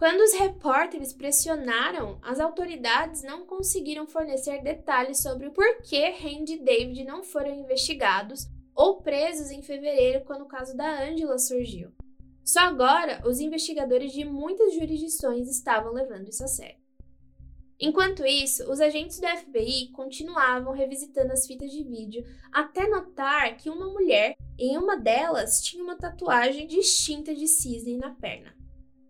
Quando 0.01 0.22
os 0.22 0.32
repórteres 0.32 1.12
pressionaram, 1.12 2.18
as 2.22 2.40
autoridades 2.40 3.22
não 3.22 3.44
conseguiram 3.44 4.07
fornecer 4.07 4.62
detalhes 4.62 5.20
sobre 5.20 5.46
o 5.46 5.53
porquê 5.53 6.09
Randy 6.09 6.55
e 6.55 6.64
David 6.64 7.05
não 7.05 7.22
foram 7.22 7.55
investigados 7.55 8.46
ou 8.74 9.03
presos 9.03 9.51
em 9.51 9.61
fevereiro, 9.61 10.24
quando 10.24 10.40
o 10.40 10.48
caso 10.48 10.74
da 10.74 11.03
Angela 11.03 11.38
surgiu. 11.38 11.92
Só 12.42 12.61
agora, 12.61 13.20
os 13.28 13.40
investigadores 13.40 14.11
de 14.11 14.24
muitas 14.24 14.72
jurisdições 14.72 15.51
estavam 15.51 15.92
levando 15.92 16.30
isso 16.30 16.44
a 16.44 16.48
sério. 16.48 16.80
Enquanto 17.78 18.24
isso, 18.24 18.72
os 18.72 18.80
agentes 18.80 19.20
do 19.20 19.28
FBI 19.28 19.90
continuavam 19.92 20.72
revisitando 20.72 21.34
as 21.34 21.46
fitas 21.46 21.70
de 21.70 21.84
vídeo 21.84 22.24
até 22.51 22.88
notar 22.88 23.55
que 23.59 23.68
uma 23.68 23.92
mulher, 23.92 24.34
em 24.59 24.78
uma 24.78 24.96
delas, 24.96 25.61
tinha 25.61 25.84
uma 25.84 25.98
tatuagem 25.98 26.66
distinta 26.66 27.34
de 27.34 27.46
cisne 27.46 27.98
na 27.98 28.14
perna. 28.14 28.59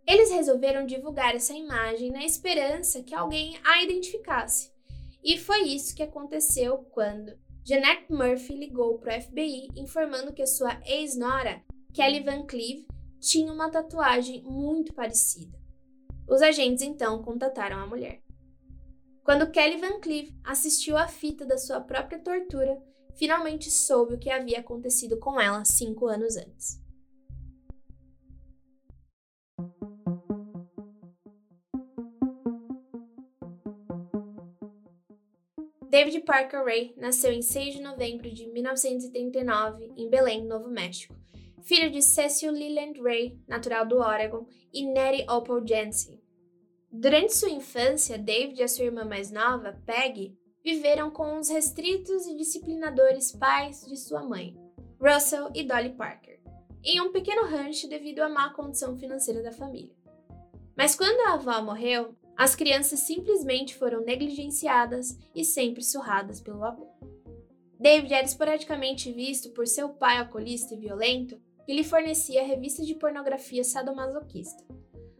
Eles 0.07 0.31
resolveram 0.31 0.87
divulgar 0.87 1.35
essa 1.35 1.55
imagem 1.55 2.11
na 2.11 2.25
esperança 2.25 3.03
que 3.03 3.15
alguém 3.15 3.59
a 3.65 3.83
identificasse. 3.83 4.73
E 5.23 5.39
foi 5.39 5.63
isso 5.63 5.95
que 5.95 6.03
aconteceu 6.03 6.79
quando 6.91 7.39
Jeanette 7.65 8.11
Murphy 8.11 8.55
ligou 8.55 8.99
para 8.99 9.19
o 9.19 9.23
FBI 9.23 9.69
informando 9.77 10.33
que 10.33 10.47
sua 10.47 10.81
ex-nora, 10.87 11.63
Kelly 11.93 12.21
Van 12.21 12.47
Cleave, 12.47 12.87
tinha 13.21 13.53
uma 13.53 13.71
tatuagem 13.71 14.43
muito 14.43 14.95
parecida. 14.95 15.59
Os 16.27 16.41
agentes 16.41 16.83
então 16.83 17.23
contataram 17.23 17.79
a 17.79 17.87
mulher. 17.87 18.23
Quando 19.23 19.51
Kelly 19.51 19.77
Van 19.81 20.01
Cleave 20.01 20.35
assistiu 20.43 20.97
à 20.97 21.07
fita 21.07 21.45
da 21.45 21.59
sua 21.59 21.81
própria 21.81 22.19
tortura, 22.19 22.83
finalmente 23.15 23.71
soube 23.71 24.15
o 24.15 24.19
que 24.19 24.31
havia 24.31 24.61
acontecido 24.61 25.19
com 25.19 25.39
ela 25.39 25.65
cinco 25.65 26.07
anos 26.07 26.37
antes. 26.37 26.81
David 35.91 36.20
Parker 36.20 36.64
Ray 36.64 36.95
nasceu 36.97 37.32
em 37.32 37.43
6 37.43 37.74
de 37.74 37.82
novembro 37.82 38.32
de 38.32 38.47
1939 38.47 39.93
em 39.97 40.09
Belém, 40.09 40.47
Novo 40.47 40.68
México, 40.68 41.14
filho 41.62 41.91
de 41.91 42.01
Cecil 42.01 42.53
Leland 42.53 42.99
Ray, 43.03 43.36
natural 43.47 43.84
do 43.84 43.99
Oregon, 43.99 44.47
e 44.72 44.86
Nettie 44.86 45.28
Opal 45.28 45.66
Jensen, 45.66 46.20
Durante 46.93 47.36
sua 47.36 47.51
infância, 47.51 48.18
David 48.18 48.61
e 48.61 48.64
a 48.64 48.68
sua 48.68 48.84
irmã 48.84 49.05
mais 49.05 49.30
nova, 49.30 49.80
Peggy, 49.86 50.36
viveram 50.62 51.09
com 51.09 51.38
os 51.38 51.49
restritos 51.49 52.26
e 52.26 52.36
disciplinadores 52.36 53.30
pais 53.30 53.86
de 53.86 53.97
sua 53.97 54.24
mãe, 54.24 54.57
Russell 55.01 55.51
e 55.55 55.62
Dolly 55.62 55.91
Parker, 55.91 56.41
em 56.84 57.01
um 57.01 57.12
pequeno 57.12 57.47
rancho 57.47 57.88
devido 57.88 58.20
à 58.20 58.28
má 58.28 58.53
condição 58.55 58.97
financeira 58.97 59.41
da 59.41 59.53
família. 59.53 59.95
Mas 60.76 60.97
quando 60.97 61.20
a 61.28 61.34
avó 61.34 61.62
morreu, 61.62 62.16
as 62.41 62.57
crianças 62.57 63.01
simplesmente 63.01 63.76
foram 63.76 64.01
negligenciadas 64.01 65.18
e 65.34 65.45
sempre 65.45 65.82
surradas 65.82 66.41
pelo 66.41 66.64
avô. 66.64 66.88
David 67.78 68.14
era 68.14 68.24
esporadicamente 68.24 69.12
visto 69.12 69.51
por 69.51 69.66
seu 69.66 69.91
pai 69.91 70.16
alcoolista 70.16 70.72
e 70.72 70.78
violento, 70.78 71.38
que 71.66 71.74
lhe 71.74 71.84
fornecia 71.84 72.43
revistas 72.43 72.86
de 72.86 72.95
pornografia 72.95 73.62
sadomasoquista. 73.62 74.64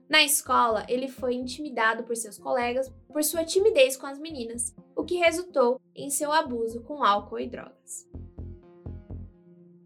Na 0.08 0.24
escola, 0.24 0.86
ele 0.88 1.08
foi 1.08 1.34
intimidado 1.34 2.04
por 2.04 2.16
seus 2.16 2.38
colegas 2.38 2.90
por 3.12 3.22
sua 3.22 3.44
timidez 3.44 3.98
com 3.98 4.06
as 4.06 4.18
meninas, 4.18 4.74
o 4.96 5.04
que 5.04 5.16
resultou 5.16 5.78
em 5.94 6.08
seu 6.08 6.32
abuso 6.32 6.80
com 6.84 7.04
álcool 7.04 7.38
e 7.38 7.46
drogas. 7.46 8.08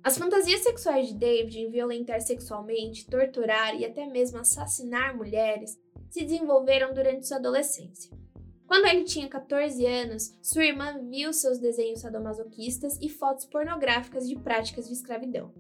As 0.04 0.16
fantasias 0.16 0.60
sexuais 0.60 1.08
de 1.08 1.14
David 1.14 1.58
em 1.58 1.68
violentar 1.68 2.20
sexualmente, 2.20 3.10
torturar 3.10 3.74
e 3.74 3.84
até 3.84 4.06
mesmo 4.06 4.38
assassinar 4.38 5.16
mulheres 5.16 5.82
se 6.14 6.22
desenvolveram 6.22 6.94
durante 6.94 7.26
sua 7.26 7.38
adolescência. 7.38 8.16
Quando 8.68 8.86
ele 8.86 9.02
tinha 9.02 9.28
14 9.28 9.84
anos, 9.84 10.32
sua 10.40 10.64
irmã 10.64 10.96
viu 11.10 11.32
seus 11.32 11.58
desenhos 11.58 12.02
sadomasoquistas 12.02 12.96
e 13.02 13.08
fotos 13.08 13.46
pornográficas 13.46 14.28
de 14.28 14.36
práticas 14.38 14.86
de 14.86 14.92
escravidão. 14.92 15.52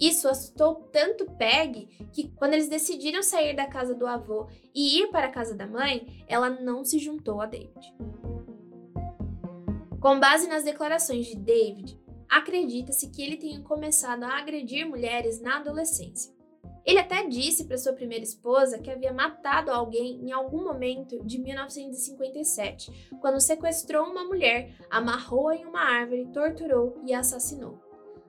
Isso 0.00 0.26
assustou 0.26 0.90
tanto 0.90 1.30
Peg 1.38 1.86
que, 2.12 2.28
quando 2.30 2.54
eles 2.54 2.68
decidiram 2.68 3.22
sair 3.22 3.54
da 3.54 3.68
casa 3.68 3.94
do 3.94 4.04
avô 4.04 4.48
e 4.74 4.98
ir 4.98 5.12
para 5.12 5.28
a 5.28 5.32
casa 5.32 5.54
da 5.54 5.64
mãe, 5.64 6.24
ela 6.26 6.50
não 6.50 6.84
se 6.84 6.98
juntou 6.98 7.40
a 7.40 7.46
David. 7.46 7.94
Com 10.00 10.18
base 10.18 10.48
nas 10.48 10.64
declarações 10.64 11.26
de 11.26 11.36
David, 11.36 11.96
acredita-se 12.28 13.08
que 13.10 13.22
ele 13.22 13.36
tenha 13.36 13.60
começado 13.60 14.24
a 14.24 14.38
agredir 14.38 14.88
mulheres 14.88 15.40
na 15.40 15.58
adolescência. 15.58 16.33
Ele 16.84 16.98
até 16.98 17.26
disse 17.26 17.64
para 17.64 17.78
sua 17.78 17.94
primeira 17.94 18.22
esposa 18.22 18.78
que 18.78 18.90
havia 18.90 19.12
matado 19.12 19.70
alguém 19.70 20.20
em 20.22 20.32
algum 20.32 20.62
momento 20.62 21.24
de 21.24 21.38
1957, 21.38 23.10
quando 23.20 23.40
sequestrou 23.40 24.04
uma 24.04 24.24
mulher, 24.24 24.76
amarrou-a 24.90 25.56
em 25.56 25.64
uma 25.64 25.80
árvore, 25.80 26.30
torturou 26.32 27.00
e 27.06 27.14
assassinou. 27.14 27.78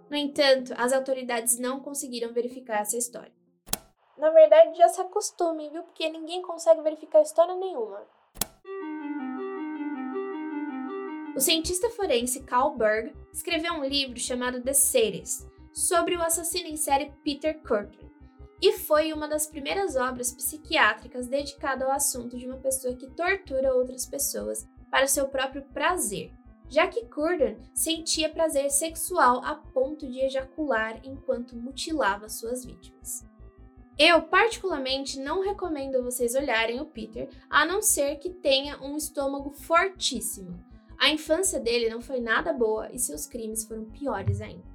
No 0.09 0.15
entanto, 0.15 0.73
as 0.77 0.93
autoridades 0.93 1.59
não 1.59 1.81
conseguiram 1.81 2.31
verificar 2.31 2.81
essa 2.81 2.97
história. 2.97 3.33
Na 4.17 4.29
verdade, 4.29 4.77
já 4.77 4.87
se 4.87 5.01
acostumem, 5.01 5.69
viu? 5.69 5.83
Porque 5.83 6.09
ninguém 6.09 6.41
consegue 6.41 6.81
verificar 6.81 7.21
história 7.21 7.55
nenhuma. 7.55 8.01
O 11.35 11.39
cientista 11.41 11.89
forense 11.89 12.43
Carl 12.43 12.77
Berg 12.77 13.13
escreveu 13.33 13.73
um 13.73 13.83
livro 13.83 14.17
chamado 14.17 14.63
The 14.63 14.71
Cities, 14.71 15.45
sobre 15.73 16.15
o 16.15 16.21
assassino 16.21 16.69
em 16.69 16.77
série 16.77 17.11
Peter 17.25 17.61
Kirkland. 17.61 18.14
E 18.61 18.73
foi 18.73 19.11
uma 19.11 19.27
das 19.27 19.47
primeiras 19.47 19.95
obras 19.95 20.31
psiquiátricas 20.33 21.27
dedicada 21.27 21.85
ao 21.85 21.91
assunto 21.91 22.37
de 22.37 22.47
uma 22.47 22.57
pessoa 22.57 22.95
que 22.95 23.09
tortura 23.11 23.73
outras 23.73 24.05
pessoas 24.05 24.67
para 24.89 25.07
seu 25.07 25.27
próprio 25.27 25.61
prazer, 25.73 26.31
já 26.69 26.87
que 26.87 27.05
Curdan 27.05 27.55
sentia 27.73 28.29
prazer 28.29 28.69
sexual 28.69 29.43
a 29.43 29.55
ponto 29.55 30.09
de 30.09 30.19
ejacular 30.21 30.99
enquanto 31.03 31.55
mutilava 31.55 32.29
suas 32.29 32.65
vítimas. 32.65 33.25
Eu, 33.97 34.21
particularmente, 34.23 35.19
não 35.19 35.41
recomendo 35.41 36.03
vocês 36.03 36.35
olharem 36.35 36.81
o 36.81 36.85
Peter, 36.85 37.29
a 37.49 37.65
não 37.65 37.81
ser 37.81 38.17
que 38.17 38.29
tenha 38.29 38.81
um 38.81 38.97
estômago 38.97 39.51
fortíssimo. 39.51 40.59
A 40.97 41.09
infância 41.09 41.59
dele 41.59 41.89
não 41.89 42.01
foi 42.01 42.19
nada 42.19 42.51
boa 42.51 42.91
e 42.91 42.99
seus 42.99 43.25
crimes 43.25 43.65
foram 43.65 43.85
piores 43.85 44.41
ainda. 44.41 44.74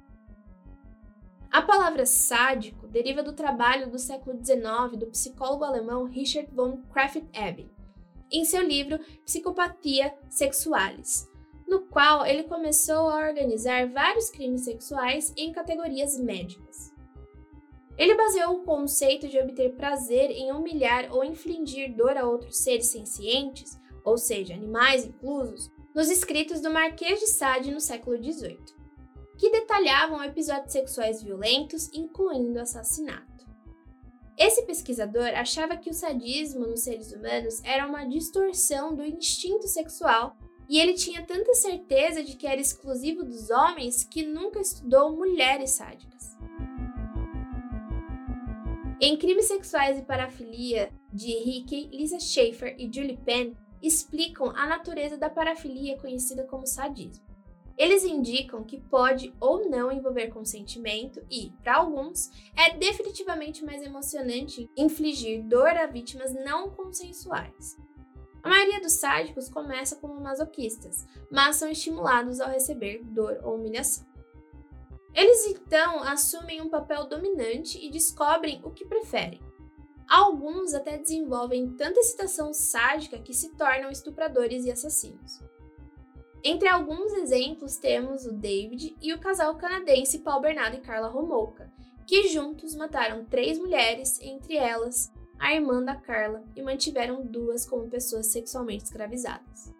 A 1.51 1.61
palavra 1.61 2.05
sádico 2.05 2.87
deriva 2.87 3.21
do 3.21 3.33
trabalho 3.33 3.91
do 3.91 3.99
século 3.99 4.39
XIX 4.41 4.97
do 4.97 5.07
psicólogo 5.07 5.65
alemão 5.65 6.05
Richard 6.05 6.49
von 6.55 6.81
Krafft-Ebing, 6.93 7.69
em 8.31 8.45
seu 8.45 8.63
livro 8.63 8.97
Psicopatia 9.25 10.15
Sexualis, 10.29 11.27
no 11.67 11.81
qual 11.87 12.25
ele 12.25 12.43
começou 12.43 13.09
a 13.09 13.27
organizar 13.27 13.85
vários 13.89 14.29
crimes 14.29 14.63
sexuais 14.63 15.33
em 15.35 15.51
categorias 15.51 16.17
médicas. 16.17 16.93
Ele 17.97 18.15
baseou 18.15 18.55
o 18.55 18.63
conceito 18.63 19.27
de 19.27 19.37
obter 19.37 19.75
prazer 19.75 20.31
em 20.31 20.53
humilhar 20.53 21.13
ou 21.13 21.21
infligir 21.21 21.93
dor 21.93 22.15
a 22.15 22.25
outros 22.25 22.59
seres 22.59 22.85
sencientes, 22.85 23.77
ou 24.05 24.17
seja, 24.17 24.53
animais 24.53 25.03
inclusos, 25.03 25.69
nos 25.93 26.09
escritos 26.09 26.61
do 26.61 26.71
Marquês 26.71 27.19
de 27.19 27.27
Sade 27.27 27.71
no 27.71 27.81
século 27.81 28.15
XVIII 28.15 28.80
que 29.41 29.49
detalhavam 29.49 30.23
episódios 30.23 30.71
sexuais 30.71 31.23
violentos, 31.23 31.89
incluindo 31.95 32.59
assassinato. 32.59 33.43
Esse 34.37 34.61
pesquisador 34.67 35.29
achava 35.29 35.75
que 35.75 35.89
o 35.89 35.95
sadismo 35.95 36.67
nos 36.67 36.81
seres 36.81 37.11
humanos 37.11 37.59
era 37.63 37.87
uma 37.87 38.05
distorção 38.05 38.95
do 38.95 39.03
instinto 39.03 39.67
sexual 39.67 40.37
e 40.69 40.79
ele 40.79 40.93
tinha 40.93 41.25
tanta 41.25 41.55
certeza 41.55 42.23
de 42.23 42.35
que 42.35 42.45
era 42.45 42.61
exclusivo 42.61 43.23
dos 43.23 43.49
homens 43.49 44.03
que 44.03 44.23
nunca 44.23 44.59
estudou 44.59 45.15
mulheres 45.15 45.71
sádicas. 45.71 46.37
Em 49.01 49.17
Crimes 49.17 49.47
Sexuais 49.47 49.97
e 49.97 50.03
Parafilia, 50.03 50.91
de 51.11 51.31
Hickey, 51.31 51.89
Lisa 51.91 52.19
Schaefer 52.19 52.75
e 52.77 52.93
Julie 52.93 53.17
Penn 53.17 53.55
explicam 53.81 54.51
a 54.55 54.67
natureza 54.67 55.17
da 55.17 55.31
parafilia 55.31 55.97
conhecida 55.97 56.43
como 56.43 56.67
sadismo. 56.67 57.30
Eles 57.77 58.03
indicam 58.03 58.63
que 58.63 58.79
pode 58.79 59.33
ou 59.39 59.69
não 59.69 59.91
envolver 59.91 60.27
consentimento 60.27 61.21
e, 61.29 61.51
para 61.63 61.77
alguns, 61.77 62.29
é 62.55 62.75
definitivamente 62.77 63.63
mais 63.63 63.81
emocionante 63.81 64.69
infligir 64.77 65.43
dor 65.43 65.69
a 65.69 65.85
vítimas 65.85 66.33
não 66.33 66.69
consensuais. 66.69 67.77
A 68.43 68.49
maioria 68.49 68.81
dos 68.81 68.93
sádicos 68.93 69.49
começa 69.49 69.95
como 69.95 70.19
masoquistas, 70.19 71.05
mas 71.29 71.57
são 71.57 71.69
estimulados 71.69 72.39
ao 72.39 72.49
receber 72.49 73.03
dor 73.03 73.39
ou 73.43 73.55
humilhação. 73.55 74.05
Eles 75.13 75.45
então 75.45 76.01
assumem 76.03 76.61
um 76.61 76.69
papel 76.69 77.07
dominante 77.07 77.77
e 77.83 77.91
descobrem 77.91 78.61
o 78.63 78.71
que 78.71 78.85
preferem. 78.85 79.41
Alguns 80.09 80.73
até 80.73 80.97
desenvolvem 80.97 81.75
tanta 81.75 81.99
excitação 81.99 82.53
sádica 82.53 83.19
que 83.19 83.33
se 83.33 83.55
tornam 83.55 83.89
estupradores 83.89 84.65
e 84.65 84.71
assassinos. 84.71 85.39
Entre 86.43 86.67
alguns 86.67 87.13
exemplos 87.13 87.77
temos 87.77 88.25
o 88.25 88.33
David 88.33 88.95
e 88.99 89.13
o 89.13 89.19
casal 89.19 89.55
canadense 89.55 90.19
Paul 90.19 90.41
Bernardo 90.41 90.77
e 90.77 90.81
Carla 90.81 91.07
Romolka, 91.07 91.71
que 92.07 92.29
juntos 92.29 92.75
mataram 92.75 93.23
três 93.25 93.59
mulheres, 93.59 94.19
entre 94.19 94.57
elas 94.57 95.11
a 95.37 95.53
irmã 95.53 95.83
da 95.83 95.95
Carla, 95.95 96.43
e 96.55 96.61
mantiveram 96.61 97.23
duas 97.23 97.65
como 97.65 97.89
pessoas 97.89 98.27
sexualmente 98.27 98.85
escravizadas. 98.85 99.71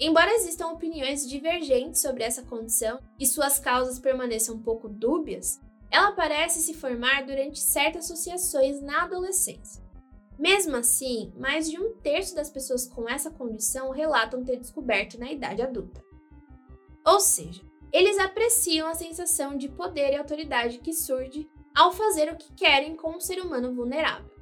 Embora 0.00 0.34
existam 0.34 0.68
opiniões 0.68 1.28
divergentes 1.28 2.00
sobre 2.00 2.24
essa 2.24 2.42
condição 2.42 2.98
e 3.18 3.26
suas 3.26 3.58
causas 3.58 3.98
permaneçam 3.98 4.56
um 4.56 4.62
pouco 4.62 4.88
dúbias, 4.88 5.60
ela 5.90 6.12
parece 6.12 6.60
se 6.60 6.74
formar 6.74 7.24
durante 7.24 7.60
certas 7.60 8.06
associações 8.06 8.80
na 8.80 9.04
adolescência. 9.04 9.83
Mesmo 10.38 10.76
assim, 10.76 11.32
mais 11.36 11.70
de 11.70 11.78
um 11.78 11.94
terço 11.94 12.34
das 12.34 12.50
pessoas 12.50 12.86
com 12.86 13.08
essa 13.08 13.30
condição 13.30 13.90
relatam 13.90 14.44
ter 14.44 14.56
descoberto 14.56 15.18
na 15.18 15.30
idade 15.30 15.62
adulta. 15.62 16.04
Ou 17.06 17.20
seja, 17.20 17.62
eles 17.92 18.18
apreciam 18.18 18.88
a 18.88 18.94
sensação 18.94 19.56
de 19.56 19.68
poder 19.68 20.12
e 20.12 20.16
autoridade 20.16 20.78
que 20.78 20.92
surge 20.92 21.48
ao 21.74 21.92
fazer 21.92 22.32
o 22.32 22.36
que 22.36 22.52
querem 22.54 22.96
com 22.96 23.16
um 23.16 23.20
ser 23.20 23.40
humano 23.40 23.72
vulnerável. 23.74 24.32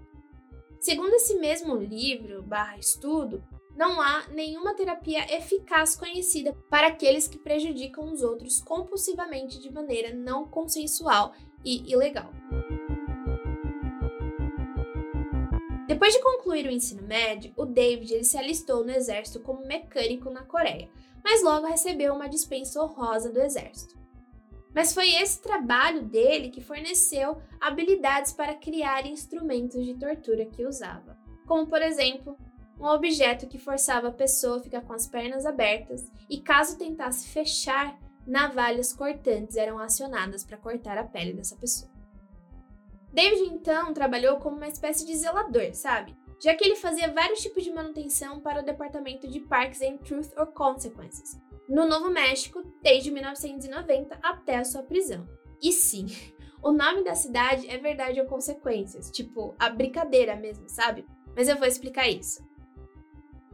Segundo 0.80 1.12
esse 1.14 1.36
mesmo 1.36 1.76
livro 1.76 2.42
barra 2.42 2.78
estudo, 2.78 3.44
não 3.76 4.00
há 4.00 4.26
nenhuma 4.28 4.74
terapia 4.74 5.24
eficaz 5.34 5.96
conhecida 5.96 6.52
para 6.68 6.88
aqueles 6.88 7.26
que 7.26 7.38
prejudicam 7.38 8.12
os 8.12 8.22
outros 8.22 8.60
compulsivamente 8.60 9.60
de 9.60 9.72
maneira 9.72 10.14
não 10.14 10.46
consensual 10.46 11.32
e 11.64 11.90
ilegal. 11.90 12.30
Depois 15.92 16.14
de 16.14 16.22
concluir 16.22 16.64
o 16.64 16.70
ensino 16.70 17.02
médio, 17.02 17.52
o 17.54 17.66
David 17.66 18.14
ele 18.14 18.24
se 18.24 18.38
alistou 18.38 18.82
no 18.82 18.90
exército 18.90 19.40
como 19.40 19.66
mecânico 19.66 20.30
na 20.30 20.42
Coreia, 20.42 20.88
mas 21.22 21.42
logo 21.42 21.66
recebeu 21.66 22.14
uma 22.14 22.30
dispensa 22.30 22.82
honrosa 22.82 23.30
do 23.30 23.38
exército. 23.38 23.94
Mas 24.74 24.94
foi 24.94 25.10
esse 25.16 25.42
trabalho 25.42 26.02
dele 26.02 26.48
que 26.48 26.62
forneceu 26.62 27.42
habilidades 27.60 28.32
para 28.32 28.54
criar 28.54 29.06
instrumentos 29.06 29.84
de 29.84 29.92
tortura 29.92 30.46
que 30.46 30.64
usava, 30.64 31.14
como 31.46 31.66
por 31.66 31.82
exemplo, 31.82 32.38
um 32.80 32.86
objeto 32.86 33.46
que 33.46 33.58
forçava 33.58 34.08
a 34.08 34.12
pessoa 34.12 34.56
a 34.56 34.62
ficar 34.62 34.80
com 34.80 34.94
as 34.94 35.06
pernas 35.06 35.44
abertas 35.44 36.10
e 36.26 36.40
caso 36.40 36.78
tentasse 36.78 37.28
fechar, 37.28 38.00
navalhas 38.26 38.94
cortantes 38.94 39.58
eram 39.58 39.78
acionadas 39.78 40.42
para 40.42 40.56
cortar 40.56 40.96
a 40.96 41.04
pele 41.04 41.34
dessa 41.34 41.54
pessoa. 41.54 41.91
David 43.12 43.42
então 43.52 43.92
trabalhou 43.92 44.38
como 44.38 44.56
uma 44.56 44.68
espécie 44.68 45.06
de 45.06 45.14
zelador, 45.16 45.74
sabe? 45.74 46.16
Já 46.42 46.54
que 46.54 46.64
ele 46.64 46.76
fazia 46.76 47.12
vários 47.12 47.40
tipos 47.40 47.62
de 47.62 47.70
manutenção 47.70 48.40
para 48.40 48.60
o 48.60 48.64
departamento 48.64 49.28
de 49.28 49.40
Parks 49.40 49.82
and 49.82 49.98
Truth 49.98 50.32
or 50.36 50.46
Consequences, 50.46 51.38
no 51.68 51.86
Novo 51.86 52.10
México, 52.10 52.62
desde 52.82 53.10
1990 53.10 54.18
até 54.22 54.56
a 54.56 54.64
sua 54.64 54.82
prisão. 54.82 55.28
E 55.62 55.70
sim, 55.72 56.06
o 56.62 56.72
nome 56.72 57.04
da 57.04 57.14
cidade 57.14 57.68
é 57.68 57.78
Verdade 57.78 58.20
ou 58.20 58.26
Consequências, 58.26 59.10
tipo 59.10 59.54
a 59.58 59.70
brincadeira 59.70 60.34
mesmo, 60.34 60.68
sabe? 60.68 61.06
Mas 61.36 61.48
eu 61.48 61.56
vou 61.56 61.66
explicar 61.66 62.08
isso. 62.08 62.42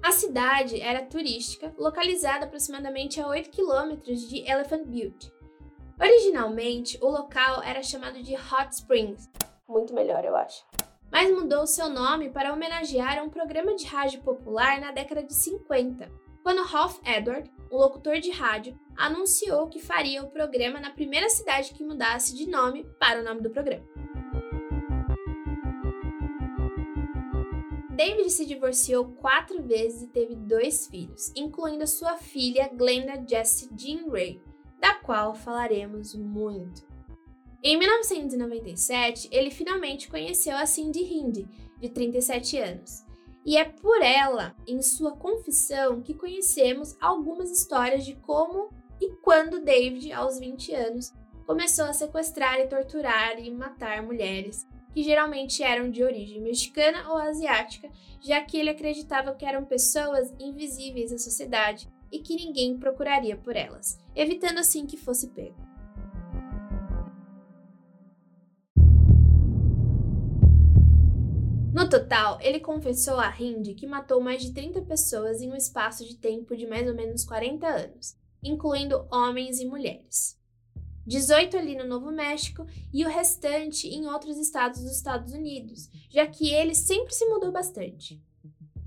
A 0.03 0.13
cidade 0.13 0.81
era 0.81 1.05
turística, 1.05 1.75
localizada 1.77 2.45
aproximadamente 2.45 3.21
a 3.21 3.27
8 3.27 3.51
quilômetros 3.51 4.29
de 4.29 4.49
Elephant 4.49 4.87
Butte. 4.87 5.31
Originalmente, 6.01 6.97
o 7.03 7.09
local 7.09 7.63
era 7.63 7.83
chamado 7.83 8.23
de 8.23 8.35
Hot 8.35 8.73
Springs, 8.73 9.29
muito 9.69 9.95
melhor, 9.95 10.25
eu 10.25 10.35
acho. 10.35 10.65
Mas 11.11 11.31
mudou 11.31 11.67
seu 11.67 11.89
nome 11.89 12.31
para 12.31 12.53
homenagear 12.53 13.23
um 13.23 13.31
programa 13.31 13.75
de 13.75 13.87
rádio 13.87 14.23
popular 14.23 14.81
na 14.81 14.91
década 14.91 15.23
de 15.23 15.35
50, 15.35 16.11
quando 16.43 16.65
Ralph 16.65 16.99
Edward, 17.05 17.51
um 17.71 17.77
locutor 17.77 18.19
de 18.19 18.31
rádio, 18.31 18.79
anunciou 18.97 19.69
que 19.69 19.79
faria 19.79 20.23
o 20.23 20.31
programa 20.31 20.81
na 20.81 20.91
primeira 20.91 21.29
cidade 21.29 21.75
que 21.75 21.85
mudasse 21.85 22.35
de 22.35 22.49
nome 22.49 22.85
para 22.99 23.21
o 23.21 23.25
nome 23.25 23.43
do 23.43 23.51
programa. 23.51 23.85
David 27.91 28.31
se 28.31 28.47
divorciou 28.47 29.07
quatro 29.17 29.63
vezes 29.63 30.03
e 30.03 30.07
teve 30.07 30.37
dois 30.37 30.87
filhos, 30.87 31.33
incluindo 31.35 31.87
sua 31.87 32.17
filha 32.17 32.71
Glenda 32.73 33.23
Jessie 33.29 33.69
Jean 33.77 34.09
Ray, 34.11 34.41
da 34.79 34.95
qual 34.95 35.35
falaremos 35.35 36.15
muito. 36.15 36.88
Em 37.63 37.77
1997, 37.77 39.29
ele 39.33 39.51
finalmente 39.51 40.09
conheceu 40.09 40.57
a 40.57 40.65
Cindy 40.65 41.03
Hindi, 41.03 41.49
de 41.81 41.89
37 41.89 42.57
anos. 42.59 43.05
E 43.45 43.57
é 43.57 43.65
por 43.65 44.01
ela, 44.01 44.55
em 44.67 44.81
sua 44.81 45.17
confissão, 45.17 46.01
que 46.01 46.15
conhecemos 46.15 46.97
algumas 47.01 47.51
histórias 47.51 48.05
de 48.05 48.15
como 48.15 48.71
e 49.01 49.13
quando 49.23 49.65
David, 49.65 50.13
aos 50.13 50.39
20 50.39 50.75
anos, 50.75 51.13
começou 51.47 51.87
a 51.87 51.93
sequestrar 51.93 52.61
e 52.61 52.67
torturar 52.67 53.41
e 53.41 53.51
matar 53.51 54.03
mulheres, 54.03 54.67
que 54.93 55.03
geralmente 55.03 55.63
eram 55.63 55.91
de 55.91 56.03
origem 56.05 56.41
mexicana 56.41 57.11
ou 57.11 57.17
asiática, 57.17 57.91
já 58.21 58.41
que 58.43 58.57
ele 58.57 58.71
acreditava 58.71 59.35
que 59.35 59.47
eram 59.47 59.65
pessoas 59.65 60.33
invisíveis 60.39 61.13
à 61.13 61.19
sociedade 61.19 61.89
e 62.13 62.21
que 62.21 62.37
ninguém 62.37 62.79
procuraria 62.79 63.37
por 63.37 63.57
elas, 63.57 63.99
evitando 64.15 64.59
assim 64.59 64.87
que 64.87 64.97
fosse 64.97 65.29
pego. 65.29 65.68
No 71.79 71.89
total, 71.89 72.41
ele 72.41 72.59
confessou 72.59 73.21
a 73.21 73.33
Hind 73.39 73.77
que 73.77 73.87
matou 73.87 74.21
mais 74.21 74.43
de 74.43 74.53
30 74.53 74.83
pessoas 74.83 75.41
em 75.41 75.53
um 75.53 75.55
espaço 75.55 76.05
de 76.05 76.17
tempo 76.17 76.57
de 76.57 76.67
mais 76.67 76.89
ou 76.89 76.93
menos 76.93 77.25
40 77.25 77.69
anos, 77.69 78.17
incluindo 78.43 79.07
homens 79.13 79.61
e 79.61 79.65
mulheres. 79.65 80.37
18 81.07 81.57
ali 81.57 81.77
no 81.77 81.87
Novo 81.87 82.11
México 82.11 82.67
e 82.93 83.05
o 83.05 83.09
restante 83.09 83.87
em 83.87 84.09
outros 84.09 84.39
estados 84.39 84.81
dos 84.81 84.91
Estados 84.91 85.33
Unidos, 85.33 85.89
já 86.11 86.27
que 86.27 86.53
ele 86.53 86.75
sempre 86.75 87.15
se 87.15 87.25
mudou 87.27 87.53
bastante. 87.53 88.21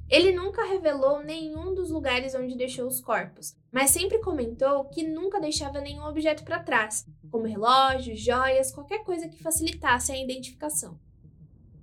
Ele 0.10 0.34
nunca 0.34 0.66
revelou 0.66 1.24
nenhum 1.24 1.74
dos 1.74 1.90
lugares 1.90 2.36
onde 2.36 2.58
deixou 2.58 2.90
os 2.90 3.00
corpos, 3.00 3.56
mas 3.72 3.92
sempre 3.92 4.20
comentou 4.20 4.84
que 4.84 5.08
nunca 5.08 5.40
deixava 5.40 5.80
nenhum 5.80 6.04
objeto 6.04 6.44
para 6.44 6.62
trás, 6.62 7.08
como 7.32 7.48
relógios, 7.48 8.20
joias, 8.20 8.70
qualquer 8.70 9.02
coisa 9.06 9.30
que 9.30 9.42
facilitasse 9.42 10.12
a 10.12 10.22
identificação. 10.22 11.00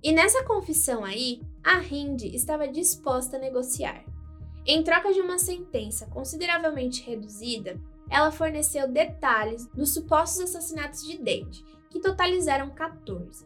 E 0.01 0.11
nessa 0.13 0.43
confissão 0.43 1.03
aí, 1.03 1.41
a 1.63 1.83
Hindi 1.83 2.33
estava 2.33 2.67
disposta 2.67 3.35
a 3.35 3.39
negociar. 3.39 4.05
Em 4.65 4.81
troca 4.81 5.11
de 5.11 5.19
uma 5.19 5.37
sentença 5.37 6.05
consideravelmente 6.07 7.03
reduzida, 7.03 7.79
ela 8.09 8.31
forneceu 8.31 8.87
detalhes 8.87 9.65
dos 9.67 9.93
supostos 9.93 10.41
assassinatos 10.41 11.05
de 11.05 11.17
David, 11.17 11.65
que 11.89 11.99
totalizaram 11.99 12.69
14. 12.69 13.45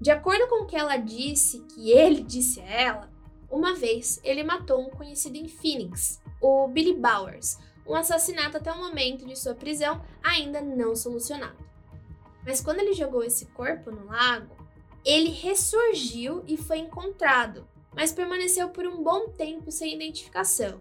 De 0.00 0.10
acordo 0.10 0.48
com 0.48 0.62
o 0.62 0.66
que 0.66 0.76
ela 0.76 0.96
disse, 0.96 1.60
que 1.74 1.90
ele 1.90 2.22
disse 2.24 2.60
a 2.60 2.70
ela, 2.70 3.10
uma 3.50 3.74
vez 3.74 4.20
ele 4.24 4.42
matou 4.42 4.80
um 4.80 4.90
conhecido 4.90 5.36
em 5.36 5.48
Phoenix, 5.48 6.20
o 6.40 6.66
Billy 6.66 6.94
Bowers, 6.94 7.58
um 7.86 7.94
assassinato 7.94 8.56
até 8.56 8.72
o 8.72 8.78
momento 8.78 9.26
de 9.26 9.36
sua 9.36 9.54
prisão 9.54 10.02
ainda 10.22 10.60
não 10.60 10.96
solucionado. 10.96 11.62
Mas 12.44 12.60
quando 12.60 12.80
ele 12.80 12.94
jogou 12.94 13.22
esse 13.22 13.46
corpo 13.46 13.90
no 13.90 14.06
lago, 14.06 14.63
ele 15.04 15.30
ressurgiu 15.30 16.42
e 16.46 16.56
foi 16.56 16.78
encontrado, 16.78 17.66
mas 17.94 18.12
permaneceu 18.12 18.70
por 18.70 18.86
um 18.86 19.02
bom 19.02 19.28
tempo 19.28 19.70
sem 19.70 19.94
identificação, 19.94 20.80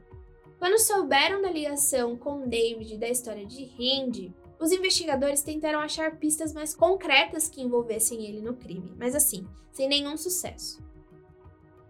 quando 0.63 0.79
souberam 0.79 1.41
da 1.41 1.51
ligação 1.51 2.15
com 2.15 2.47
David 2.47 2.97
da 2.97 3.09
história 3.09 3.45
de 3.45 3.69
Hindi, 3.77 4.33
os 4.57 4.71
investigadores 4.71 5.41
tentaram 5.41 5.81
achar 5.81 6.15
pistas 6.15 6.53
mais 6.53 6.73
concretas 6.73 7.49
que 7.49 7.61
envolvessem 7.61 8.25
ele 8.25 8.39
no 8.39 8.53
crime, 8.53 8.95
mas 8.97 9.13
assim, 9.13 9.45
sem 9.73 9.89
nenhum 9.89 10.15
sucesso. 10.15 10.81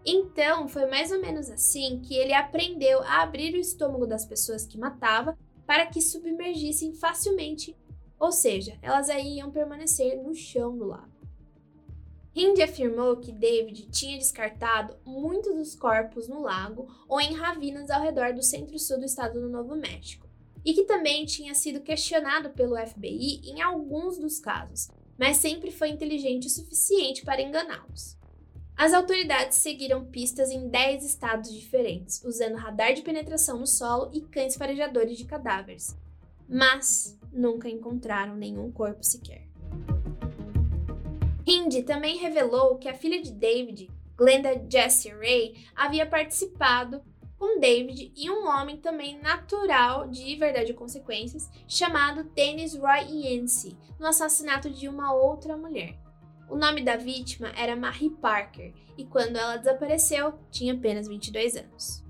Então, 0.04 0.66
foi 0.66 0.86
mais 0.86 1.12
ou 1.12 1.20
menos 1.20 1.48
assim 1.48 2.00
que 2.00 2.16
ele 2.16 2.34
aprendeu 2.34 3.00
a 3.02 3.22
abrir 3.22 3.54
o 3.54 3.60
estômago 3.60 4.08
das 4.08 4.26
pessoas 4.26 4.66
que 4.66 4.76
matava 4.76 5.38
para 5.64 5.86
que 5.86 6.02
submergissem 6.02 6.94
facilmente, 6.94 7.76
ou 8.18 8.32
seja, 8.32 8.76
elas 8.82 9.08
aí 9.08 9.36
iam 9.36 9.52
permanecer 9.52 10.20
no 10.20 10.34
chão 10.34 10.76
do 10.76 10.84
lago. 10.84 11.13
Hindi 12.34 12.62
afirmou 12.62 13.16
que 13.16 13.30
David 13.30 13.88
tinha 13.90 14.18
descartado 14.18 14.96
muitos 15.04 15.54
dos 15.54 15.74
corpos 15.76 16.26
no 16.26 16.42
lago 16.42 16.88
ou 17.08 17.20
em 17.20 17.32
ravinas 17.34 17.90
ao 17.90 18.02
redor 18.02 18.32
do 18.34 18.42
centro-sul 18.42 18.98
do 18.98 19.04
estado 19.04 19.40
do 19.40 19.48
Novo 19.48 19.76
México, 19.76 20.26
e 20.64 20.74
que 20.74 20.84
também 20.84 21.24
tinha 21.24 21.54
sido 21.54 21.80
questionado 21.80 22.50
pelo 22.50 22.76
FBI 22.76 23.40
em 23.44 23.62
alguns 23.62 24.18
dos 24.18 24.40
casos, 24.40 24.88
mas 25.16 25.36
sempre 25.36 25.70
foi 25.70 25.90
inteligente 25.90 26.48
o 26.48 26.50
suficiente 26.50 27.24
para 27.24 27.42
enganá-los. 27.42 28.16
As 28.76 28.92
autoridades 28.92 29.58
seguiram 29.58 30.04
pistas 30.04 30.50
em 30.50 30.68
10 30.68 31.04
estados 31.04 31.52
diferentes, 31.52 32.20
usando 32.24 32.56
radar 32.56 32.92
de 32.92 33.02
penetração 33.02 33.60
no 33.60 33.66
solo 33.68 34.10
e 34.12 34.20
cães 34.20 34.56
farejadores 34.56 35.16
de 35.16 35.24
cadáveres, 35.24 35.96
mas 36.48 37.16
nunca 37.32 37.68
encontraram 37.68 38.34
nenhum 38.34 38.72
corpo 38.72 39.04
sequer. 39.04 39.46
Hindi 41.46 41.82
também 41.82 42.16
revelou 42.16 42.76
que 42.76 42.88
a 42.88 42.94
filha 42.94 43.20
de 43.20 43.32
David, 43.32 43.90
Glenda 44.16 44.64
Jessie 44.70 45.12
Ray, 45.12 45.66
havia 45.74 46.06
participado 46.06 47.02
com 47.38 47.60
David 47.60 48.12
e 48.16 48.30
um 48.30 48.46
homem 48.46 48.78
também 48.78 49.20
natural 49.20 50.08
de 50.08 50.34
Verdade 50.36 50.70
e 50.70 50.74
Consequências, 50.74 51.50
chamado 51.68 52.24
Dennis 52.24 52.74
Roy 52.74 53.04
Yancey, 53.10 53.76
no 53.98 54.06
assassinato 54.06 54.70
de 54.70 54.88
uma 54.88 55.12
outra 55.12 55.56
mulher. 55.56 55.98
O 56.48 56.56
nome 56.56 56.82
da 56.82 56.96
vítima 56.96 57.52
era 57.56 57.76
Marie 57.76 58.10
Parker 58.10 58.72
e 58.96 59.04
quando 59.04 59.36
ela 59.36 59.56
desapareceu, 59.56 60.34
tinha 60.50 60.74
apenas 60.74 61.08
22 61.08 61.56
anos. 61.56 62.04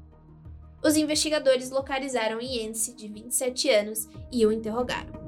Os 0.84 0.96
investigadores 0.96 1.70
localizaram 1.70 2.40
Yancey, 2.40 2.94
de 2.94 3.08
27 3.08 3.70
anos, 3.70 4.06
e 4.30 4.44
o 4.44 4.52
interrogaram. 4.52 5.23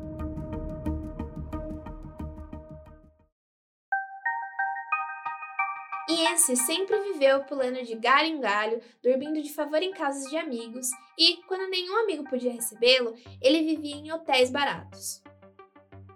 Iense 6.08 6.54
sempre 6.56 7.00
viveu 7.12 7.42
pulando 7.44 7.82
de 7.82 7.96
galho 7.96 8.28
em 8.28 8.40
galho, 8.40 8.80
dormindo 9.02 9.42
de 9.42 9.52
favor 9.52 9.82
em 9.82 9.90
casas 9.90 10.30
de 10.30 10.36
amigos 10.36 10.88
e, 11.18 11.38
quando 11.48 11.68
nenhum 11.68 11.96
amigo 11.98 12.22
podia 12.30 12.52
recebê-lo, 12.52 13.14
ele 13.42 13.64
vivia 13.64 13.96
em 13.96 14.12
hotéis 14.12 14.48
baratos. 14.48 15.20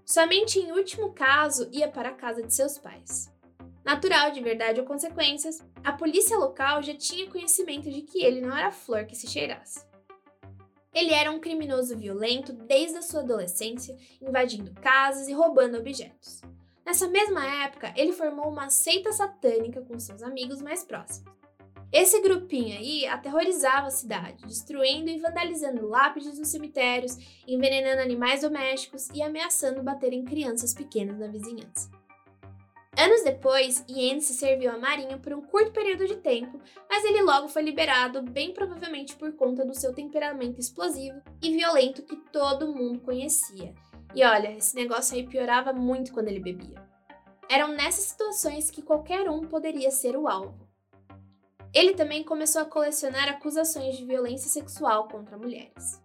Somente 0.07 0.61
em 0.61 0.70
último 0.70 1.12
caso 1.12 1.68
ia 1.72 1.88
para 1.88 2.11
a 2.11 2.14
casa 2.14 2.43
de 2.43 2.55
seus 2.55 2.78
pais. 2.78 3.32
Natural 3.84 4.30
de 4.30 4.41
verdade 4.41 4.78
ou 4.78 4.86
consequências, 4.86 5.59
a 5.82 5.93
polícia 5.93 6.38
local 6.38 6.82
já 6.82 6.95
tinha 6.95 7.28
conhecimento 7.28 7.91
de 7.91 8.03
que 8.03 8.22
ele 8.22 8.41
não 8.41 8.57
era 8.57 8.70
flor 8.70 9.07
que 9.07 9.16
se 9.16 9.26
cheirasse. 9.26 9.84
Ele 10.95 11.12
era 11.12 11.32
um 11.32 11.41
criminoso 11.41 11.97
violento 11.97 12.53
desde 12.53 12.99
a 12.99 13.03
sua 13.03 13.20
adolescência, 13.20 13.97
invadindo 14.20 14.72
casas 14.80 15.28
e 15.28 15.32
roubando 15.32 15.78
objetos. 15.78 16.43
Nessa 16.91 17.07
mesma 17.07 17.47
época, 17.62 17.95
ele 17.97 18.12
formou 18.12 18.51
uma 18.51 18.68
seita 18.68 19.12
satânica 19.12 19.80
com 19.80 19.97
seus 20.01 20.24
amigos 20.24 20.61
mais 20.61 20.82
próximos. 20.82 21.32
Esse 21.93 22.20
grupinho 22.20 22.76
aí 22.76 23.07
aterrorizava 23.07 23.86
a 23.86 23.93
cidade, 23.93 24.45
destruindo 24.45 25.09
e 25.09 25.20
vandalizando 25.20 25.86
lápides 25.86 26.36
nos 26.36 26.49
cemitérios, 26.49 27.16
envenenando 27.47 28.03
animais 28.03 28.41
domésticos 28.41 29.09
e 29.14 29.22
ameaçando 29.22 29.84
bater 29.84 30.12
em 30.12 30.24
crianças 30.24 30.74
pequenas 30.74 31.16
na 31.16 31.28
vizinhança. 31.28 31.88
Anos 32.99 33.22
depois, 33.22 33.84
Ian 33.88 34.18
se 34.18 34.34
serviu 34.34 34.72
à 34.72 34.76
marinha 34.76 35.16
por 35.16 35.32
um 35.32 35.43
curto 35.43 35.70
período 35.70 36.09
de 36.09 36.16
tempo, 36.16 36.61
mas 36.88 37.05
ele 37.05 37.22
logo 37.22 37.47
foi 37.47 37.62
liberado, 37.62 38.20
bem 38.20 38.53
provavelmente 38.53 39.14
por 39.14 39.32
conta 39.34 39.64
do 39.64 39.78
seu 39.78 39.95
temperamento 39.95 40.59
explosivo 40.59 41.22
e 41.41 41.57
violento 41.57 42.03
que 42.03 42.16
todo 42.16 42.74
mundo 42.74 42.99
conhecia, 42.99 43.72
e 44.14 44.24
olha, 44.24 44.56
esse 44.56 44.74
negócio 44.74 45.16
aí 45.16 45.26
piorava 45.26 45.72
muito 45.72 46.12
quando 46.12 46.28
ele 46.28 46.40
bebia. 46.40 46.82
Eram 47.48 47.68
nessas 47.68 48.04
situações 48.04 48.70
que 48.70 48.82
qualquer 48.82 49.28
um 49.28 49.40
poderia 49.40 49.90
ser 49.90 50.16
o 50.16 50.28
alvo. 50.28 50.68
Ele 51.72 51.94
também 51.94 52.24
começou 52.24 52.62
a 52.62 52.64
colecionar 52.64 53.28
acusações 53.28 53.96
de 53.96 54.04
violência 54.04 54.48
sexual 54.48 55.06
contra 55.08 55.38
mulheres. 55.38 56.02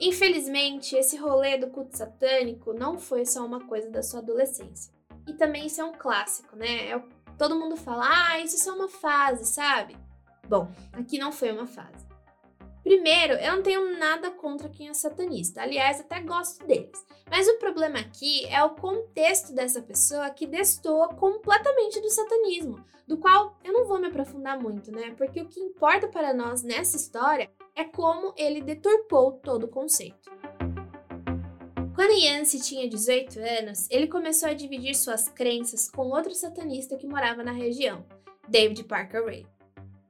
Infelizmente, 0.00 0.96
esse 0.96 1.16
rolê 1.16 1.56
do 1.56 1.68
culto 1.68 1.96
satânico 1.96 2.72
não 2.72 2.98
foi 2.98 3.24
só 3.24 3.44
uma 3.44 3.60
coisa 3.60 3.90
da 3.90 4.02
sua 4.02 4.20
adolescência. 4.20 4.92
E 5.26 5.34
também 5.34 5.66
isso 5.66 5.80
é 5.80 5.84
um 5.84 5.92
clássico, 5.92 6.56
né? 6.56 6.90
É, 6.90 7.02
todo 7.38 7.58
mundo 7.58 7.76
fala, 7.76 8.04
ah, 8.06 8.40
isso 8.40 8.56
é 8.56 8.58
só 8.58 8.74
uma 8.74 8.88
fase, 8.88 9.44
sabe? 9.44 9.96
Bom, 10.48 10.70
aqui 10.92 11.18
não 11.18 11.32
foi 11.32 11.50
uma 11.52 11.66
fase. 11.66 12.03
Primeiro, 12.84 13.32
eu 13.34 13.56
não 13.56 13.62
tenho 13.62 13.98
nada 13.98 14.30
contra 14.30 14.68
quem 14.68 14.90
é 14.90 14.94
satanista, 14.94 15.62
aliás, 15.62 16.00
até 16.00 16.20
gosto 16.20 16.66
deles. 16.66 17.02
Mas 17.30 17.48
o 17.48 17.58
problema 17.58 17.98
aqui 17.98 18.46
é 18.48 18.62
o 18.62 18.74
contexto 18.74 19.54
dessa 19.54 19.80
pessoa 19.80 20.28
que 20.28 20.46
destoa 20.46 21.08
completamente 21.08 21.98
do 22.02 22.10
satanismo, 22.10 22.84
do 23.08 23.16
qual 23.16 23.58
eu 23.64 23.72
não 23.72 23.86
vou 23.86 23.98
me 23.98 24.08
aprofundar 24.08 24.60
muito, 24.60 24.92
né? 24.92 25.14
Porque 25.16 25.40
o 25.40 25.48
que 25.48 25.60
importa 25.60 26.08
para 26.08 26.34
nós 26.34 26.62
nessa 26.62 26.98
história 26.98 27.50
é 27.74 27.84
como 27.84 28.34
ele 28.36 28.60
deturpou 28.60 29.32
todo 29.32 29.64
o 29.64 29.68
conceito. 29.68 30.30
Quando 31.94 32.12
Yancey 32.12 32.60
tinha 32.60 32.88
18 32.88 33.40
anos, 33.40 33.88
ele 33.88 34.08
começou 34.08 34.50
a 34.50 34.54
dividir 34.54 34.94
suas 34.94 35.26
crenças 35.28 35.88
com 35.88 36.08
outro 36.08 36.34
satanista 36.34 36.98
que 36.98 37.06
morava 37.06 37.42
na 37.42 37.52
região, 37.52 38.04
David 38.46 38.84
Parker 38.84 39.24
Ray. 39.24 39.53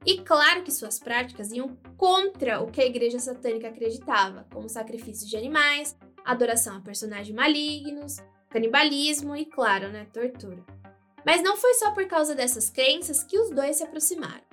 E 0.05 0.21
claro 0.21 0.61
que 0.61 0.71
suas 0.71 0.99
práticas 0.99 1.51
iam 1.51 1.75
contra 1.97 2.61
o 2.61 2.69
que 2.69 2.79
a 2.79 2.85
igreja 2.85 3.17
satânica 3.17 3.69
acreditava, 3.69 4.45
como 4.53 4.69
sacrifício 4.69 5.27
de 5.27 5.35
animais, 5.35 5.97
adoração 6.23 6.77
a 6.77 6.81
personagens 6.81 7.35
malignos, 7.35 8.17
canibalismo 8.49 9.35
e, 9.35 9.45
claro, 9.45 9.89
né, 9.89 10.05
tortura. 10.13 10.63
Mas 11.25 11.41
não 11.41 11.57
foi 11.57 11.73
só 11.73 11.91
por 11.91 12.05
causa 12.05 12.35
dessas 12.35 12.69
crenças 12.69 13.23
que 13.23 13.39
os 13.39 13.49
dois 13.49 13.77
se 13.77 13.83
aproximaram. 13.83 14.43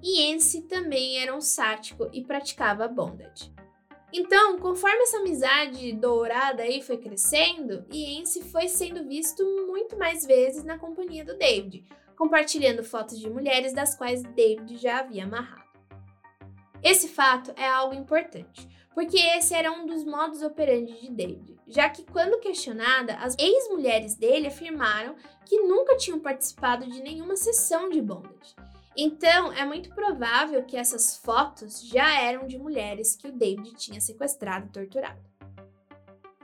Iense 0.00 0.62
também 0.62 1.20
era 1.20 1.34
um 1.34 1.40
sático 1.40 2.08
e 2.12 2.22
praticava 2.22 2.86
bondade. 2.86 3.52
Então, 4.12 4.58
conforme 4.58 5.02
essa 5.02 5.18
amizade 5.18 5.92
dourada 5.92 6.62
aí 6.62 6.80
foi 6.80 6.96
crescendo, 6.96 7.84
Iense 7.92 8.44
foi 8.44 8.68
sendo 8.68 9.04
visto 9.04 9.44
muito 9.66 9.98
mais 9.98 10.24
vezes 10.24 10.64
na 10.64 10.78
companhia 10.78 11.24
do 11.24 11.36
David, 11.36 11.84
compartilhando 12.18 12.82
fotos 12.82 13.20
de 13.20 13.30
mulheres 13.30 13.72
das 13.72 13.96
quais 13.96 14.24
David 14.24 14.76
já 14.76 14.98
havia 14.98 15.22
amarrado. 15.22 15.68
Esse 16.82 17.08
fato 17.08 17.52
é 17.56 17.68
algo 17.68 17.94
importante, 17.94 18.68
porque 18.92 19.16
esse 19.16 19.54
era 19.54 19.70
um 19.70 19.86
dos 19.86 20.04
modos 20.04 20.42
operandi 20.42 21.00
de 21.00 21.10
David, 21.10 21.56
já 21.68 21.88
que, 21.88 22.02
quando 22.02 22.40
questionada, 22.40 23.14
as 23.14 23.36
ex-mulheres 23.38 24.16
dele 24.16 24.48
afirmaram 24.48 25.14
que 25.44 25.60
nunca 25.60 25.96
tinham 25.96 26.18
participado 26.18 26.90
de 26.90 27.00
nenhuma 27.00 27.36
sessão 27.36 27.88
de 27.88 28.02
bondage. 28.02 28.56
Então, 28.96 29.52
é 29.52 29.64
muito 29.64 29.90
provável 29.94 30.64
que 30.64 30.76
essas 30.76 31.16
fotos 31.16 31.80
já 31.86 32.20
eram 32.20 32.48
de 32.48 32.58
mulheres 32.58 33.14
que 33.14 33.28
o 33.28 33.32
David 33.32 33.76
tinha 33.76 34.00
sequestrado 34.00 34.66
e 34.66 34.72
torturado. 34.72 35.20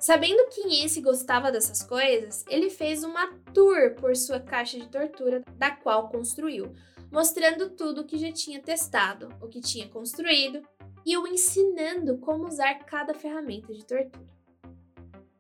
Sabendo 0.05 0.50
que 0.50 0.61
Inês 0.61 0.98
gostava 0.98 1.50
dessas 1.50 1.82
coisas, 1.82 2.44
ele 2.50 2.68
fez 2.68 3.02
uma 3.02 3.26
tour 3.55 3.94
por 3.94 4.14
sua 4.14 4.38
caixa 4.38 4.78
de 4.78 4.86
tortura, 4.86 5.42
da 5.57 5.70
qual 5.70 6.11
construiu, 6.11 6.74
mostrando 7.11 7.70
tudo 7.70 8.02
o 8.02 8.05
que 8.05 8.18
já 8.18 8.30
tinha 8.30 8.61
testado, 8.61 9.34
o 9.40 9.48
que 9.48 9.62
tinha 9.62 9.88
construído 9.88 10.61
e 11.07 11.16
o 11.16 11.26
ensinando 11.26 12.18
como 12.18 12.46
usar 12.46 12.80
cada 12.80 13.14
ferramenta 13.14 13.72
de 13.72 13.82
tortura. 13.82 14.28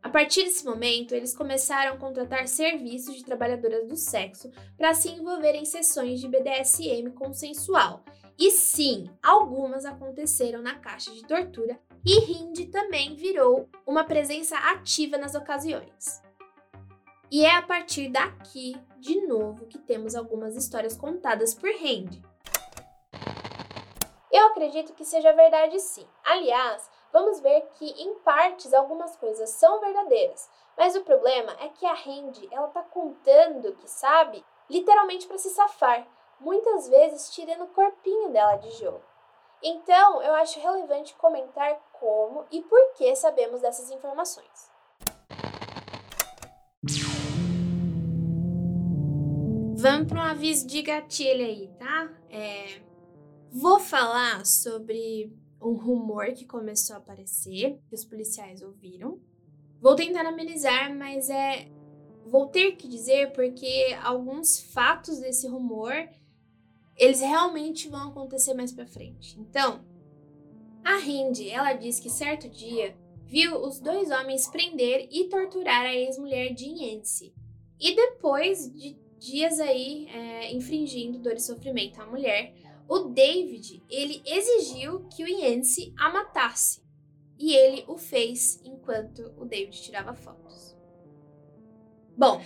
A 0.02 0.08
partir 0.08 0.44
desse 0.44 0.64
momento, 0.64 1.14
eles 1.14 1.36
começaram 1.36 1.92
a 1.92 1.98
contratar 1.98 2.48
serviços 2.48 3.16
de 3.16 3.24
trabalhadoras 3.24 3.86
do 3.86 3.96
sexo 3.96 4.50
para 4.78 4.94
se 4.94 5.10
envolver 5.10 5.54
em 5.54 5.66
sessões 5.66 6.20
de 6.20 6.26
BDSM 6.26 7.10
consensual. 7.10 8.02
E 8.38 8.50
sim, 8.50 9.10
algumas 9.22 9.84
aconteceram 9.84 10.62
na 10.62 10.76
caixa 10.78 11.12
de 11.12 11.22
tortura 11.26 11.78
e 12.04 12.18
Hind 12.18 12.70
também 12.70 13.14
virou 13.14 13.68
uma 13.86 14.04
presença 14.04 14.56
ativa 14.56 15.16
nas 15.16 15.34
ocasiões. 15.34 16.22
E 17.30 17.44
é 17.44 17.56
a 17.56 17.62
partir 17.62 18.10
daqui, 18.10 18.76
de 18.98 19.26
novo, 19.26 19.66
que 19.66 19.78
temos 19.78 20.14
algumas 20.14 20.54
histórias 20.54 20.96
contadas 20.96 21.54
por 21.54 21.70
Hind. 21.70 22.22
Eu 24.30 24.46
acredito 24.48 24.92
que 24.92 25.04
seja 25.04 25.32
verdade 25.32 25.80
sim. 25.80 26.06
Aliás, 26.24 26.90
vamos 27.12 27.40
ver 27.40 27.62
que 27.74 27.86
em 27.86 28.14
partes 28.16 28.74
algumas 28.74 29.16
coisas 29.16 29.48
são 29.50 29.80
verdadeiras, 29.80 30.50
mas 30.76 30.96
o 30.96 31.04
problema 31.04 31.56
é 31.60 31.68
que 31.68 31.86
a 31.86 31.94
Randy, 31.94 32.48
ela 32.50 32.68
tá 32.68 32.82
contando 32.82 33.74
que 33.76 33.88
sabe, 33.88 34.44
literalmente 34.68 35.26
para 35.26 35.38
se 35.38 35.50
safar, 35.50 36.06
muitas 36.40 36.88
vezes 36.88 37.30
tirando 37.30 37.64
o 37.64 37.68
corpinho 37.68 38.30
dela 38.30 38.56
de 38.56 38.70
jogo. 38.72 39.02
Então, 39.62 40.20
eu 40.20 40.34
acho 40.34 40.60
relevante 40.60 41.14
comentar 41.14 41.80
como 42.04 42.44
e 42.52 42.60
por 42.60 42.92
que 42.98 43.16
sabemos 43.16 43.62
dessas 43.62 43.90
informações. 43.90 44.70
Vamos 49.74 50.08
para 50.08 50.18
um 50.18 50.22
aviso 50.22 50.66
de 50.66 50.82
gatilho 50.82 51.46
aí, 51.46 51.70
tá? 51.78 52.12
É, 52.28 52.82
vou 53.50 53.80
falar 53.80 54.44
sobre 54.44 55.34
um 55.62 55.72
rumor 55.72 56.26
que 56.34 56.44
começou 56.44 56.96
a 56.96 56.98
aparecer, 56.98 57.80
que 57.88 57.94
os 57.94 58.04
policiais 58.04 58.60
ouviram. 58.60 59.18
Vou 59.80 59.96
tentar 59.96 60.26
amenizar, 60.26 60.94
mas 60.94 61.30
é. 61.30 61.70
Vou 62.26 62.48
ter 62.48 62.72
que 62.72 62.86
dizer 62.86 63.32
porque 63.32 63.96
alguns 64.02 64.60
fatos 64.60 65.18
desse 65.18 65.46
rumor 65.46 65.92
eles 66.96 67.20
realmente 67.20 67.88
vão 67.88 68.08
acontecer 68.08 68.54
mais 68.54 68.72
para 68.72 68.86
frente. 68.86 69.38
Então, 69.40 69.84
a 70.84 70.98
Hindi, 70.98 71.50
ela 71.50 71.72
diz 71.72 71.98
que 71.98 72.10
certo 72.10 72.48
dia 72.48 72.96
viu 73.26 73.56
os 73.56 73.80
dois 73.80 74.10
homens 74.10 74.46
prender 74.48 75.08
e 75.10 75.28
torturar 75.28 75.86
a 75.86 75.94
ex-mulher 75.94 76.52
de 76.52 76.66
Yancy. 76.66 77.34
E 77.80 77.96
depois 77.96 78.70
de 78.72 78.96
dias 79.18 79.58
aí 79.58 80.06
é, 80.08 80.52
infringindo 80.52 81.18
dor 81.18 81.34
e 81.34 81.40
sofrimento 81.40 82.00
à 82.00 82.06
mulher, 82.06 82.54
o 82.88 83.00
David, 83.08 83.82
ele 83.88 84.22
exigiu 84.26 85.08
que 85.08 85.24
o 85.24 85.28
Yancy 85.28 85.94
a 85.98 86.10
matasse. 86.10 86.84
E 87.38 87.52
ele 87.52 87.84
o 87.88 87.96
fez 87.96 88.60
enquanto 88.62 89.34
o 89.36 89.44
David 89.44 89.82
tirava 89.82 90.14
fotos. 90.14 90.76
Bom, 92.16 92.40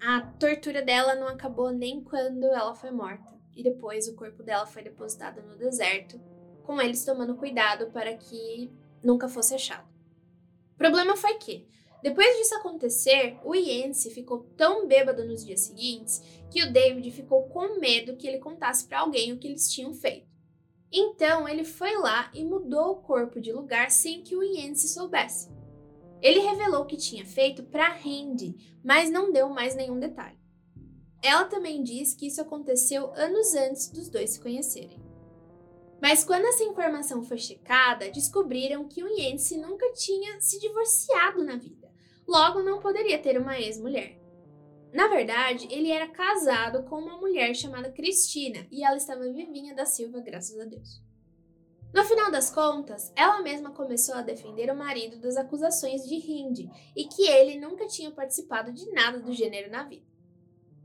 a 0.00 0.20
tortura 0.40 0.82
dela 0.82 1.14
não 1.14 1.28
acabou 1.28 1.70
nem 1.70 2.02
quando 2.02 2.44
ela 2.44 2.74
foi 2.74 2.90
morta. 2.90 3.40
E 3.54 3.62
depois 3.62 4.08
o 4.08 4.16
corpo 4.16 4.42
dela 4.42 4.66
foi 4.66 4.82
depositado 4.82 5.42
no 5.42 5.56
deserto, 5.56 6.18
com 6.62 6.80
eles 6.80 7.04
tomando 7.04 7.36
cuidado 7.36 7.90
para 7.90 8.14
que 8.14 8.70
nunca 9.02 9.28
fosse 9.28 9.54
achado. 9.54 9.86
O 10.74 10.78
problema 10.78 11.16
foi 11.16 11.34
que, 11.34 11.66
depois 12.02 12.36
disso 12.36 12.54
acontecer, 12.56 13.38
o 13.44 13.54
Yancey 13.54 14.12
ficou 14.12 14.40
tão 14.56 14.86
bêbado 14.88 15.24
nos 15.24 15.44
dias 15.44 15.60
seguintes 15.60 16.22
que 16.50 16.62
o 16.62 16.72
David 16.72 17.10
ficou 17.10 17.44
com 17.48 17.78
medo 17.78 18.16
que 18.16 18.26
ele 18.26 18.38
contasse 18.38 18.86
para 18.86 19.00
alguém 19.00 19.32
o 19.32 19.38
que 19.38 19.48
eles 19.48 19.70
tinham 19.70 19.94
feito. 19.94 20.32
Então 20.90 21.48
ele 21.48 21.64
foi 21.64 21.96
lá 21.96 22.30
e 22.34 22.44
mudou 22.44 22.92
o 22.92 22.96
corpo 22.96 23.40
de 23.40 23.52
lugar 23.52 23.90
sem 23.90 24.22
que 24.22 24.36
o 24.36 24.42
Yancey 24.42 24.88
soubesse. 24.88 25.50
Ele 26.20 26.40
revelou 26.40 26.82
o 26.82 26.86
que 26.86 26.96
tinha 26.96 27.24
feito 27.24 27.62
para 27.62 27.88
Randy, 27.88 28.78
mas 28.84 29.10
não 29.10 29.32
deu 29.32 29.48
mais 29.48 29.74
nenhum 29.74 29.98
detalhe. 29.98 30.38
Ela 31.22 31.44
também 31.44 31.82
diz 31.82 32.14
que 32.14 32.26
isso 32.26 32.40
aconteceu 32.40 33.12
anos 33.14 33.54
antes 33.54 33.88
dos 33.88 34.08
dois 34.08 34.30
se 34.30 34.40
conhecerem. 34.40 35.00
Mas 36.02 36.24
quando 36.24 36.44
essa 36.44 36.64
informação 36.64 37.22
foi 37.22 37.38
checada, 37.38 38.10
descobriram 38.10 38.88
que 38.88 39.02
o 39.02 39.08
Yancey 39.08 39.56
nunca 39.56 39.90
tinha 39.92 40.38
se 40.40 40.58
divorciado 40.58 41.42
na 41.44 41.56
vida 41.56 41.82
logo 42.26 42.62
não 42.62 42.80
poderia 42.80 43.18
ter 43.18 43.38
uma 43.38 43.58
ex-mulher. 43.58 44.18
Na 44.92 45.08
verdade, 45.08 45.66
ele 45.70 45.90
era 45.90 46.08
casado 46.08 46.84
com 46.84 46.96
uma 46.96 47.16
mulher 47.16 47.54
chamada 47.54 47.90
Cristina 47.90 48.66
e 48.70 48.84
ela 48.84 48.96
estava 48.96 49.32
vivinha 49.32 49.74
da 49.74 49.86
Silva, 49.86 50.20
graças 50.20 50.58
a 50.58 50.64
Deus. 50.64 51.02
No 51.94 52.04
final 52.04 52.30
das 52.30 52.50
contas, 52.50 53.12
ela 53.14 53.42
mesma 53.42 53.70
começou 53.70 54.14
a 54.14 54.22
defender 54.22 54.70
o 54.70 54.76
marido 54.76 55.18
das 55.18 55.36
acusações 55.36 56.02
de 56.08 56.14
Hindi 56.14 56.70
e 56.96 57.04
que 57.04 57.26
ele 57.26 57.58
nunca 57.58 57.86
tinha 57.86 58.10
participado 58.10 58.72
de 58.72 58.90
nada 58.92 59.20
do 59.20 59.32
gênero 59.32 59.70
na 59.70 59.84
vida. 59.84 60.06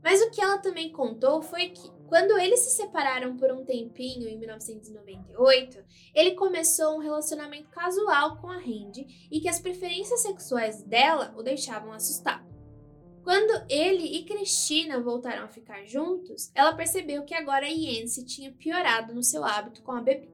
Mas 0.02 0.22
o 0.22 0.30
que 0.30 0.40
ela 0.40 0.58
também 0.58 0.92
contou 0.92 1.42
foi 1.42 1.70
que, 1.70 1.90
quando 2.08 2.38
eles 2.38 2.60
se 2.60 2.70
separaram 2.70 3.36
por 3.36 3.52
um 3.52 3.64
tempinho 3.64 4.26
em 4.26 4.38
1998, 4.38 5.84
ele 6.14 6.34
começou 6.34 6.96
um 6.96 7.00
relacionamento 7.00 7.68
casual 7.68 8.38
com 8.38 8.48
a 8.48 8.56
Randy 8.56 9.28
e 9.30 9.40
que 9.40 9.48
as 9.48 9.60
preferências 9.60 10.20
sexuais 10.20 10.82
dela 10.82 11.34
o 11.36 11.42
deixavam 11.42 11.92
assustado. 11.92 12.48
Quando 13.22 13.62
ele 13.68 14.04
e 14.04 14.24
Cristina 14.24 14.98
voltaram 14.98 15.44
a 15.44 15.48
ficar 15.48 15.84
juntos, 15.84 16.50
ela 16.54 16.72
percebeu 16.72 17.24
que 17.24 17.34
agora 17.34 17.68
Yancy 17.68 18.24
tinha 18.24 18.50
piorado 18.52 19.14
no 19.14 19.22
seu 19.22 19.44
hábito 19.44 19.82
com 19.82 19.92
a 19.92 20.00
bebida. 20.00 20.32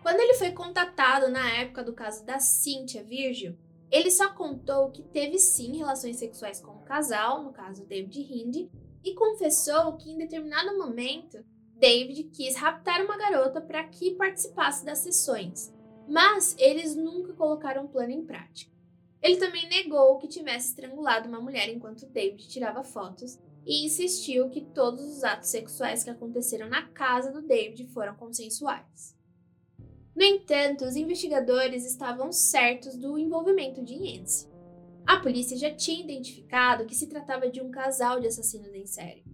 Quando 0.00 0.20
ele 0.20 0.34
foi 0.34 0.52
contatado 0.52 1.28
na 1.28 1.50
época 1.56 1.82
do 1.82 1.92
caso 1.92 2.24
da 2.24 2.38
Cynthia 2.38 3.02
Virgil, 3.02 3.58
ele 3.90 4.10
só 4.10 4.32
contou 4.32 4.90
que 4.90 5.02
teve 5.02 5.38
sim 5.38 5.76
relações 5.76 6.16
sexuais 6.16 6.60
com 6.60 6.72
o 6.72 6.82
casal, 6.82 7.42
no 7.42 7.52
caso 7.52 7.86
David 7.86 8.20
Hindi, 8.20 8.70
e 9.04 9.14
confessou 9.14 9.96
que 9.96 10.10
em 10.10 10.18
determinado 10.18 10.76
momento 10.76 11.44
David 11.78 12.24
quis 12.24 12.56
raptar 12.56 13.04
uma 13.04 13.16
garota 13.16 13.60
para 13.60 13.84
que 13.84 14.14
participasse 14.16 14.84
das 14.84 14.98
sessões, 14.98 15.72
mas 16.08 16.56
eles 16.58 16.96
nunca 16.96 17.32
colocaram 17.34 17.84
um 17.84 17.88
plano 17.88 18.12
em 18.12 18.24
prática. 18.24 18.74
Ele 19.22 19.36
também 19.36 19.68
negou 19.68 20.18
que 20.18 20.28
tivesse 20.28 20.68
estrangulado 20.68 21.28
uma 21.28 21.40
mulher 21.40 21.68
enquanto 21.68 22.06
David 22.06 22.48
tirava 22.48 22.82
fotos 22.82 23.38
e 23.64 23.84
insistiu 23.84 24.48
que 24.48 24.60
todos 24.60 25.04
os 25.04 25.24
atos 25.24 25.48
sexuais 25.48 26.04
que 26.04 26.10
aconteceram 26.10 26.68
na 26.68 26.86
casa 26.88 27.32
do 27.32 27.42
David 27.42 27.88
foram 27.88 28.14
consensuais. 28.14 29.15
No 30.16 30.24
entanto, 30.24 30.86
os 30.86 30.96
investigadores 30.96 31.84
estavam 31.84 32.32
certos 32.32 32.96
do 32.96 33.18
envolvimento 33.18 33.84
de 33.84 33.92
Yancey. 33.92 34.48
A 35.06 35.20
polícia 35.20 35.58
já 35.58 35.70
tinha 35.70 36.02
identificado 36.02 36.86
que 36.86 36.94
se 36.94 37.06
tratava 37.06 37.50
de 37.50 37.60
um 37.60 37.70
casal 37.70 38.18
de 38.18 38.26
assassinos 38.26 38.74
em 38.74 38.86
série. 38.86 39.24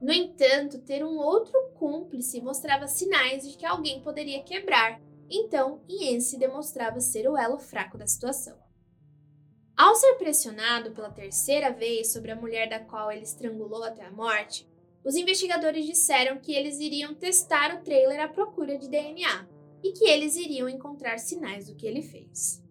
No 0.00 0.12
entanto, 0.12 0.80
ter 0.80 1.04
um 1.04 1.16
outro 1.16 1.56
cúmplice 1.74 2.40
mostrava 2.40 2.88
sinais 2.88 3.48
de 3.48 3.56
que 3.56 3.64
alguém 3.64 4.02
poderia 4.02 4.42
quebrar, 4.42 5.00
então 5.30 5.80
Yancey 5.88 6.40
demonstrava 6.40 6.98
ser 6.98 7.30
o 7.30 7.36
elo 7.36 7.60
fraco 7.60 7.96
da 7.96 8.06
situação. 8.08 8.58
Ao 9.76 9.94
ser 9.94 10.14
pressionado 10.14 10.90
pela 10.90 11.12
terceira 11.12 11.70
vez 11.70 12.12
sobre 12.12 12.32
a 12.32 12.36
mulher 12.36 12.68
da 12.68 12.80
qual 12.80 13.12
ele 13.12 13.22
estrangulou 13.22 13.84
até 13.84 14.04
a 14.04 14.10
morte, 14.10 14.68
os 15.04 15.14
investigadores 15.14 15.86
disseram 15.86 16.38
que 16.38 16.52
eles 16.52 16.80
iriam 16.80 17.14
testar 17.14 17.76
o 17.76 17.82
trailer 17.82 18.20
à 18.20 18.28
procura 18.28 18.76
de 18.76 18.88
DNA, 18.88 19.51
e 19.82 19.92
que 19.92 20.04
eles 20.04 20.36
iriam 20.36 20.68
encontrar 20.68 21.18
sinais 21.18 21.66
do 21.66 21.74
que 21.74 21.86
ele 21.86 22.02
fez. 22.02 22.62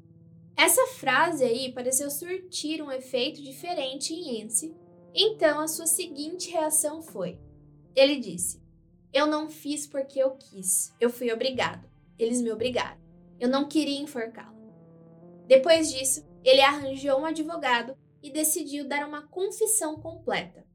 Essa 0.56 0.86
frase 0.88 1.44
aí 1.44 1.72
pareceu 1.74 2.10
surtir 2.10 2.82
um 2.82 2.92
efeito 2.92 3.42
diferente 3.42 4.14
em 4.14 4.42
Ence, 4.42 4.76
então 5.14 5.60
a 5.60 5.68
sua 5.68 5.88
seguinte 5.88 6.52
reação 6.52 7.02
foi: 7.02 7.40
ele 7.96 8.18
disse, 8.18 8.62
Eu 9.12 9.28
não 9.28 9.50
fiz 9.50 9.88
porque 9.88 10.20
eu 10.20 10.32
quis, 10.32 10.94
eu 11.00 11.10
fui 11.10 11.32
obrigado, 11.32 11.90
eles 12.18 12.42
me 12.42 12.52
obrigaram, 12.52 13.00
eu 13.40 13.50
não 13.50 13.68
queria 13.68 14.00
enforcá-la. 14.00 14.52
Depois 15.48 15.92
disso, 15.92 16.26
ele 16.44 16.62
arranjou 16.62 17.20
um 17.20 17.26
advogado 17.26 17.96
e 18.22 18.30
decidiu 18.30 18.88
dar 18.88 19.08
uma 19.08 19.24
confissão 19.28 20.00
completa. 20.00 20.66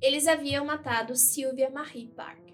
Eles 0.00 0.26
haviam 0.26 0.64
matado 0.64 1.14
Sylvia 1.14 1.70
Marie 1.70 2.08
Park. 2.08 2.45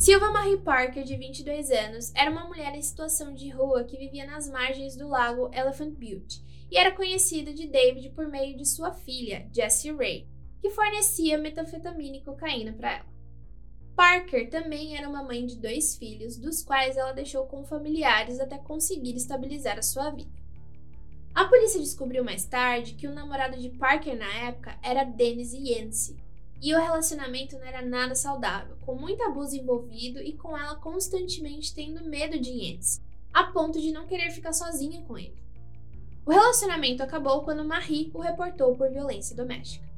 Silva 0.00 0.30
Marie 0.30 0.56
Parker, 0.56 1.04
de 1.04 1.14
22 1.14 1.70
anos, 1.70 2.10
era 2.14 2.30
uma 2.30 2.48
mulher 2.48 2.74
em 2.74 2.80
situação 2.80 3.34
de 3.34 3.50
rua 3.50 3.84
que 3.84 3.98
vivia 3.98 4.24
nas 4.24 4.48
margens 4.48 4.96
do 4.96 5.06
lago 5.06 5.50
Elephant 5.52 5.90
Butte 5.90 6.42
e 6.70 6.78
era 6.78 6.90
conhecida 6.90 7.52
de 7.52 7.66
David 7.66 8.08
por 8.14 8.26
meio 8.26 8.56
de 8.56 8.64
sua 8.64 8.94
filha, 8.94 9.46
Jessie 9.52 9.92
Ray. 9.92 10.26
que 10.62 10.70
fornecia 10.70 11.36
metanfetamina 11.36 12.16
e 12.16 12.22
cocaína 12.22 12.72
para 12.72 12.96
ela. 12.96 13.06
Parker 13.94 14.48
também 14.48 14.96
era 14.96 15.06
uma 15.06 15.22
mãe 15.22 15.44
de 15.44 15.58
dois 15.58 15.94
filhos, 15.96 16.38
dos 16.38 16.62
quais 16.62 16.96
ela 16.96 17.12
deixou 17.12 17.44
com 17.44 17.62
familiares 17.66 18.40
até 18.40 18.56
conseguir 18.56 19.14
estabilizar 19.14 19.78
a 19.78 19.82
sua 19.82 20.08
vida. 20.08 20.32
A 21.34 21.44
polícia 21.44 21.78
descobriu 21.78 22.24
mais 22.24 22.46
tarde 22.46 22.94
que 22.94 23.06
o 23.06 23.14
namorado 23.14 23.60
de 23.60 23.68
Parker 23.68 24.16
na 24.16 24.48
época 24.48 24.78
era 24.82 25.04
Dennis 25.04 25.52
Yancey, 25.52 26.16
e 26.60 26.74
o 26.74 26.78
relacionamento 26.78 27.58
não 27.58 27.64
era 27.64 27.80
nada 27.80 28.14
saudável, 28.14 28.76
com 28.84 28.94
muito 28.94 29.22
abuso 29.22 29.56
envolvido 29.56 30.20
e 30.20 30.34
com 30.34 30.56
ela 30.56 30.76
constantemente 30.76 31.74
tendo 31.74 32.04
medo 32.04 32.38
de 32.38 32.50
Yancey, 32.50 33.02
a 33.32 33.44
ponto 33.44 33.80
de 33.80 33.90
não 33.92 34.06
querer 34.06 34.30
ficar 34.30 34.52
sozinha 34.52 35.02
com 35.02 35.16
ele. 35.16 35.40
O 36.26 36.30
relacionamento 36.30 37.02
acabou 37.02 37.42
quando 37.42 37.64
Marie 37.64 38.10
o 38.12 38.20
reportou 38.20 38.76
por 38.76 38.90
violência 38.90 39.34
doméstica. 39.34 39.88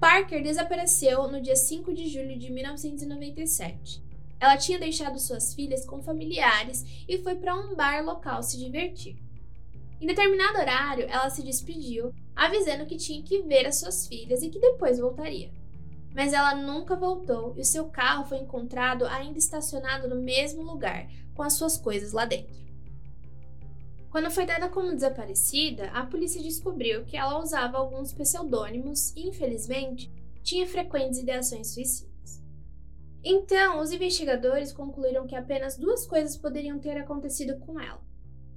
Parker 0.00 0.42
desapareceu 0.42 1.28
no 1.28 1.40
dia 1.40 1.56
5 1.56 1.92
de 1.94 2.08
julho 2.08 2.38
de 2.38 2.52
1997. 2.52 4.02
Ela 4.40 4.56
tinha 4.56 4.78
deixado 4.78 5.18
suas 5.18 5.54
filhas 5.54 5.84
com 5.84 6.02
familiares 6.02 6.84
e 7.08 7.18
foi 7.18 7.34
para 7.34 7.56
um 7.56 7.74
bar 7.74 8.04
local 8.04 8.42
se 8.42 8.58
divertir. 8.58 9.16
Em 10.00 10.06
determinado 10.06 10.58
horário, 10.58 11.06
ela 11.08 11.28
se 11.28 11.42
despediu, 11.42 12.12
avisando 12.36 12.86
que 12.86 12.96
tinha 12.96 13.22
que 13.22 13.42
ver 13.42 13.66
as 13.66 13.80
suas 13.80 14.06
filhas 14.06 14.42
e 14.42 14.50
que 14.50 14.60
depois 14.60 15.00
voltaria. 15.00 15.50
Mas 16.18 16.32
ela 16.32 16.52
nunca 16.52 16.96
voltou 16.96 17.54
e 17.56 17.60
o 17.60 17.64
seu 17.64 17.84
carro 17.90 18.24
foi 18.24 18.38
encontrado 18.38 19.06
ainda 19.06 19.38
estacionado 19.38 20.08
no 20.08 20.20
mesmo 20.20 20.62
lugar, 20.64 21.08
com 21.32 21.44
as 21.44 21.52
suas 21.52 21.78
coisas 21.78 22.10
lá 22.10 22.24
dentro. 22.24 22.58
Quando 24.10 24.28
foi 24.28 24.44
dada 24.44 24.68
como 24.68 24.92
desaparecida, 24.92 25.92
a 25.92 26.04
polícia 26.04 26.42
descobriu 26.42 27.04
que 27.04 27.16
ela 27.16 27.40
usava 27.40 27.78
alguns 27.78 28.12
pseudônimos 28.12 29.12
e, 29.14 29.28
infelizmente, 29.28 30.10
tinha 30.42 30.66
frequentes 30.66 31.20
ideações 31.20 31.68
suicidas. 31.68 32.42
Então, 33.22 33.80
os 33.80 33.92
investigadores 33.92 34.72
concluíram 34.72 35.24
que 35.24 35.36
apenas 35.36 35.78
duas 35.78 36.04
coisas 36.04 36.36
poderiam 36.36 36.80
ter 36.80 36.96
acontecido 36.98 37.60
com 37.60 37.78
ela. 37.78 38.02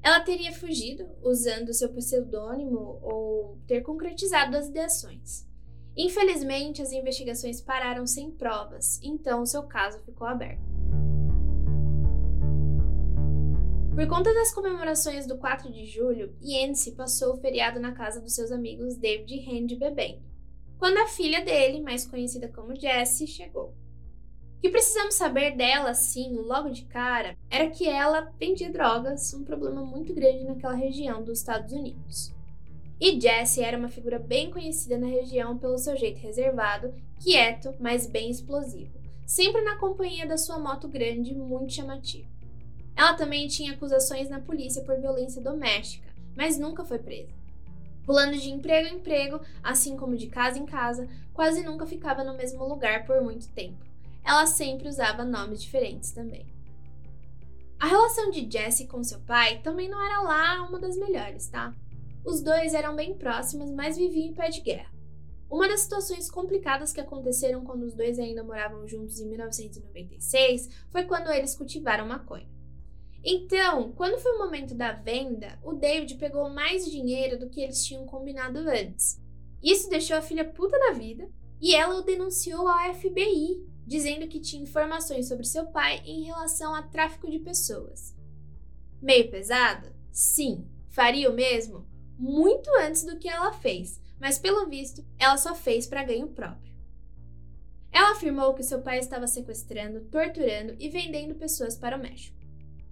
Ela 0.01 0.22
teria 0.22 0.51
fugido 0.51 1.07
usando 1.22 1.76
seu 1.76 1.93
pseudônimo 1.93 2.97
ou 3.03 3.59
ter 3.68 3.82
concretizado 3.82 4.57
as 4.57 4.68
ideações. 4.68 5.51
Infelizmente, 5.96 6.82
as 6.82 6.92
investigações 6.92 7.60
pararam 7.60 8.08
sem 8.08 8.32
provas, 8.32 9.00
então 9.04 9.46
seu 9.46 9.64
caso 9.64 10.00
ficou 10.00 10.26
aberto. 10.26 10.72
Por 13.94 14.08
conta 14.08 14.34
das 14.34 14.54
comemorações 14.54 15.28
do 15.28 15.38
4 15.38 15.70
de 15.70 15.86
julho, 15.86 16.34
Yancey 16.42 16.94
passou 16.94 17.34
o 17.34 17.38
feriado 17.38 17.80
na 17.80 17.92
casa 17.92 18.22
dos 18.22 18.34
seus 18.34 18.52
amigos 18.52 18.96
David 18.96 19.36
e 19.36 19.46
Randy 19.46 19.76
bebendo, 19.76 20.22
quando 20.80 20.98
a 20.98 21.08
filha 21.08 21.44
dele, 21.44 21.82
mais 21.82 22.08
conhecida 22.08 22.48
como 22.48 22.74
Jessie, 22.74 23.28
chegou. 23.28 23.76
O 24.58 24.62
que 24.62 24.70
precisamos 24.70 25.16
saber 25.16 25.58
dela, 25.58 25.94
sim, 25.94 26.36
logo 26.36 26.70
de 26.70 26.86
cara, 26.86 27.36
era 27.50 27.70
que 27.70 27.88
ela 27.88 28.32
vendia 28.39 28.72
drogas, 28.72 29.34
um 29.34 29.44
problema 29.44 29.84
muito 29.84 30.14
grande 30.14 30.46
naquela 30.46 30.74
região 30.74 31.22
dos 31.22 31.39
Estados 31.39 31.74
Unidos. 31.74 32.34
E 33.02 33.20
Jessie 33.20 33.64
era 33.64 33.80
uma 33.80 33.89
figura 33.89 34.20
bem 34.20 34.52
conhecida 34.52 34.95
na 34.95 35.08
região 35.08 35.58
pelo 35.58 35.80
seu 35.80 35.97
jeito 35.97 36.20
reservado, 36.20 36.93
quieto, 37.20 37.74
mas 37.80 38.06
bem 38.06 38.30
explosivo, 38.30 38.91
sempre 39.26 39.60
na 39.62 39.76
companhia 39.78 40.28
da 40.28 40.38
sua 40.38 40.60
moto 40.60 40.88
grande 40.88 41.34
muito 41.34 41.74
chamativa. 41.74 42.30
Ela 42.95 43.16
também 43.16 43.47
tinha 43.47 43.74
acusações 43.74 44.30
na 44.30 44.39
polícia 44.39 44.84
por 44.84 44.99
violência 44.99 45.41
doméstica, 45.41 46.08
mas 46.38 46.60
nunca 46.60 46.86
foi 46.86 46.99
presa. 46.99 47.34
Pulando 48.06 48.38
de 48.38 48.52
emprego 48.52 48.88
em 48.88 48.97
emprego, 48.97 49.41
assim 49.64 49.97
como 49.97 50.16
de 50.16 50.28
casa 50.28 50.60
em 50.60 50.66
casa, 50.68 51.10
quase 51.34 51.64
nunca 51.64 51.88
ficava 51.88 52.24
no 52.24 52.38
mesmo 52.38 52.64
lugar 52.68 53.08
por 53.08 53.20
muito 53.24 53.47
tempo. 53.47 53.84
Ela 54.24 54.45
sempre 54.45 54.88
usava 54.88 55.26
nomes 55.26 55.64
diferentes 55.64 56.12
também. 56.12 56.45
A 57.80 57.88
relação 57.88 58.30
de 58.30 58.47
Jesse 58.47 58.86
com 58.86 59.04
seu 59.04 59.20
pai 59.22 59.60
também 59.64 59.89
não 59.89 59.99
era 59.99 60.22
lá 60.22 60.68
uma 60.68 60.78
das 60.78 60.95
melhores, 60.95 61.47
tá? 61.47 61.74
Os 62.24 62.42
dois 62.42 62.74
eram 62.74 62.96
bem 62.96 63.18
próximos, 63.18 63.72
mas 63.72 63.98
viviam 63.98 64.28
em 64.28 64.34
pé 64.34 64.50
de 64.50 64.62
guerra. 64.62 64.92
Uma 65.50 65.68
das 65.68 65.82
situações 65.82 66.32
complicadas 66.32 66.94
que 66.94 67.02
aconteceram 67.02 67.66
quando 67.66 67.84
os 67.84 67.94
dois 67.94 68.18
ainda 68.18 68.44
moravam 68.44 68.88
juntos 68.88 69.20
em 69.20 69.28
1996 69.28 70.70
foi 70.90 71.04
quando 71.04 71.30
eles 71.30 71.56
cultivaram 71.56 72.08
maconha. 72.08 72.50
Então, 73.24 73.92
quando 73.92 74.20
foi 74.20 74.32
o 74.32 74.40
momento 74.40 74.74
da 74.74 74.94
venda, 74.94 75.60
o 75.64 75.74
David 75.74 76.16
pegou 76.16 76.50
mais 76.50 76.90
dinheiro 76.90 77.38
do 77.38 77.50
que 77.50 77.62
eles 77.62 77.84
tinham 77.86 78.06
combinado 78.06 78.60
antes. 78.60 79.22
Isso 79.62 79.90
deixou 79.90 80.18
a 80.18 80.22
filha 80.22 80.46
puta 80.46 80.80
da 80.80 80.92
vida 80.92 81.30
e 81.60 81.76
ela 81.76 82.00
o 82.00 82.04
denunciou 82.04 82.68
ao 82.68 82.94
FBI, 82.96 83.64
dizendo 83.86 84.28
que 84.28 84.40
tinha 84.40 84.64
informações 84.64 85.28
sobre 85.28 85.46
seu 85.46 85.68
pai 85.68 86.02
em 86.06 86.24
relação 86.24 86.74
a 86.74 86.82
tráfico 86.82 87.30
de 87.30 87.40
pessoas. 87.40 88.16
Meio 89.02 89.30
pesado? 89.30 89.94
Sim. 90.12 90.66
Faria 90.90 91.30
o 91.30 91.34
mesmo? 91.34 91.91
Muito 92.18 92.70
antes 92.80 93.03
do 93.03 93.18
que 93.18 93.28
ela 93.28 93.53
fez, 93.53 93.99
mas 94.20 94.38
pelo 94.38 94.68
visto, 94.68 95.03
ela 95.18 95.38
só 95.38 95.55
fez 95.55 95.88
para 95.88 96.03
ganho 96.03 96.28
próprio. 96.28 96.72
Ela 97.91 98.12
afirmou 98.12 98.53
que 98.53 98.64
seu 98.64 98.82
pai 98.82 98.99
estava 98.99 99.28
sequestrando, 99.28 100.01
torturando 100.05 100.76
e 100.80 100.89
vendendo 100.89 101.36
pessoas 101.36 101.76
para 101.76 101.97
o 101.97 101.99
México. 101.99 102.38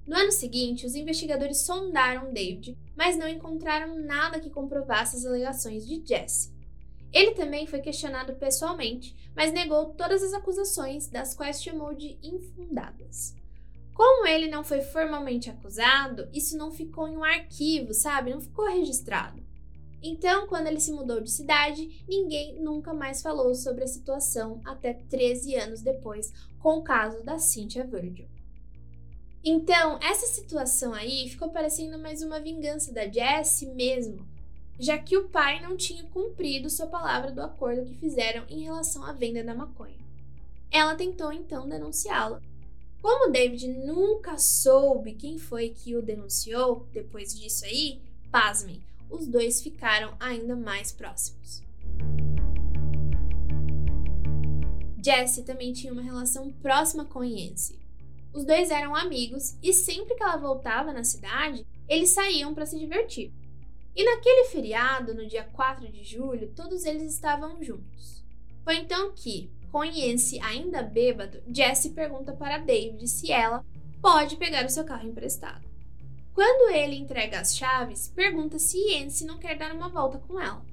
No 0.05 0.15
ano 0.15 0.31
seguinte, 0.31 0.85
os 0.85 0.95
investigadores 0.95 1.61
sondaram 1.61 2.33
David, 2.33 2.75
mas 2.95 3.15
não 3.15 3.27
encontraram 3.27 3.95
nada 3.95 4.39
que 4.39 4.49
comprovasse 4.49 5.15
as 5.15 5.25
alegações 5.25 5.85
de 5.85 6.03
Jesse. 6.03 6.51
Ele 7.13 7.31
também 7.31 7.65
foi 7.65 7.79
questionado 7.79 8.33
pessoalmente, 8.33 9.15
mas 9.35 9.53
negou 9.53 9.93
todas 9.93 10.21
as 10.23 10.33
acusações, 10.33 11.07
das 11.07 11.33
quais 11.33 11.61
chamou 11.61 11.93
de 11.93 12.17
infundadas. 12.21 13.35
Como 13.99 14.25
ele 14.25 14.47
não 14.47 14.63
foi 14.63 14.79
formalmente 14.79 15.49
acusado, 15.49 16.29
isso 16.33 16.57
não 16.57 16.71
ficou 16.71 17.05
em 17.05 17.17
um 17.17 17.23
arquivo, 17.25 17.93
sabe? 17.93 18.31
Não 18.31 18.39
ficou 18.39 18.65
registrado. 18.65 19.43
Então, 20.01 20.47
quando 20.47 20.67
ele 20.67 20.79
se 20.79 20.93
mudou 20.93 21.19
de 21.19 21.29
cidade, 21.29 22.01
ninguém 22.07 22.61
nunca 22.61 22.93
mais 22.93 23.21
falou 23.21 23.53
sobre 23.53 23.83
a 23.83 23.87
situação 23.87 24.61
até 24.63 24.93
13 24.93 25.53
anos 25.55 25.81
depois, 25.81 26.31
com 26.59 26.77
o 26.77 26.81
caso 26.81 27.21
da 27.25 27.37
Cynthia 27.37 27.85
Virgil. 27.85 28.29
Então, 29.43 29.99
essa 30.01 30.27
situação 30.27 30.93
aí 30.93 31.27
ficou 31.27 31.49
parecendo 31.49 31.99
mais 31.99 32.21
uma 32.21 32.39
vingança 32.39 32.93
da 32.93 33.05
Jessie 33.05 33.67
mesmo, 33.67 34.25
já 34.79 34.97
que 34.97 35.17
o 35.17 35.27
pai 35.27 35.59
não 35.61 35.75
tinha 35.75 36.05
cumprido 36.05 36.69
sua 36.69 36.87
palavra 36.87 37.33
do 37.33 37.41
acordo 37.41 37.83
que 37.83 37.99
fizeram 37.99 38.45
em 38.47 38.63
relação 38.63 39.03
à 39.03 39.11
venda 39.11 39.43
da 39.43 39.53
maconha. 39.53 39.99
Ela 40.71 40.95
tentou 40.95 41.33
então 41.33 41.67
denunciá-la. 41.67 42.41
Como 43.01 43.31
David 43.31 43.67
nunca 43.67 44.37
soube 44.37 45.13
quem 45.13 45.37
foi 45.37 45.69
que 45.69 45.95
o 45.95 46.01
denunciou 46.01 46.87
depois 46.91 47.33
disso 47.33 47.65
aí, 47.65 48.01
pasmem, 48.31 48.83
os 49.09 49.27
dois 49.27 49.61
ficaram 49.61 50.15
ainda 50.19 50.55
mais 50.55 50.91
próximos. 50.91 51.63
Jessie 55.03 55.43
também 55.43 55.71
tinha 55.71 55.93
uma 55.93 56.01
relação 56.01 56.51
próxima 56.51 57.05
com 57.05 57.23
Yancey, 57.23 57.79
os 58.31 58.45
dois 58.45 58.69
eram 58.69 58.95
amigos 58.95 59.57
e 59.61 59.73
sempre 59.73 60.15
que 60.15 60.21
ela 60.21 60.37
voltava 60.37 60.93
na 60.93 61.03
cidade, 61.03 61.65
eles 61.87 62.09
saíam 62.09 62.53
para 62.53 62.65
se 62.65 62.77
divertir. 62.77 63.33
E 63.95 64.03
naquele 64.03 64.45
feriado, 64.45 65.15
no 65.15 65.27
dia 65.27 65.43
4 65.43 65.91
de 65.91 66.03
julho, 66.03 66.53
todos 66.55 66.85
eles 66.85 67.11
estavam 67.11 67.61
juntos. 67.63 68.23
Foi 68.63 68.75
então 68.75 69.11
que, 69.13 69.49
com 69.71 69.81
ainda 70.41 70.81
bêbado, 70.81 71.41
Jesse 71.47 71.91
pergunta 71.91 72.33
para 72.33 72.57
David 72.57 73.07
se 73.07 73.31
ela 73.31 73.63
pode 74.01 74.35
pegar 74.37 74.65
o 74.65 74.69
seu 74.69 74.83
carro 74.83 75.07
emprestado. 75.07 75.67
Quando 76.33 76.73
ele 76.73 76.95
entrega 76.95 77.39
as 77.39 77.55
chaves, 77.55 78.07
pergunta 78.15 78.57
se 78.57 78.77
Yancey 78.77 79.27
não 79.27 79.37
quer 79.37 79.57
dar 79.57 79.73
uma 79.73 79.89
volta 79.89 80.17
com 80.19 80.39
ela. 80.39 80.65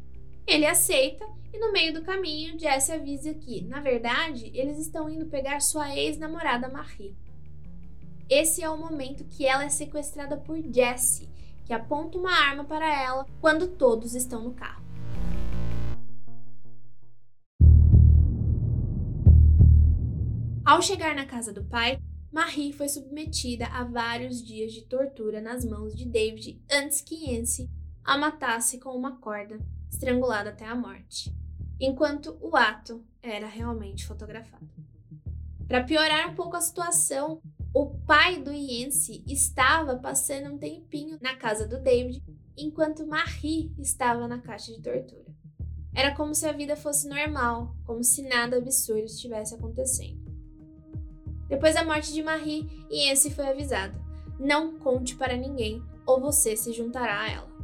Ele 0.47 0.65
aceita 0.65 1.27
e 1.53 1.59
no 1.59 1.73
meio 1.73 1.93
do 1.93 2.03
caminho, 2.03 2.59
Jesse 2.59 2.93
avisa 2.93 3.35
que, 3.35 3.63
na 3.63 3.81
verdade, 3.81 4.51
eles 4.55 4.79
estão 4.79 5.09
indo 5.09 5.27
pegar 5.27 5.61
sua 5.61 5.97
ex-namorada 5.97 6.69
Marie. 6.69 7.17
Esse 8.29 8.63
é 8.63 8.71
o 8.71 8.77
momento 8.77 9.25
que 9.25 9.47
ela 9.47 9.65
é 9.65 9.69
sequestrada 9.69 10.37
por 10.37 10.57
Jesse, 10.73 11.29
que 11.65 11.73
aponta 11.73 12.19
uma 12.19 12.31
arma 12.31 12.65
para 12.65 13.03
ela 13.03 13.27
quando 13.41 13.69
todos 13.69 14.15
estão 14.15 14.43
no 14.43 14.53
carro. 14.53 14.86
Ao 20.67 20.83
chegar 20.83 21.15
na 21.15 21.25
casa 21.25 21.53
do 21.53 21.63
pai, 21.63 22.03
Marie 22.33 22.73
foi 22.73 22.89
submetida 22.89 23.67
a 23.67 23.85
vários 23.85 24.43
dias 24.43 24.73
de 24.73 24.83
tortura 24.83 25.41
nas 25.41 25.65
mãos 25.65 25.95
de 25.95 26.05
David 26.05 26.61
antes 26.69 27.01
que 27.01 27.15
Yancy 27.15 27.71
a 28.03 28.19
matasse 28.19 28.81
com 28.81 28.91
uma 28.91 29.17
corda, 29.19 29.61
estrangulada 29.89 30.51
até 30.51 30.67
a 30.67 30.75
morte, 30.75 31.33
enquanto 31.79 32.37
o 32.41 32.57
ato 32.57 33.01
era 33.23 33.47
realmente 33.47 34.05
fotografado. 34.05 34.69
Para 35.69 35.85
piorar 35.85 36.31
um 36.31 36.35
pouco 36.35 36.57
a 36.57 36.61
situação, 36.61 37.41
o 37.73 37.87
pai 38.01 38.43
do 38.43 38.53
Yancey 38.53 39.23
estava 39.25 39.95
passando 39.95 40.53
um 40.53 40.59
tempinho 40.59 41.17
na 41.23 41.37
casa 41.37 41.69
do 41.69 41.81
David, 41.81 42.25
enquanto 42.57 43.07
Marie 43.07 43.73
estava 43.79 44.27
na 44.27 44.41
caixa 44.41 44.73
de 44.73 44.83
tortura. 44.83 45.33
Era 45.95 46.13
como 46.17 46.35
se 46.35 46.45
a 46.45 46.51
vida 46.51 46.77
fosse 46.77 47.09
normal, 47.09 47.77
como 47.85 48.03
se 48.03 48.23
nada 48.23 48.59
absurdo 48.59 49.05
estivesse 49.05 49.55
acontecendo. 49.55 50.26
Depois 51.49 51.75
da 51.75 51.85
morte 51.85 52.13
de 52.13 52.23
Marie, 52.23 52.69
Yancy 52.91 53.31
foi 53.31 53.47
avisada: 53.47 53.95
não 54.39 54.79
conte 54.79 55.15
para 55.17 55.37
ninguém 55.37 55.83
ou 56.05 56.21
você 56.21 56.57
se 56.57 56.73
juntará 56.73 57.21
a 57.21 57.31
ela. 57.31 57.57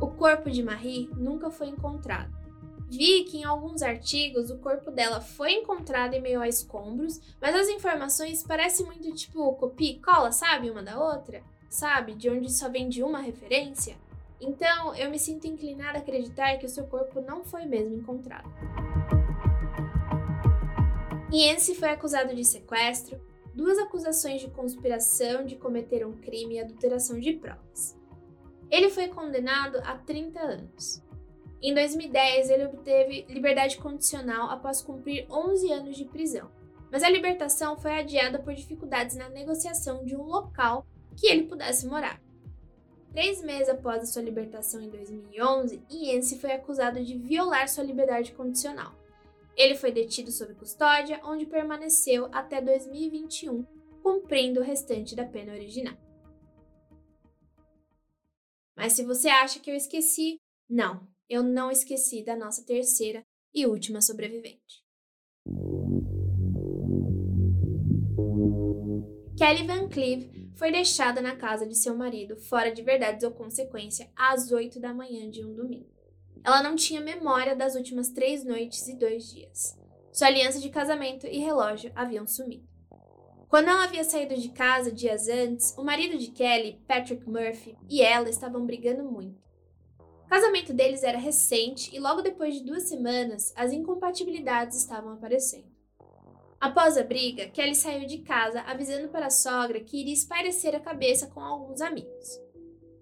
O 0.00 0.08
corpo 0.08 0.50
de 0.50 0.62
Marie 0.62 1.10
nunca 1.16 1.50
foi 1.50 1.68
encontrado. 1.68 2.32
Vi 2.88 3.24
que 3.24 3.38
em 3.38 3.44
alguns 3.44 3.82
artigos 3.82 4.50
o 4.50 4.58
corpo 4.58 4.90
dela 4.90 5.20
foi 5.20 5.52
encontrado 5.52 6.14
em 6.14 6.20
meio 6.20 6.40
a 6.40 6.48
escombros, 6.48 7.20
mas 7.40 7.54
as 7.56 7.68
informações 7.68 8.42
parecem 8.42 8.86
muito 8.86 9.12
tipo 9.14 9.52
copia 9.54 9.90
e 9.90 9.98
cola, 9.98 10.30
sabe, 10.30 10.70
uma 10.70 10.82
da 10.82 10.98
outra? 10.98 11.42
Sabe, 11.68 12.14
de 12.14 12.30
onde 12.30 12.52
só 12.52 12.68
vem 12.68 12.88
de 12.88 13.02
uma 13.02 13.18
referência? 13.18 13.96
Então, 14.40 14.94
eu 14.94 15.10
me 15.10 15.18
sinto 15.18 15.46
inclinada 15.46 15.98
a 15.98 16.00
acreditar 16.02 16.56
que 16.58 16.66
o 16.66 16.68
seu 16.68 16.84
corpo 16.86 17.20
não 17.20 17.42
foi 17.42 17.64
mesmo 17.64 17.94
encontrado. 17.96 18.48
Yancey 21.34 21.74
foi 21.74 21.88
acusado 21.88 22.34
de 22.34 22.44
sequestro, 22.44 23.20
duas 23.54 23.78
acusações 23.78 24.40
de 24.40 24.50
conspiração 24.50 25.44
de 25.44 25.56
cometer 25.56 26.06
um 26.06 26.12
crime 26.12 26.56
e 26.56 26.60
adulteração 26.60 27.18
de 27.18 27.32
provas. 27.32 27.98
Ele 28.70 28.90
foi 28.90 29.08
condenado 29.08 29.78
a 29.84 29.96
30 29.96 30.40
anos. 30.40 31.02
Em 31.62 31.72
2010, 31.72 32.50
ele 32.50 32.66
obteve 32.66 33.24
liberdade 33.28 33.78
condicional 33.78 34.50
após 34.50 34.82
cumprir 34.82 35.26
11 35.30 35.72
anos 35.72 35.96
de 35.96 36.04
prisão, 36.04 36.50
mas 36.90 37.02
a 37.02 37.08
libertação 37.08 37.76
foi 37.76 37.98
adiada 37.98 38.38
por 38.38 38.54
dificuldades 38.54 39.16
na 39.16 39.28
negociação 39.28 40.04
de 40.04 40.14
um 40.14 40.22
local 40.22 40.86
que 41.16 41.26
ele 41.26 41.44
pudesse 41.44 41.86
morar. 41.86 42.20
Três 43.12 43.40
meses 43.42 43.68
após 43.68 44.02
a 44.02 44.06
sua 44.06 44.22
libertação 44.22 44.80
em 44.80 44.90
2011, 44.90 45.82
Yancey 45.90 46.38
foi 46.38 46.52
acusado 46.52 47.02
de 47.02 47.16
violar 47.16 47.68
sua 47.68 47.84
liberdade 47.84 48.32
condicional. 48.32 48.92
Ele 49.56 49.74
foi 49.74 49.92
detido 49.92 50.30
sob 50.32 50.54
custódia, 50.54 51.20
onde 51.24 51.46
permaneceu 51.46 52.28
até 52.32 52.60
2021, 52.60 53.64
cumprindo 54.02 54.60
o 54.60 54.64
restante 54.64 55.14
da 55.14 55.24
pena 55.24 55.52
original. 55.52 55.96
Mas 58.76 58.94
se 58.94 59.04
você 59.04 59.28
acha 59.28 59.60
que 59.60 59.70
eu 59.70 59.74
esqueci, 59.74 60.40
não, 60.68 61.06
eu 61.28 61.42
não 61.42 61.70
esqueci 61.70 62.24
da 62.24 62.36
nossa 62.36 62.64
terceira 62.64 63.24
e 63.54 63.66
última 63.66 64.00
sobrevivente. 64.00 64.82
Kelly 69.36 69.66
Van 69.66 69.88
Cleve 69.88 70.50
foi 70.56 70.70
deixada 70.70 71.20
na 71.20 71.36
casa 71.36 71.66
de 71.66 71.76
seu 71.76 71.96
marido, 71.96 72.36
fora 72.36 72.72
de 72.72 72.82
verdades 72.82 73.24
ou 73.24 73.32
consequência, 73.32 74.10
às 74.16 74.50
8 74.50 74.80
da 74.80 74.92
manhã 74.92 75.30
de 75.30 75.44
um 75.44 75.54
domingo. 75.54 75.93
Ela 76.44 76.62
não 76.62 76.76
tinha 76.76 77.00
memória 77.00 77.56
das 77.56 77.74
últimas 77.74 78.10
três 78.10 78.44
noites 78.44 78.86
e 78.86 78.94
dois 78.94 79.32
dias. 79.32 79.78
Sua 80.12 80.26
aliança 80.28 80.60
de 80.60 80.68
casamento 80.68 81.26
e 81.26 81.38
relógio 81.38 81.90
haviam 81.94 82.26
sumido. 82.26 82.68
Quando 83.48 83.68
ela 83.68 83.84
havia 83.84 84.04
saído 84.04 84.34
de 84.34 84.50
casa 84.50 84.92
dias 84.92 85.26
antes, 85.26 85.74
o 85.78 85.82
marido 85.82 86.18
de 86.18 86.28
Kelly, 86.28 86.82
Patrick 86.86 87.26
Murphy, 87.26 87.78
e 87.88 88.02
ela 88.02 88.28
estavam 88.28 88.66
brigando 88.66 89.04
muito. 89.04 89.42
O 89.98 90.28
casamento 90.28 90.74
deles 90.74 91.02
era 91.02 91.16
recente 91.16 91.94
e 91.94 91.98
logo 91.98 92.20
depois 92.20 92.54
de 92.54 92.64
duas 92.64 92.88
semanas, 92.88 93.52
as 93.56 93.72
incompatibilidades 93.72 94.76
estavam 94.76 95.12
aparecendo. 95.12 95.72
Após 96.60 96.98
a 96.98 97.04
briga, 97.04 97.48
Kelly 97.48 97.74
saiu 97.74 98.06
de 98.06 98.18
casa 98.18 98.60
avisando 98.62 99.08
para 99.08 99.26
a 99.26 99.30
sogra 99.30 99.80
que 99.80 100.00
iria 100.00 100.14
espairecer 100.14 100.74
a 100.74 100.80
cabeça 100.80 101.26
com 101.28 101.40
alguns 101.40 101.80
amigos. 101.80 102.43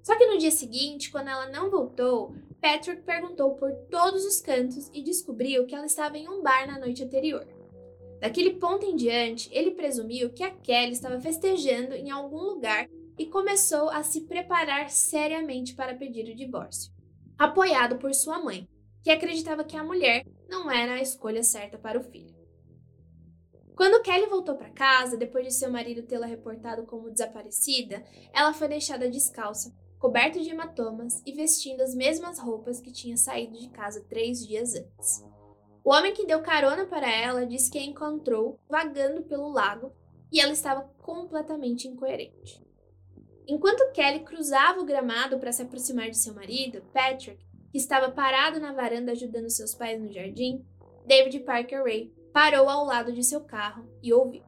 Só 0.03 0.17
que 0.17 0.27
no 0.27 0.39
dia 0.39 0.51
seguinte, 0.51 1.11
quando 1.11 1.29
ela 1.29 1.49
não 1.49 1.71
voltou, 1.71 2.35
Patrick 2.61 3.03
perguntou 3.03 3.55
por 3.55 3.73
todos 3.91 4.25
os 4.25 4.41
cantos 4.41 4.91
e 4.93 5.03
descobriu 5.03 5.65
que 5.67 5.75
ela 5.75 5.87
estava 5.87 6.19
em 6.19 6.29
um 6.29 6.43
bar 6.43 6.67
na 6.67 6.79
noite 6.79 7.05
anterior. 7.05 7.47
Daquele 8.21 8.55
ponto 8.55 8.85
em 8.85 8.95
diante, 8.95 9.49
ele 9.53 9.73
presumiu 9.73 10.31
que 10.31 10.43
a 10.43 10.51
Kelly 10.51 10.93
estava 10.93 11.21
festejando 11.21 11.95
em 11.95 12.11
algum 12.11 12.41
lugar 12.41 12.89
e 13.19 13.27
começou 13.27 13.91
a 13.91 14.03
se 14.03 14.23
preparar 14.23 14.91
seriamente 14.91 15.75
para 15.75 15.95
pedir 15.95 16.31
o 16.31 16.35
divórcio, 16.35 16.93
apoiado 17.39 17.97
por 17.97 18.15
sua 18.15 18.39
mãe, 18.39 18.69
que 19.03 19.11
acreditava 19.11 19.65
que 19.65 19.77
a 19.77 19.83
mulher 19.85 20.25
não 20.49 20.71
era 20.71 20.95
a 20.95 21.03
escolha 21.03 21.43
certa 21.43 21.79
para 21.79 21.99
o 21.99 22.03
filho. 22.03 22.35
Quando 23.75 24.03
Kelly 24.03 24.27
voltou 24.27 24.55
para 24.55 24.71
casa, 24.71 25.17
depois 25.17 25.45
de 25.45 25.53
seu 25.53 25.71
marido 25.71 26.03
tê-la 26.03 26.27
reportado 26.27 26.85
como 26.85 27.11
desaparecida, 27.11 28.05
ela 28.33 28.53
foi 28.53 28.69
deixada 28.69 29.11
descalça, 29.11 29.75
coberta 30.03 30.41
de 30.41 30.51
hematomas 30.51 31.23
e 31.25 31.31
vestindo 31.31 31.81
as 31.81 31.95
mesmas 31.95 32.37
roupas 32.37 32.81
que 32.81 32.91
tinha 32.91 33.17
saído 33.17 33.57
de 33.57 33.69
casa 33.69 34.05
três 34.09 34.45
dias 34.45 34.75
antes. 34.75 35.25
O 35.85 35.93
homem 35.93 36.13
que 36.13 36.27
deu 36.27 36.43
carona 36.43 36.85
para 36.85 37.09
ela 37.09 37.47
disse 37.47 37.71
que 37.71 37.79
a 37.79 37.85
encontrou 37.85 38.59
vagando 38.69 39.23
pelo 39.23 39.53
lago 39.53 39.93
e 40.33 40.41
ela 40.41 40.51
estava 40.51 40.83
completamente 40.99 41.87
incoerente. 41.87 42.61
Enquanto 43.47 43.93
Kelly 43.93 44.25
cruzava 44.25 44.81
o 44.81 44.85
gramado 44.85 45.39
para 45.39 45.53
se 45.53 45.63
aproximar 45.63 46.11
de 46.11 46.19
seu 46.19 46.35
marido, 46.35 46.83
Patrick, 46.93 47.47
que 47.71 47.79
estava 47.79 48.11
parado 48.11 48.59
na 48.59 48.73
varanda 48.73 49.13
ajudando 49.13 49.51
seus 49.51 49.73
pais 49.73 50.03
no 50.03 50.13
jardim, 50.13 50.67
David 51.07 51.39
Parker 51.45 51.85
Ray 51.85 52.13
parou 52.33 52.69
ao 52.69 52.85
lado 52.85 53.13
de 53.13 53.23
seu 53.23 53.43
carro 53.43 53.89
e 54.03 54.13
ouviu. 54.13 54.43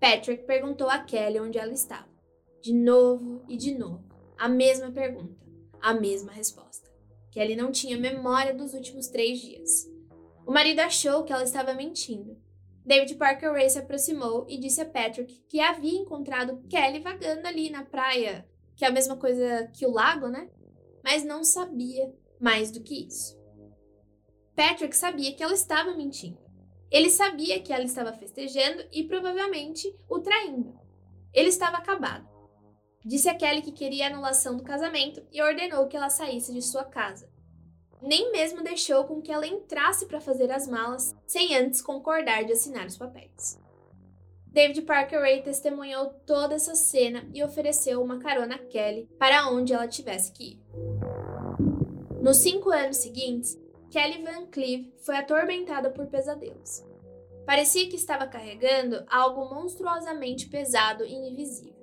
Patrick 0.00 0.44
perguntou 0.46 0.90
a 0.90 0.98
Kelly 0.98 1.38
onde 1.38 1.58
ela 1.58 1.72
estava. 1.72 2.08
De 2.60 2.74
novo 2.74 3.44
e 3.48 3.56
de 3.56 3.72
novo. 3.78 4.07
A 4.38 4.48
mesma 4.48 4.92
pergunta, 4.92 5.44
a 5.80 5.92
mesma 5.92 6.30
resposta. 6.30 6.88
Kelly 7.32 7.56
não 7.56 7.72
tinha 7.72 7.98
memória 7.98 8.54
dos 8.54 8.72
últimos 8.72 9.08
três 9.08 9.40
dias. 9.40 9.90
O 10.46 10.52
marido 10.52 10.78
achou 10.78 11.24
que 11.24 11.32
ela 11.32 11.42
estava 11.42 11.74
mentindo. 11.74 12.40
David 12.86 13.16
Parker 13.16 13.52
Ray 13.52 13.68
se 13.68 13.80
aproximou 13.80 14.46
e 14.48 14.56
disse 14.56 14.80
a 14.80 14.86
Patrick 14.86 15.42
que 15.48 15.60
havia 15.60 15.98
encontrado 15.98 16.62
Kelly 16.70 17.00
vagando 17.00 17.46
ali 17.48 17.68
na 17.68 17.84
praia, 17.84 18.48
que 18.76 18.84
é 18.84 18.88
a 18.88 18.92
mesma 18.92 19.16
coisa 19.16 19.68
que 19.74 19.84
o 19.84 19.90
lago, 19.90 20.28
né? 20.28 20.48
Mas 21.02 21.24
não 21.24 21.42
sabia 21.42 22.14
mais 22.40 22.70
do 22.70 22.80
que 22.80 23.06
isso. 23.08 23.36
Patrick 24.54 24.96
sabia 24.96 25.34
que 25.34 25.42
ela 25.42 25.52
estava 25.52 25.96
mentindo. 25.96 26.38
Ele 26.90 27.10
sabia 27.10 27.60
que 27.60 27.72
ela 27.72 27.84
estava 27.84 28.12
festejando 28.12 28.84
e 28.92 29.02
provavelmente 29.02 29.92
o 30.08 30.20
traindo. 30.20 30.78
Ele 31.34 31.48
estava 31.48 31.76
acabado. 31.76 32.37
Disse 33.04 33.28
a 33.28 33.34
Kelly 33.34 33.62
que 33.62 33.72
queria 33.72 34.06
a 34.06 34.10
anulação 34.10 34.56
do 34.56 34.62
casamento 34.62 35.22
e 35.32 35.40
ordenou 35.40 35.86
que 35.86 35.96
ela 35.96 36.10
saísse 36.10 36.52
de 36.52 36.60
sua 36.62 36.84
casa. 36.84 37.28
Nem 38.00 38.30
mesmo 38.30 38.62
deixou 38.62 39.04
com 39.04 39.20
que 39.20 39.32
ela 39.32 39.46
entrasse 39.46 40.06
para 40.06 40.20
fazer 40.20 40.50
as 40.50 40.66
malas 40.68 41.14
sem 41.26 41.56
antes 41.56 41.80
concordar 41.80 42.44
de 42.44 42.52
assinar 42.52 42.86
os 42.86 42.96
papéis. 42.96 43.58
David 44.46 44.82
Parker 44.82 45.20
Ray 45.20 45.42
testemunhou 45.42 46.06
toda 46.26 46.54
essa 46.54 46.74
cena 46.74 47.28
e 47.34 47.42
ofereceu 47.44 48.02
uma 48.02 48.18
carona 48.18 48.56
a 48.56 48.58
Kelly 48.58 49.08
para 49.18 49.48
onde 49.50 49.72
ela 49.72 49.86
tivesse 49.86 50.32
que 50.32 50.52
ir. 50.52 50.62
Nos 52.20 52.38
cinco 52.38 52.70
anos 52.70 52.96
seguintes, 52.96 53.56
Kelly 53.90 54.22
Van 54.22 54.46
Cleve 54.46 54.92
foi 54.98 55.16
atormentada 55.16 55.90
por 55.90 56.06
pesadelos. 56.06 56.84
Parecia 57.46 57.88
que 57.88 57.96
estava 57.96 58.26
carregando 58.26 59.04
algo 59.08 59.54
monstruosamente 59.54 60.48
pesado 60.48 61.04
e 61.04 61.14
invisível. 61.14 61.77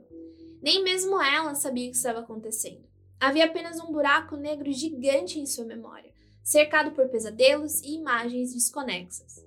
Nem 0.65 0.83
mesmo 0.83 1.21
ela 1.21 1.53
sabia 1.53 1.87
o 1.87 1.91
que 1.91 1.97
estava 1.97 2.21
acontecendo. 2.21 2.89
Havia 3.19 3.45
apenas 3.45 3.79
um 3.79 3.91
buraco 3.91 4.35
negro 4.35 4.71
gigante 4.71 5.39
em 5.39 5.45
sua 5.45 5.63
memória, 5.63 6.11
cercado 6.41 6.89
por 6.89 7.07
pesadelos 7.07 7.81
e 7.83 7.93
imagens 7.93 8.51
desconexas. 8.51 9.45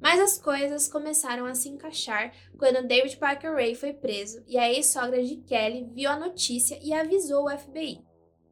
Mas 0.00 0.18
as 0.18 0.38
coisas 0.38 0.88
começaram 0.88 1.44
a 1.44 1.54
se 1.54 1.68
encaixar 1.68 2.32
quando 2.56 2.88
David 2.88 3.18
Parker 3.18 3.52
Ray 3.52 3.74
foi 3.74 3.92
preso 3.92 4.42
e 4.46 4.56
a 4.56 4.72
ex-sogra 4.72 5.22
de 5.22 5.36
Kelly 5.36 5.90
viu 5.92 6.08
a 6.08 6.18
notícia 6.18 6.78
e 6.82 6.94
avisou 6.94 7.44
o 7.44 7.58
FBI. 7.58 8.00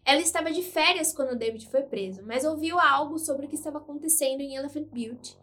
Ela 0.05 0.21
estava 0.21 0.53
de 0.53 0.61
férias 0.61 1.15
quando 1.15 1.39
David 1.39 1.67
foi 1.71 1.81
preso, 1.81 2.23
mas 2.27 2.45
ouviu 2.45 2.79
algo 2.79 3.19
sobre 3.19 3.47
o 3.47 3.49
que 3.49 3.55
estava 3.55 3.79
acontecendo 3.79 4.43
em 4.43 4.55
Elephant 4.55 4.89
Butte. 4.89 5.39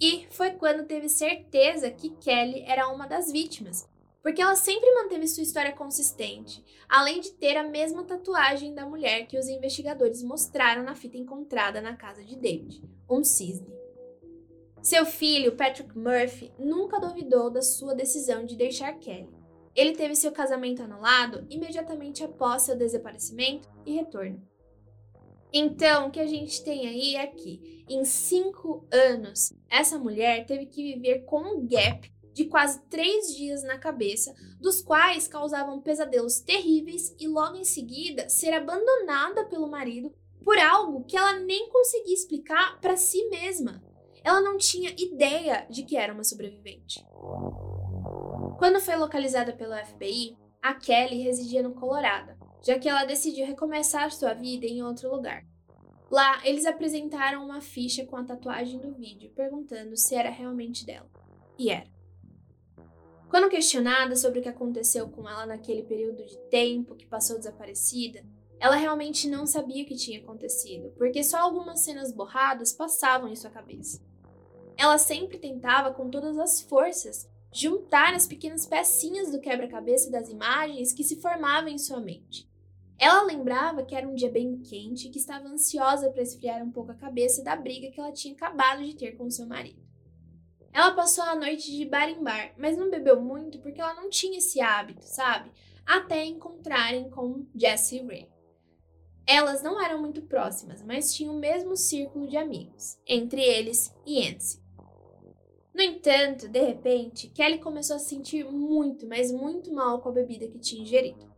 E 0.00 0.28
foi 0.30 0.52
quando 0.52 0.86
teve 0.86 1.08
certeza 1.08 1.90
que 1.90 2.10
Kelly 2.10 2.62
era 2.68 2.86
uma 2.86 3.08
das 3.08 3.32
vítimas, 3.32 3.89
porque 4.22 4.42
ela 4.42 4.56
sempre 4.56 4.92
manteve 4.94 5.26
sua 5.26 5.42
história 5.42 5.72
consistente, 5.72 6.64
além 6.88 7.20
de 7.20 7.32
ter 7.32 7.56
a 7.56 7.62
mesma 7.62 8.04
tatuagem 8.04 8.74
da 8.74 8.86
mulher 8.86 9.26
que 9.26 9.38
os 9.38 9.48
investigadores 9.48 10.22
mostraram 10.22 10.82
na 10.82 10.94
fita 10.94 11.16
encontrada 11.16 11.80
na 11.80 11.96
casa 11.96 12.22
de 12.22 12.36
David, 12.36 12.82
um 13.08 13.24
cisne. 13.24 13.80
Seu 14.82 15.04
filho, 15.04 15.56
Patrick 15.56 15.96
Murphy, 15.96 16.52
nunca 16.58 16.98
duvidou 16.98 17.50
da 17.50 17.60
sua 17.60 17.94
decisão 17.94 18.44
de 18.44 18.56
deixar 18.56 18.92
Kelly. 18.94 19.28
Ele 19.74 19.92
teve 19.92 20.14
seu 20.14 20.32
casamento 20.32 20.82
anulado 20.82 21.46
imediatamente 21.50 22.24
após 22.24 22.62
seu 22.62 22.76
desaparecimento 22.76 23.68
e 23.86 23.92
retorno. 23.92 24.42
Então, 25.52 26.08
o 26.08 26.10
que 26.10 26.20
a 26.20 26.26
gente 26.26 26.62
tem 26.62 26.86
aí 26.86 27.16
é 27.16 27.26
que, 27.26 27.84
em 27.88 28.04
cinco 28.04 28.86
anos, 28.90 29.52
essa 29.68 29.98
mulher 29.98 30.46
teve 30.46 30.66
que 30.66 30.94
viver 30.94 31.24
com 31.24 31.40
um 31.40 31.66
gap 31.66 32.10
de 32.32 32.44
quase 32.44 32.80
três 32.88 33.34
dias 33.34 33.62
na 33.62 33.78
cabeça, 33.78 34.34
dos 34.60 34.80
quais 34.80 35.26
causavam 35.26 35.80
pesadelos 35.80 36.40
terríveis 36.40 37.14
e 37.18 37.26
logo 37.26 37.56
em 37.56 37.64
seguida 37.64 38.28
ser 38.28 38.52
abandonada 38.52 39.44
pelo 39.46 39.70
marido 39.70 40.12
por 40.44 40.58
algo 40.58 41.04
que 41.04 41.16
ela 41.16 41.38
nem 41.38 41.68
conseguia 41.68 42.14
explicar 42.14 42.80
para 42.80 42.96
si 42.96 43.28
mesma. 43.28 43.82
Ela 44.22 44.40
não 44.40 44.56
tinha 44.56 44.94
ideia 44.98 45.66
de 45.70 45.82
que 45.82 45.96
era 45.96 46.12
uma 46.12 46.24
sobrevivente. 46.24 47.04
Quando 48.58 48.80
foi 48.80 48.96
localizada 48.96 49.52
pelo 49.52 49.74
FBI, 49.74 50.36
a 50.62 50.74
Kelly 50.74 51.22
residia 51.22 51.62
no 51.62 51.74
Colorado, 51.74 52.34
já 52.62 52.78
que 52.78 52.88
ela 52.88 53.04
decidiu 53.04 53.46
recomeçar 53.46 54.10
sua 54.10 54.34
vida 54.34 54.66
em 54.66 54.82
outro 54.82 55.10
lugar. 55.10 55.44
Lá, 56.10 56.44
eles 56.44 56.66
apresentaram 56.66 57.44
uma 57.44 57.60
ficha 57.60 58.04
com 58.04 58.16
a 58.16 58.24
tatuagem 58.24 58.78
do 58.78 58.92
vídeo, 58.92 59.30
perguntando 59.34 59.96
se 59.96 60.14
era 60.14 60.28
realmente 60.28 60.84
dela. 60.84 61.08
E 61.58 61.70
era. 61.70 61.88
Quando 63.30 63.48
questionada 63.48 64.16
sobre 64.16 64.40
o 64.40 64.42
que 64.42 64.48
aconteceu 64.48 65.08
com 65.08 65.28
ela 65.28 65.46
naquele 65.46 65.84
período 65.84 66.26
de 66.26 66.36
tempo 66.50 66.96
que 66.96 67.06
passou 67.06 67.38
desaparecida, 67.38 68.24
ela 68.58 68.74
realmente 68.74 69.28
não 69.28 69.46
sabia 69.46 69.84
o 69.84 69.86
que 69.86 69.94
tinha 69.94 70.18
acontecido, 70.18 70.92
porque 70.98 71.22
só 71.22 71.38
algumas 71.38 71.78
cenas 71.78 72.10
borradas 72.10 72.72
passavam 72.72 73.28
em 73.28 73.36
sua 73.36 73.48
cabeça. 73.48 74.02
Ela 74.76 74.98
sempre 74.98 75.38
tentava, 75.38 75.94
com 75.94 76.10
todas 76.10 76.36
as 76.38 76.60
forças, 76.60 77.30
juntar 77.52 78.14
as 78.14 78.26
pequenas 78.26 78.66
pecinhas 78.66 79.30
do 79.30 79.40
quebra-cabeça 79.40 80.10
das 80.10 80.28
imagens 80.28 80.92
que 80.92 81.04
se 81.04 81.20
formavam 81.20 81.68
em 81.68 81.78
sua 81.78 82.00
mente. 82.00 82.50
Ela 82.98 83.22
lembrava 83.22 83.84
que 83.84 83.94
era 83.94 84.08
um 84.08 84.14
dia 84.14 84.30
bem 84.30 84.60
quente 84.60 85.06
e 85.06 85.10
que 85.10 85.20
estava 85.20 85.46
ansiosa 85.46 86.10
para 86.10 86.22
esfriar 86.22 86.64
um 86.64 86.72
pouco 86.72 86.90
a 86.90 86.96
cabeça 86.96 87.44
da 87.44 87.54
briga 87.54 87.92
que 87.92 88.00
ela 88.00 88.10
tinha 88.10 88.34
acabado 88.34 88.84
de 88.84 88.96
ter 88.96 89.12
com 89.12 89.30
seu 89.30 89.46
marido. 89.46 89.89
Ela 90.72 90.92
passou 90.92 91.24
a 91.24 91.34
noite 91.34 91.70
de 91.70 91.84
bar 91.84 92.08
em 92.08 92.22
bar, 92.22 92.52
mas 92.56 92.76
não 92.76 92.90
bebeu 92.90 93.20
muito 93.20 93.58
porque 93.58 93.80
ela 93.80 93.94
não 93.94 94.08
tinha 94.08 94.38
esse 94.38 94.60
hábito, 94.60 95.04
sabe? 95.04 95.50
Até 95.84 96.24
encontrarem 96.24 97.10
com 97.10 97.46
Jessie 97.54 98.02
Ray. 98.06 98.28
Elas 99.26 99.62
não 99.62 99.80
eram 99.80 100.00
muito 100.00 100.22
próximas, 100.22 100.82
mas 100.82 101.14
tinham 101.14 101.34
o 101.34 101.38
mesmo 101.38 101.76
círculo 101.76 102.26
de 102.26 102.36
amigos, 102.36 102.98
entre 103.06 103.40
eles 103.40 103.94
e 104.06 104.20
Yancy. 104.20 104.60
No 105.72 105.82
entanto, 105.82 106.48
de 106.48 106.60
repente, 106.60 107.28
Kelly 107.28 107.58
começou 107.58 107.96
a 107.96 107.98
se 107.98 108.08
sentir 108.08 108.44
muito, 108.44 109.06
mas 109.06 109.30
muito 109.30 109.72
mal 109.72 110.00
com 110.00 110.08
a 110.08 110.12
bebida 110.12 110.48
que 110.48 110.58
tinha 110.58 110.82
ingerido. 110.82 111.30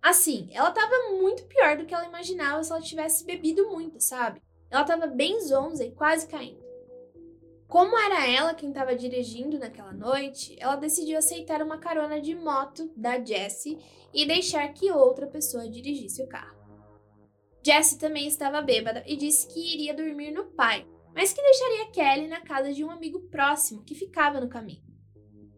Assim, 0.00 0.48
ela 0.52 0.68
estava 0.68 1.10
muito 1.12 1.44
pior 1.44 1.76
do 1.76 1.86
que 1.86 1.94
ela 1.94 2.06
imaginava 2.06 2.62
se 2.62 2.70
ela 2.70 2.80
tivesse 2.80 3.24
bebido 3.24 3.68
muito, 3.68 4.00
sabe? 4.00 4.42
Ela 4.70 4.82
estava 4.82 5.06
bem 5.06 5.40
zonza 5.40 5.84
e 5.84 5.90
quase 5.90 6.28
caindo. 6.28 6.67
Como 7.68 7.98
era 7.98 8.26
ela 8.26 8.54
quem 8.54 8.70
estava 8.70 8.96
dirigindo 8.96 9.58
naquela 9.58 9.92
noite, 9.92 10.56
ela 10.58 10.74
decidiu 10.74 11.18
aceitar 11.18 11.62
uma 11.62 11.76
carona 11.76 12.18
de 12.18 12.34
moto 12.34 12.90
da 12.96 13.22
Jessie 13.22 13.78
e 14.12 14.24
deixar 14.26 14.66
que 14.72 14.90
outra 14.90 15.26
pessoa 15.26 15.68
dirigisse 15.68 16.22
o 16.22 16.26
carro. 16.26 16.56
Jessie 17.62 17.98
também 17.98 18.26
estava 18.26 18.62
bêbada 18.62 19.04
e 19.06 19.16
disse 19.16 19.46
que 19.52 19.74
iria 19.74 19.92
dormir 19.92 20.30
no 20.30 20.46
pai, 20.52 20.86
mas 21.14 21.34
que 21.34 21.42
deixaria 21.42 21.90
Kelly 21.90 22.26
na 22.26 22.40
casa 22.40 22.72
de 22.72 22.82
um 22.82 22.90
amigo 22.90 23.20
próximo 23.28 23.84
que 23.84 23.94
ficava 23.94 24.40
no 24.40 24.48
caminho. 24.48 24.82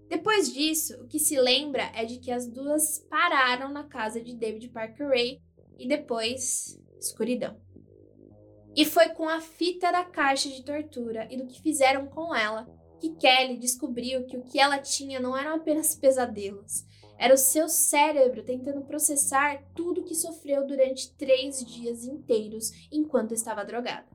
Depois 0.09 0.53
disso, 0.53 1.01
o 1.05 1.07
que 1.07 1.21
se 1.21 1.41
lembra 1.41 1.93
é 1.95 2.05
de 2.05 2.19
que 2.19 2.33
as 2.33 2.49
duas 2.49 2.99
pararam 3.09 3.71
na 3.71 3.85
casa 3.85 4.21
de 4.21 4.35
David 4.35 4.69
Parker 4.71 5.07
Ray 5.07 5.41
e 5.79 5.87
depois 5.87 6.77
escuridão. 6.99 7.57
E 8.77 8.85
foi 8.85 9.09
com 9.11 9.29
a 9.29 9.41
fita 9.41 9.91
da 9.91 10.05
caixa 10.05 10.49
de 10.49 10.63
tortura 10.63 11.27
e 11.31 11.37
do 11.37 11.47
que 11.47 11.61
fizeram 11.61 12.07
com 12.07 12.35
ela 12.35 12.67
que 13.01 13.15
Kelly 13.15 13.57
descobriu 13.57 14.27
que 14.27 14.37
o 14.37 14.43
que 14.43 14.61
ela 14.61 14.79
tinha 14.79 15.19
não 15.19 15.37
eram 15.37 15.57
apenas 15.57 15.95
pesadelos, 15.95 16.85
era 17.19 17.35
o 17.35 17.39
seu 17.39 17.69
cérebro 17.69 18.43
tentando 18.43 18.83
processar 18.83 19.63
tudo 19.75 20.03
que 20.03 20.15
sofreu 20.15 20.67
durante 20.67 21.13
três 21.17 21.65
dias 21.65 22.05
inteiros 22.05 22.71
enquanto 22.93 23.33
estava 23.33 23.65
drogada. 23.65 24.07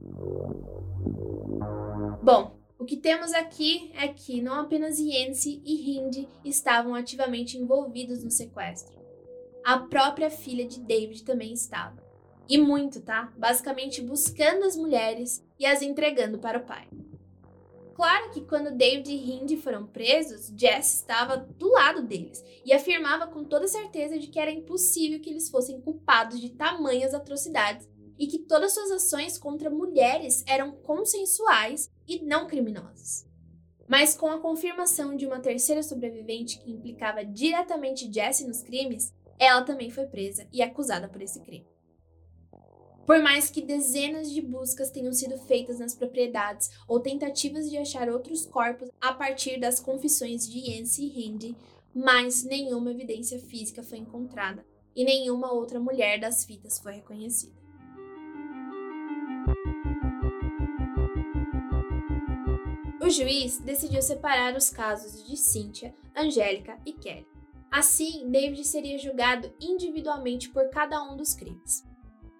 Bom, 2.24 2.58
o 2.80 2.86
que 2.86 2.98
temos 2.98 3.34
aqui 3.34 3.92
é 3.96 4.08
que 4.08 4.42
não 4.42 4.62
apenas 4.62 5.00
Yancy 5.00 5.62
e 5.64 5.98
Hindi 5.98 6.28
estavam 6.44 6.96
ativamente 6.96 7.58
envolvidos 7.58 8.24
no 8.24 8.32
sequestro. 8.32 8.96
A 9.64 9.80
própria 9.80 10.30
filha 10.30 10.68
de 10.68 10.80
David 10.80 11.24
também 11.24 11.54
estava. 11.54 12.05
E 12.48 12.58
muito, 12.58 13.02
tá? 13.02 13.34
Basicamente 13.38 14.02
buscando 14.02 14.66
as 14.66 14.76
mulheres 14.76 15.44
e 15.60 15.66
as 15.66 15.82
entregando 15.82 16.38
para 16.38 16.60
o 16.60 16.66
pai. 16.66 16.88
Claro 17.96 18.30
que 18.32 18.42
quando 18.42 18.76
David 18.76 19.10
e 19.10 19.32
Hindi 19.32 19.56
foram 19.56 19.88
presos, 19.88 20.52
Jess 20.56 20.96
estava 20.96 21.38
do 21.38 21.70
lado 21.72 22.02
deles 22.04 22.44
e 22.66 22.74
afirmava 22.74 23.26
com 23.26 23.46
toda 23.46 23.70
certeza 23.70 24.20
de 24.20 24.28
que 24.28 24.38
era 24.38 24.52
impossível 24.52 25.22
que 25.22 25.30
eles 25.30 25.50
fossem 25.50 25.80
culpados 25.80 26.42
de 26.42 26.50
tamanhas 26.50 27.14
atrocidades 27.14 27.88
e 28.20 28.28
que 28.28 28.40
todas 28.40 28.74
suas 28.74 28.92
ações 28.92 29.38
contra 29.38 29.70
mulheres 29.70 30.44
eram 30.46 30.74
consensuais 30.74 31.90
e 32.06 32.22
não 32.22 32.48
criminosas. 32.48 33.26
Mas 33.88 34.16
com 34.16 34.28
a 34.28 34.40
confirmação 34.40 35.16
de 35.16 35.26
uma 35.26 35.40
terceira 35.40 35.82
sobrevivente 35.82 36.60
que 36.60 36.72
implicava 36.72 37.24
diretamente 37.24 38.12
Jessie 38.12 38.48
nos 38.48 38.62
crimes, 38.62 39.14
ela 39.40 39.62
também 39.62 39.90
foi 39.90 40.06
presa 40.06 40.46
e 40.52 40.62
acusada 40.62 41.08
por 41.08 41.22
esse 41.22 41.40
crime. 41.40 41.75
Por 43.06 43.22
mais 43.22 43.52
que 43.52 43.62
dezenas 43.62 44.32
de 44.32 44.42
buscas 44.42 44.90
tenham 44.90 45.14
sido 45.14 45.38
feitas 45.38 45.80
nas 45.80 45.94
propriedades 45.94 46.72
ou 46.88 47.00
tentativas 47.00 47.70
de 47.70 47.78
achar 47.78 48.10
outros 48.10 48.46
corpos 48.46 48.90
a 49.00 49.14
partir 49.14 49.60
das 49.60 49.80
confissões 49.80 50.50
de 50.50 50.72
Yancy 50.72 51.04
e 51.04 51.28
Hindi, 51.28 51.56
mas 51.94 52.44
nenhuma 52.44 52.92
evidência 52.92 53.40
física 53.40 53.84
foi 53.84 54.00
encontrada 54.00 54.66
e 54.96 55.04
nenhuma 55.04 55.54
outra 55.54 55.80
mulher 55.80 56.20
das 56.20 56.44
fitas 56.44 56.80
foi 56.80 56.94
reconhecida. 56.94 57.54
O 63.00 63.10
juiz 63.10 63.60
decidiu 63.60 64.02
separar 64.02 64.56
os 64.56 64.72
casos 64.72 65.24
de 65.28 65.38
Cynthia, 65.38 65.94
Angélica 66.16 66.80
e 66.84 66.92
Kelly. 66.92 67.28
Assim, 67.72 68.32
David 68.32 68.64
seria 68.64 68.98
julgado 68.98 69.54
individualmente 69.62 70.50
por 70.50 70.70
cada 70.70 71.04
um 71.04 71.16
dos 71.16 71.36
crimes. 71.36 71.84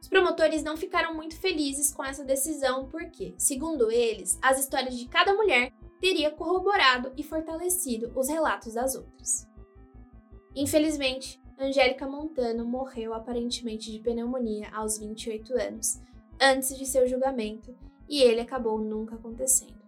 Os 0.06 0.10
promotores 0.10 0.62
não 0.62 0.78
ficaram 0.78 1.16
muito 1.16 1.36
felizes 1.36 1.92
com 1.92 2.04
essa 2.04 2.24
decisão 2.24 2.88
porque, 2.90 3.34
segundo 3.40 3.90
eles, 3.90 4.38
as 4.40 4.60
histórias 4.60 4.96
de 4.96 5.08
cada 5.08 5.34
mulher 5.34 5.74
teria 6.00 6.30
corroborado 6.30 7.12
e 7.18 7.24
fortalecido 7.24 8.14
os 8.16 8.30
relatos 8.30 8.76
das 8.76 8.94
outras. 8.94 9.48
Infelizmente, 10.56 11.42
Angélica 11.58 12.08
Montano 12.08 12.64
morreu 12.64 13.16
aparentemente 13.16 13.92
de 13.92 13.98
pneumonia 13.98 14.70
aos 14.76 15.00
28 15.00 15.60
anos, 15.60 16.00
antes 16.40 16.78
de 16.78 16.86
seu 16.86 17.08
julgamento, 17.08 17.76
e 18.08 18.22
ele 18.22 18.42
acabou 18.42 18.78
nunca 18.78 19.16
acontecendo. 19.16 19.85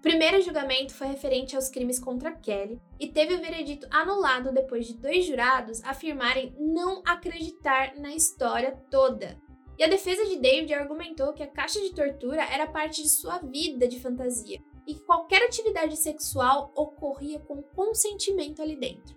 O 0.00 0.02
primeiro 0.02 0.40
julgamento 0.40 0.94
foi 0.94 1.08
referente 1.08 1.54
aos 1.54 1.68
crimes 1.68 1.98
contra 1.98 2.32
Kelly 2.32 2.80
e 2.98 3.06
teve 3.06 3.34
o 3.34 3.38
veredito 3.38 3.86
anulado 3.90 4.50
depois 4.50 4.86
de 4.86 4.94
dois 4.94 5.26
jurados 5.26 5.84
afirmarem 5.84 6.56
não 6.58 7.02
acreditar 7.04 7.94
na 7.96 8.14
história 8.14 8.72
toda. 8.90 9.38
E 9.78 9.84
a 9.84 9.88
defesa 9.88 10.24
de 10.24 10.38
David 10.38 10.72
argumentou 10.72 11.34
que 11.34 11.42
a 11.42 11.46
caixa 11.46 11.78
de 11.82 11.92
tortura 11.92 12.42
era 12.42 12.66
parte 12.66 13.02
de 13.02 13.10
sua 13.10 13.40
vida 13.40 13.86
de 13.86 14.00
fantasia 14.00 14.58
e 14.86 14.94
que 14.94 15.04
qualquer 15.04 15.42
atividade 15.42 15.94
sexual 15.98 16.72
ocorria 16.74 17.38
com 17.40 17.62
consentimento 17.62 18.62
ali 18.62 18.76
dentro. 18.76 19.14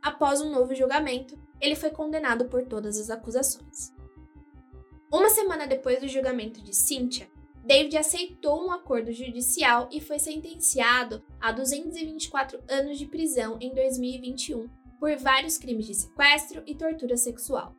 Após 0.00 0.40
um 0.40 0.52
novo 0.52 0.72
julgamento, 0.72 1.36
ele 1.60 1.74
foi 1.74 1.90
condenado 1.90 2.44
por 2.44 2.64
todas 2.64 2.96
as 2.96 3.10
acusações. 3.10 3.92
Uma 5.12 5.30
semana 5.30 5.66
depois 5.66 6.00
do 6.00 6.06
julgamento 6.06 6.62
de 6.62 6.72
Cynthia, 6.72 7.28
David 7.66 7.96
aceitou 7.98 8.64
um 8.64 8.70
acordo 8.70 9.12
judicial 9.12 9.88
e 9.90 10.00
foi 10.00 10.20
sentenciado 10.20 11.20
a 11.40 11.50
224 11.50 12.62
anos 12.68 12.96
de 12.96 13.06
prisão 13.06 13.58
em 13.60 13.74
2021 13.74 14.68
por 15.00 15.16
vários 15.16 15.58
crimes 15.58 15.84
de 15.84 15.94
sequestro 15.96 16.62
e 16.64 16.76
tortura 16.76 17.16
sexual. 17.16 17.74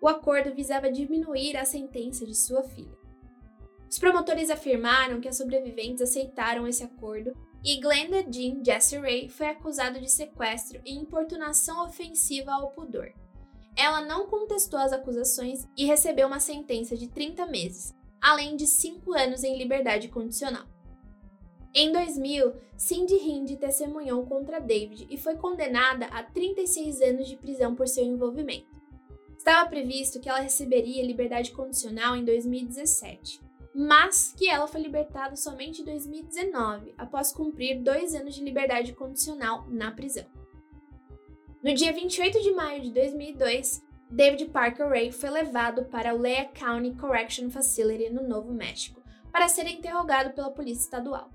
O 0.00 0.08
acordo 0.08 0.54
visava 0.54 0.90
diminuir 0.90 1.58
a 1.58 1.66
sentença 1.66 2.24
de 2.24 2.34
sua 2.34 2.62
filha. 2.62 2.96
Os 3.90 3.98
promotores 3.98 4.48
afirmaram 4.48 5.20
que 5.20 5.28
as 5.28 5.36
sobreviventes 5.36 6.00
aceitaram 6.00 6.66
esse 6.66 6.82
acordo 6.82 7.30
e 7.62 7.78
Glenda 7.80 8.24
Jean 8.32 8.64
Jessie 8.64 8.98
Ray 8.98 9.28
foi 9.28 9.48
acusada 9.48 10.00
de 10.00 10.10
sequestro 10.10 10.80
e 10.86 10.94
importunação 10.94 11.84
ofensiva 11.84 12.52
ao 12.52 12.70
pudor. 12.70 13.12
Ela 13.76 14.00
não 14.00 14.26
contestou 14.26 14.78
as 14.80 14.92
acusações 14.92 15.68
e 15.76 15.84
recebeu 15.84 16.26
uma 16.26 16.40
sentença 16.40 16.96
de 16.96 17.08
30 17.08 17.46
meses, 17.46 17.94
além 18.20 18.56
de 18.56 18.66
cinco 18.66 19.12
anos 19.12 19.44
em 19.44 19.56
liberdade 19.56 20.08
condicional. 20.08 20.66
Em 21.74 21.92
2000, 21.92 22.54
Cindy 22.76 23.14
Hind 23.14 23.56
testemunhou 23.56 24.24
contra 24.26 24.60
David 24.60 25.06
e 25.10 25.16
foi 25.16 25.36
condenada 25.36 26.06
a 26.06 26.22
36 26.22 27.00
anos 27.02 27.28
de 27.28 27.36
prisão 27.36 27.74
por 27.74 27.86
seu 27.86 28.04
envolvimento. 28.04 28.66
Estava 29.36 29.68
previsto 29.68 30.20
que 30.20 30.28
ela 30.28 30.40
receberia 30.40 31.04
liberdade 31.04 31.52
condicional 31.52 32.16
em 32.16 32.24
2017, 32.24 33.40
mas 33.74 34.34
que 34.36 34.48
ela 34.48 34.66
foi 34.66 34.80
libertada 34.80 35.36
somente 35.36 35.82
em 35.82 35.84
2019, 35.84 36.94
após 36.98 37.32
cumprir 37.32 37.80
dois 37.80 38.14
anos 38.14 38.34
de 38.34 38.42
liberdade 38.42 38.92
condicional 38.92 39.66
na 39.68 39.92
prisão. 39.92 40.26
No 41.62 41.74
dia 41.74 41.92
28 41.92 42.40
de 42.40 42.52
maio 42.52 42.82
de 42.82 42.90
2002, 42.92 43.82
David 44.10 44.46
Parker 44.46 44.88
Ray 44.88 45.12
foi 45.12 45.30
levado 45.30 45.84
para 45.84 46.14
o 46.14 46.18
Lea 46.18 46.46
County 46.46 46.94
Correction 46.94 47.50
Facility 47.50 48.10
no 48.10 48.26
Novo 48.26 48.52
México 48.52 49.02
para 49.30 49.48
ser 49.48 49.66
interrogado 49.66 50.34
pela 50.34 50.50
polícia 50.50 50.84
estadual. 50.84 51.30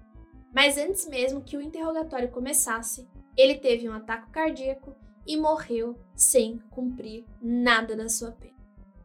Mas 0.52 0.78
antes 0.78 1.08
mesmo 1.08 1.44
que 1.44 1.56
o 1.56 1.62
interrogatório 1.62 2.30
começasse, 2.30 3.08
ele 3.38 3.56
teve 3.56 3.88
um 3.88 3.94
ataque 3.94 4.30
cardíaco 4.32 4.95
e 5.26 5.38
morreu 5.38 5.98
sem 6.16 6.60
cumprir 6.70 7.26
nada 7.41 7.95
da 7.95 8.10
sua 8.10 8.32
pena, 8.32 8.58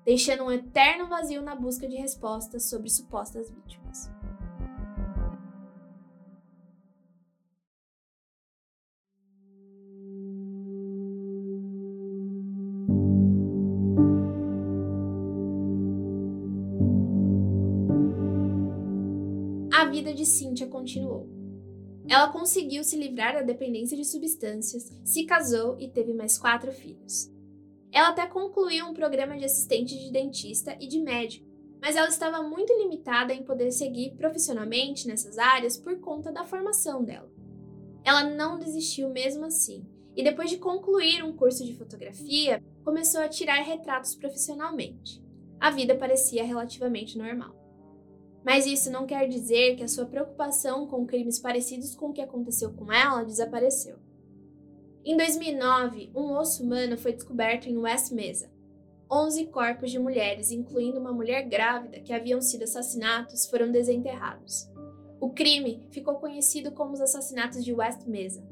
deixando 0.05 0.45
um 0.45 0.53
eterno 0.53 1.07
vazio 1.07 1.43
na 1.43 1.55
busca 1.55 1.87
de 1.87 1.97
respostas 1.97 2.69
sobre 2.69 2.89
supostas 2.91 3.51
vítimas. 3.51 4.18
Vida 19.99 20.15
de 20.15 20.25
Cynthia 20.25 20.69
continuou. 20.69 21.29
Ela 22.09 22.33
conseguiu 22.33 22.85
se 22.85 22.97
livrar 22.97 23.35
da 23.35 23.43
dependência 23.43 23.97
de 23.97 24.05
substâncias, 24.05 24.93
se 25.05 25.25
casou 25.25 25.77
e 25.79 25.89
teve 25.89 26.15
mais 26.15 26.39
quatro 26.39 26.71
filhos. 26.71 27.29
Ela 27.91 28.11
até 28.11 28.25
concluiu 28.27 28.87
um 28.87 28.95
programa 28.95 29.37
de 29.37 29.45
assistente 29.45 29.99
de 29.99 30.13
dentista 30.13 30.77
e 30.81 30.87
de 30.87 31.01
médico, 31.01 31.47
mas 31.83 31.97
ela 31.97 32.09
estava 32.09 32.43
muito 32.45 32.73
limitada 32.75 33.35
em 33.35 33.43
poder 33.43 33.73
seguir 33.73 34.15
profissionalmente 34.17 35.09
nessas 35.09 35.37
áreas 35.37 35.77
por 35.77 35.99
conta 35.99 36.31
da 36.31 36.45
formação 36.45 37.03
dela. 37.03 37.31
Ela 38.05 38.23
não 38.23 38.57
desistiu 38.57 39.11
mesmo 39.11 39.47
assim, 39.47 39.85
e 40.15 40.23
depois 40.23 40.49
de 40.49 40.59
concluir 40.59 41.25
um 41.25 41.37
curso 41.37 41.65
de 41.65 41.75
fotografia, 41.75 42.63
começou 42.85 43.21
a 43.21 43.29
tirar 43.29 43.63
retratos 43.63 44.15
profissionalmente. 44.15 45.21
A 45.59 45.71
vida 45.71 45.97
parecia 45.97 46.45
relativamente 46.45 47.19
normal. 47.19 47.58
Mas 48.45 48.67
isso 48.67 48.91
não 48.91 49.07
quer 49.07 49.29
dizer 49.29 49.77
que 49.77 49.83
a 49.83 49.89
sua 49.89 50.07
preocupação 50.07 50.87
com 50.87 51.07
crimes 51.07 51.39
parecidos 51.39 51.95
com 51.95 52.11
o 52.11 52.13
que 52.13 52.21
aconteceu 52.21 52.73
com 52.73 52.93
ela 52.93 53.25
desapareceu. 53.25 53.97
Em 55.05 55.17
2009, 55.17 56.11
um 56.15 56.33
osso 56.33 56.63
humano 56.63 56.99
foi 56.99 57.13
descoberto 57.13 57.67
em 57.67 57.79
West 57.79 58.13
Mesa. 58.13 58.51
11 59.11 59.47
corpos 59.47 59.91
de 59.91 59.99
mulheres, 59.99 60.51
incluindo 60.51 61.01
uma 61.01 61.13
mulher 61.13 61.49
grávida 61.49 62.01
que 62.01 62.13
haviam 62.13 62.43
sido 62.43 62.65
assassinados, 62.65 63.47
foram 63.47 63.73
desenterrados. 63.73 64.69
O 65.19 65.31
crime 65.31 65.87
ficou 65.91 66.17
conhecido 66.17 66.73
como 66.73 66.93
os 66.93 67.01
assassinatos 67.01 67.65
de 67.65 67.73
West 67.73 68.07
Mesa. 68.07 68.47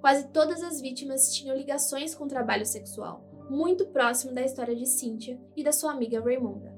Quase 0.00 0.28
todas 0.28 0.62
as 0.62 0.80
vítimas 0.80 1.34
tinham 1.34 1.56
ligações 1.56 2.14
com 2.14 2.28
trabalho 2.28 2.66
sexual, 2.66 3.24
muito 3.48 3.86
próximo 3.86 4.34
da 4.34 4.42
história 4.42 4.76
de 4.76 4.86
Cynthia 4.86 5.40
e 5.56 5.64
da 5.64 5.72
sua 5.72 5.92
amiga 5.92 6.20
Raymunda. 6.20 6.75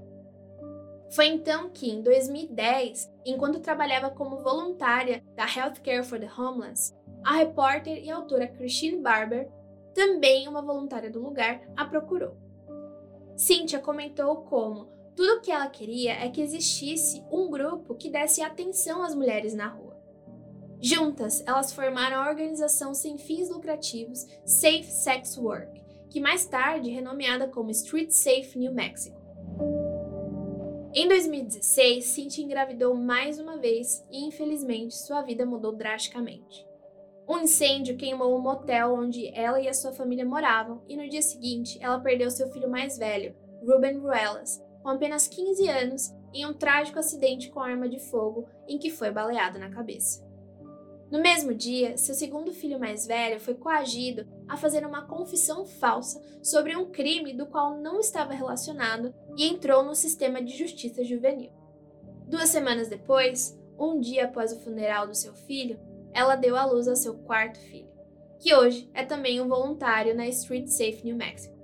Foi 1.10 1.26
então 1.26 1.70
que, 1.70 1.90
em 1.90 2.02
2010, 2.02 3.10
enquanto 3.24 3.60
trabalhava 3.60 4.10
como 4.10 4.42
voluntária 4.42 5.22
da 5.34 5.44
Healthcare 5.44 6.04
for 6.04 6.20
the 6.20 6.30
Homeless, 6.36 6.94
a 7.24 7.34
repórter 7.36 8.04
e 8.04 8.10
autora 8.10 8.46
Christine 8.46 9.00
Barber, 9.00 9.48
também 9.94 10.46
uma 10.46 10.62
voluntária 10.62 11.10
do 11.10 11.20
lugar, 11.20 11.60
a 11.76 11.84
procurou. 11.84 12.36
Cynthia 13.36 13.78
comentou 13.78 14.42
como 14.42 14.88
tudo 15.16 15.38
o 15.38 15.40
que 15.40 15.50
ela 15.50 15.68
queria 15.68 16.12
é 16.12 16.28
que 16.28 16.40
existisse 16.40 17.24
um 17.30 17.50
grupo 17.50 17.94
que 17.96 18.08
desse 18.08 18.40
atenção 18.40 19.02
às 19.02 19.14
mulheres 19.14 19.54
na 19.54 19.66
rua. 19.66 19.96
Juntas, 20.80 21.42
elas 21.44 21.72
formaram 21.72 22.22
a 22.22 22.28
organização 22.28 22.94
sem 22.94 23.18
fins 23.18 23.50
lucrativos 23.50 24.24
Safe 24.44 24.84
Sex 24.84 25.36
Work, 25.36 25.82
que 26.08 26.20
mais 26.20 26.46
tarde 26.46 26.90
renomeada 26.90 27.48
como 27.48 27.70
Street 27.70 28.10
Safe 28.10 28.56
New 28.56 28.72
Mexico. 28.72 29.17
Em 30.94 31.06
2016, 31.06 32.04
Cintia 32.06 32.42
engravidou 32.42 32.94
mais 32.94 33.38
uma 33.38 33.58
vez 33.58 34.04
e, 34.10 34.24
infelizmente, 34.24 34.96
sua 34.96 35.20
vida 35.20 35.44
mudou 35.44 35.72
drasticamente. 35.72 36.66
Um 37.28 37.40
incêndio 37.40 37.96
queimou 37.96 38.34
o 38.34 38.40
motel 38.40 38.94
onde 38.94 39.28
ela 39.34 39.60
e 39.60 39.68
a 39.68 39.74
sua 39.74 39.92
família 39.92 40.24
moravam, 40.24 40.82
e 40.88 40.96
no 40.96 41.06
dia 41.06 41.20
seguinte 41.20 41.78
ela 41.82 42.00
perdeu 42.00 42.30
seu 42.30 42.50
filho 42.50 42.70
mais 42.70 42.96
velho, 42.96 43.36
Ruben 43.62 43.98
Ruelas, 43.98 44.64
com 44.82 44.88
apenas 44.88 45.28
15 45.28 45.68
anos, 45.68 46.14
em 46.32 46.46
um 46.46 46.54
trágico 46.54 46.98
acidente 46.98 47.50
com 47.50 47.60
arma 47.60 47.86
de 47.86 47.98
fogo 47.98 48.48
em 48.66 48.78
que 48.78 48.90
foi 48.90 49.10
baleado 49.10 49.58
na 49.58 49.68
cabeça. 49.68 50.26
No 51.10 51.20
mesmo 51.22 51.54
dia, 51.54 51.96
seu 51.96 52.14
segundo 52.14 52.52
filho 52.52 52.78
mais 52.78 53.06
velho 53.06 53.40
foi 53.40 53.54
coagido 53.54 54.26
a 54.46 54.58
fazer 54.58 54.84
uma 54.86 55.06
confissão 55.06 55.64
falsa 55.64 56.22
sobre 56.42 56.76
um 56.76 56.90
crime 56.90 57.32
do 57.32 57.46
qual 57.46 57.78
não 57.78 57.98
estava 57.98 58.34
relacionado 58.34 59.14
e 59.36 59.46
entrou 59.46 59.82
no 59.82 59.94
sistema 59.94 60.42
de 60.42 60.56
justiça 60.56 61.02
juvenil. 61.02 61.50
Duas 62.26 62.50
semanas 62.50 62.88
depois, 62.88 63.58
um 63.78 63.98
dia 63.98 64.26
após 64.26 64.52
o 64.52 64.60
funeral 64.60 65.06
do 65.06 65.14
seu 65.14 65.32
filho, 65.32 65.80
ela 66.12 66.36
deu 66.36 66.56
à 66.56 66.66
luz 66.66 66.86
ao 66.86 66.96
seu 66.96 67.14
quarto 67.14 67.58
filho, 67.58 67.90
que 68.38 68.54
hoje 68.54 68.90
é 68.92 69.02
também 69.02 69.40
um 69.40 69.48
voluntário 69.48 70.14
na 70.14 70.26
Street 70.28 70.68
Safe 70.68 71.00
New 71.04 71.16
Mexico. 71.16 71.56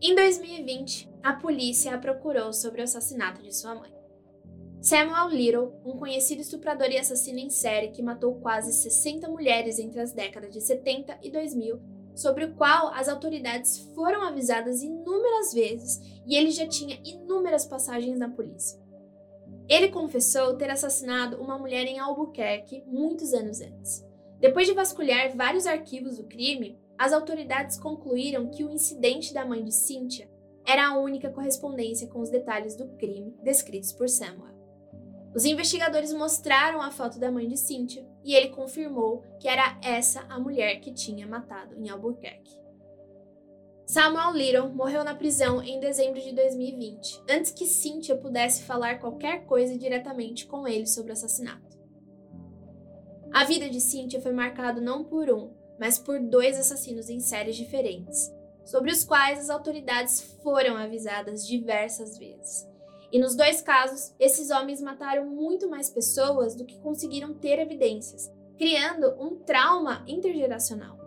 Em 0.00 0.14
2020, 0.14 1.10
a 1.24 1.32
polícia 1.32 1.92
a 1.92 1.98
procurou 1.98 2.52
sobre 2.52 2.80
o 2.80 2.84
assassinato 2.84 3.42
de 3.42 3.52
sua 3.52 3.74
mãe. 3.74 3.97
Samuel 4.80 5.28
Little, 5.28 5.72
um 5.84 5.98
conhecido 5.98 6.40
estuprador 6.40 6.88
e 6.90 6.98
assassino 6.98 7.38
em 7.38 7.50
série 7.50 7.88
que 7.88 8.02
matou 8.02 8.36
quase 8.36 8.72
60 8.72 9.28
mulheres 9.28 9.78
entre 9.78 10.00
as 10.00 10.12
décadas 10.12 10.52
de 10.52 10.60
70 10.60 11.18
e 11.20 11.30
2000, 11.30 11.80
sobre 12.14 12.44
o 12.44 12.54
qual 12.54 12.88
as 12.94 13.08
autoridades 13.08 13.78
foram 13.94 14.22
avisadas 14.22 14.82
inúmeras 14.82 15.52
vezes 15.52 16.00
e 16.24 16.36
ele 16.36 16.50
já 16.50 16.66
tinha 16.66 17.00
inúmeras 17.04 17.66
passagens 17.66 18.18
na 18.18 18.28
polícia. 18.28 18.80
Ele 19.68 19.88
confessou 19.88 20.56
ter 20.56 20.70
assassinado 20.70 21.40
uma 21.42 21.58
mulher 21.58 21.84
em 21.84 21.98
Albuquerque 21.98 22.84
muitos 22.86 23.34
anos 23.34 23.60
antes. 23.60 24.06
Depois 24.38 24.66
de 24.66 24.74
vasculhar 24.74 25.36
vários 25.36 25.66
arquivos 25.66 26.18
do 26.18 26.24
crime, 26.24 26.78
as 26.96 27.12
autoridades 27.12 27.78
concluíram 27.78 28.48
que 28.48 28.64
o 28.64 28.70
incidente 28.70 29.34
da 29.34 29.44
mãe 29.44 29.64
de 29.64 29.74
Cynthia 29.74 30.30
era 30.64 30.86
a 30.86 30.98
única 30.98 31.30
correspondência 31.30 32.06
com 32.08 32.20
os 32.20 32.30
detalhes 32.30 32.76
do 32.76 32.86
crime 32.96 33.34
descritos 33.42 33.92
por 33.92 34.08
Samuel. 34.08 34.57
Os 35.38 35.44
investigadores 35.44 36.12
mostraram 36.12 36.82
a 36.82 36.90
foto 36.90 37.16
da 37.16 37.30
mãe 37.30 37.46
de 37.46 37.56
Cynthia 37.56 38.04
e 38.24 38.34
ele 38.34 38.48
confirmou 38.48 39.22
que 39.38 39.46
era 39.46 39.78
essa 39.80 40.22
a 40.28 40.36
mulher 40.36 40.80
que 40.80 40.92
tinha 40.92 41.28
matado 41.28 41.76
em 41.76 41.88
Albuquerque. 41.88 42.58
Samuel 43.86 44.32
Little 44.32 44.70
morreu 44.70 45.04
na 45.04 45.14
prisão 45.14 45.62
em 45.62 45.78
dezembro 45.78 46.20
de 46.20 46.32
2020, 46.32 47.22
antes 47.30 47.52
que 47.52 47.66
Cynthia 47.66 48.16
pudesse 48.16 48.64
falar 48.64 48.98
qualquer 48.98 49.46
coisa 49.46 49.78
diretamente 49.78 50.44
com 50.44 50.66
ele 50.66 50.88
sobre 50.88 51.10
o 51.10 51.12
assassinato. 51.12 51.78
A 53.32 53.44
vida 53.44 53.70
de 53.70 53.80
Cynthia 53.80 54.20
foi 54.20 54.32
marcada 54.32 54.80
não 54.80 55.04
por 55.04 55.30
um, 55.30 55.54
mas 55.78 56.00
por 56.00 56.18
dois 56.18 56.58
assassinos 56.58 57.08
em 57.08 57.20
séries 57.20 57.54
diferentes, 57.54 58.28
sobre 58.64 58.90
os 58.90 59.04
quais 59.04 59.38
as 59.38 59.50
autoridades 59.50 60.20
foram 60.42 60.76
avisadas 60.76 61.46
diversas 61.46 62.18
vezes. 62.18 62.67
E 63.10 63.18
nos 63.18 63.34
dois 63.34 63.62
casos, 63.62 64.14
esses 64.18 64.50
homens 64.50 64.80
mataram 64.80 65.26
muito 65.26 65.68
mais 65.68 65.88
pessoas 65.88 66.54
do 66.54 66.64
que 66.64 66.78
conseguiram 66.80 67.32
ter 67.32 67.58
evidências, 67.58 68.30
criando 68.56 69.14
um 69.18 69.36
trauma 69.36 70.04
intergeracional. 70.06 70.98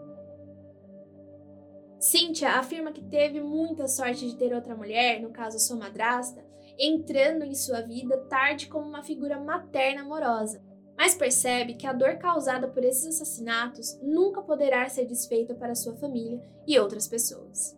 Cynthia 2.00 2.54
afirma 2.54 2.92
que 2.92 3.04
teve 3.04 3.40
muita 3.40 3.88
sorte 3.88 4.28
de 4.28 4.36
ter 4.36 4.54
outra 4.56 4.76
mulher, 4.76 5.22
no 5.22 5.30
caso 5.30 5.60
sua 5.60 5.78
madrasta, 5.78 6.44
entrando 6.80 7.44
em 7.44 7.54
sua 7.54 7.82
vida 7.82 8.18
tarde 8.28 8.68
como 8.68 8.88
uma 8.88 9.04
figura 9.04 9.40
materna 9.40 10.02
amorosa, 10.02 10.64
mas 10.98 11.14
percebe 11.14 11.76
que 11.76 11.86
a 11.86 11.94
dor 11.94 12.18
causada 12.18 12.68
por 12.68 12.84
esses 12.84 13.06
assassinatos 13.06 14.00
nunca 14.02 14.42
poderá 14.42 14.88
ser 14.90 15.06
desfeita 15.06 15.54
para 15.54 15.76
sua 15.76 15.96
família 15.96 16.42
e 16.66 16.80
outras 16.80 17.08
pessoas. 17.08 17.78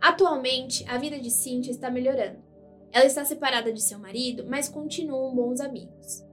Atualmente, 0.00 0.84
a 0.88 0.98
vida 0.98 1.18
de 1.18 1.30
Cynthia 1.30 1.70
está 1.70 1.90
melhorando. 1.90 2.47
Ela 2.92 3.06
está 3.06 3.24
separada 3.24 3.72
de 3.72 3.82
seu 3.82 3.98
marido, 3.98 4.46
mas 4.48 4.68
continuam 4.68 5.34
bons 5.34 5.60
amigos. 5.60 6.24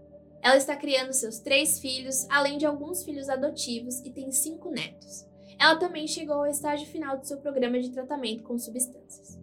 Ela 0.41 0.57
está 0.57 0.76
criando 0.76 1.11
seus 1.11 1.40
três 1.40 1.80
filhos, 1.80 2.27
além 2.30 2.57
de 2.57 2.65
alguns 2.65 3.03
filhos 3.03 3.30
adotivos, 3.30 3.99
e 4.02 4.11
tem 4.11 4.32
cinco 4.32 4.69
netos. 4.69 5.26
Ela 5.60 5.77
também 5.77 6.07
chegou 6.07 6.36
ao 6.36 6.48
estágio 6.48 6.88
final 6.88 7.18
do 7.18 7.26
seu 7.26 7.38
programa 7.38 7.80
de 7.80 7.90
tratamento 7.90 8.44
com 8.44 8.57
substâncias. 8.57 9.40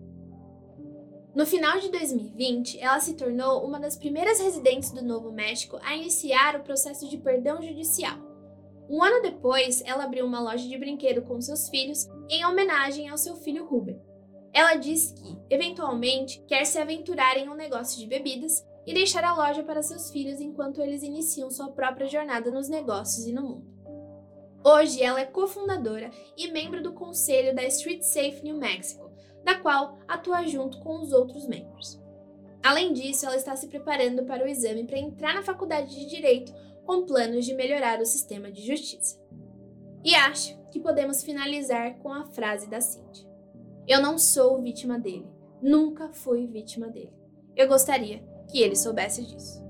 No 1.34 1.46
final 1.46 1.80
de 1.80 1.88
2020, 1.90 2.78
ela 2.78 3.00
se 3.00 3.14
tornou 3.14 3.64
uma 3.64 3.80
das 3.80 3.96
primeiras 3.96 4.38
residentes 4.38 4.90
do 4.90 5.02
Novo 5.02 5.32
México 5.32 5.78
a 5.82 5.96
iniciar 5.96 6.56
o 6.56 6.62
processo 6.62 7.08
de 7.08 7.16
perdão 7.16 7.62
judicial. 7.62 8.18
Um 8.88 9.02
ano 9.02 9.22
depois, 9.22 9.82
ela 9.86 10.04
abriu 10.04 10.26
uma 10.26 10.40
loja 10.40 10.68
de 10.68 10.76
brinquedo 10.76 11.22
com 11.22 11.40
seus 11.40 11.68
filhos 11.70 12.06
em 12.28 12.44
homenagem 12.44 13.08
ao 13.08 13.16
seu 13.16 13.34
filho 13.36 13.64
Ruben. 13.64 13.98
Ela 14.52 14.74
diz 14.74 15.12
que, 15.12 15.38
eventualmente, 15.48 16.42
quer 16.46 16.64
se 16.64 16.78
aventurar 16.78 17.36
em 17.36 17.48
um 17.48 17.54
negócio 17.54 17.98
de 17.98 18.06
bebidas 18.06 18.66
e 18.86 18.92
deixar 18.92 19.24
a 19.24 19.34
loja 19.34 19.62
para 19.62 19.82
seus 19.82 20.10
filhos 20.10 20.40
enquanto 20.40 20.82
eles 20.82 21.02
iniciam 21.02 21.50
sua 21.50 21.70
própria 21.70 22.06
jornada 22.06 22.50
nos 22.50 22.68
negócios 22.68 23.26
e 23.26 23.32
no 23.32 23.42
mundo. 23.42 23.72
Hoje 24.64 25.02
ela 25.02 25.20
é 25.20 25.24
cofundadora 25.24 26.10
e 26.36 26.50
membro 26.50 26.82
do 26.82 26.92
conselho 26.92 27.54
da 27.54 27.64
Street 27.64 28.02
Safe 28.02 28.42
New 28.42 28.56
Mexico, 28.56 29.10
da 29.42 29.58
qual 29.58 29.98
atua 30.06 30.46
junto 30.46 30.78
com 30.80 31.00
os 31.00 31.12
outros 31.12 31.46
membros. 31.48 32.00
Além 32.62 32.92
disso, 32.92 33.26
ela 33.26 33.36
está 33.36 33.56
se 33.56 33.66
preparando 33.66 34.24
para 34.24 34.44
o 34.44 34.48
exame 34.48 34.84
para 34.84 34.98
entrar 34.98 35.34
na 35.34 35.42
faculdade 35.42 35.98
de 35.98 36.06
Direito 36.06 36.54
com 36.84 37.04
planos 37.04 37.44
de 37.44 37.54
melhorar 37.54 38.00
o 38.00 38.06
sistema 38.06 38.52
de 38.52 38.64
justiça. 38.64 39.20
E 40.04 40.14
acho 40.14 40.56
que 40.70 40.80
podemos 40.80 41.24
finalizar 41.24 41.98
com 41.98 42.12
a 42.12 42.24
frase 42.26 42.68
da 42.68 42.80
Cindy: 42.80 43.26
Eu 43.86 44.00
não 44.00 44.16
sou 44.18 44.60
vítima 44.60 44.98
dele, 44.98 45.26
nunca 45.60 46.08
fui 46.08 46.46
vítima 46.46 46.88
dele. 46.88 47.12
Eu 47.56 47.68
gostaria 47.68 48.22
que 48.50 48.60
ele 48.60 48.76
soubesse 48.76 49.22
disso. 49.24 49.62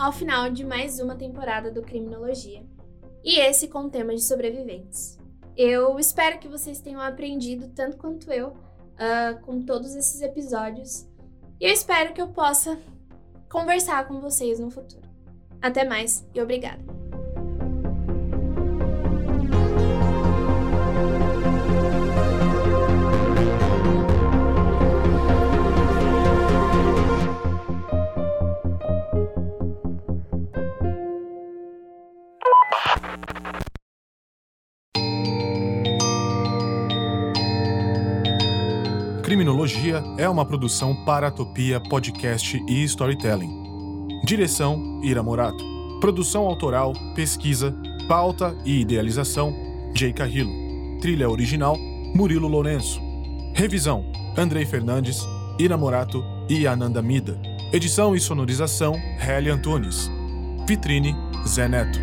Ao 0.00 0.12
final 0.12 0.48
de 0.48 0.64
mais 0.64 0.98
uma 0.98 1.14
temporada 1.14 1.70
do 1.70 1.82
Criminologia, 1.82 2.64
e 3.22 3.38
esse 3.38 3.68
com 3.68 3.80
o 3.80 3.90
tema 3.90 4.14
de 4.14 4.22
sobreviventes. 4.22 5.18
Eu 5.54 5.98
espero 5.98 6.38
que 6.38 6.48
vocês 6.48 6.80
tenham 6.80 7.02
aprendido 7.02 7.68
tanto 7.74 7.98
quanto 7.98 8.32
eu 8.32 8.48
uh, 8.48 9.38
com 9.42 9.60
todos 9.60 9.94
esses 9.94 10.22
episódios, 10.22 11.06
e 11.60 11.66
eu 11.66 11.70
espero 11.70 12.14
que 12.14 12.22
eu 12.22 12.28
possa 12.28 12.78
conversar 13.50 14.08
com 14.08 14.20
vocês 14.20 14.58
no 14.58 14.70
futuro. 14.70 15.06
Até 15.60 15.84
mais 15.84 16.26
e 16.34 16.40
obrigada! 16.40 16.99
Criminologia 39.70 40.02
é 40.18 40.28
uma 40.28 40.44
produção 40.44 40.96
para 41.04 41.30
Topia 41.30 41.80
Podcast 41.80 42.60
e 42.68 42.82
Storytelling. 42.84 44.10
Direção: 44.24 45.00
Ira 45.02 45.22
Morato. 45.22 45.64
Produção 46.00 46.46
autoral, 46.46 46.92
pesquisa, 47.14 47.74
pauta 48.08 48.56
e 48.64 48.80
idealização: 48.80 49.54
Jay 49.94 50.12
Carrillo. 50.12 50.50
Trilha 51.00 51.30
original: 51.30 51.76
Murilo 52.14 52.48
Lourenço. 52.48 53.00
Revisão: 53.54 54.04
Andrei 54.36 54.66
Fernandes, 54.66 55.20
Ira 55.58 55.76
Morato 55.76 56.24
e 56.48 56.66
Ananda 56.66 57.00
Mida. 57.00 57.40
Edição 57.72 58.16
e 58.16 58.20
sonorização: 58.20 58.94
Helly 59.20 59.50
Antunes. 59.50 60.10
Vitrine: 60.66 61.14
Zé 61.46 61.68
Neto. 61.68 62.00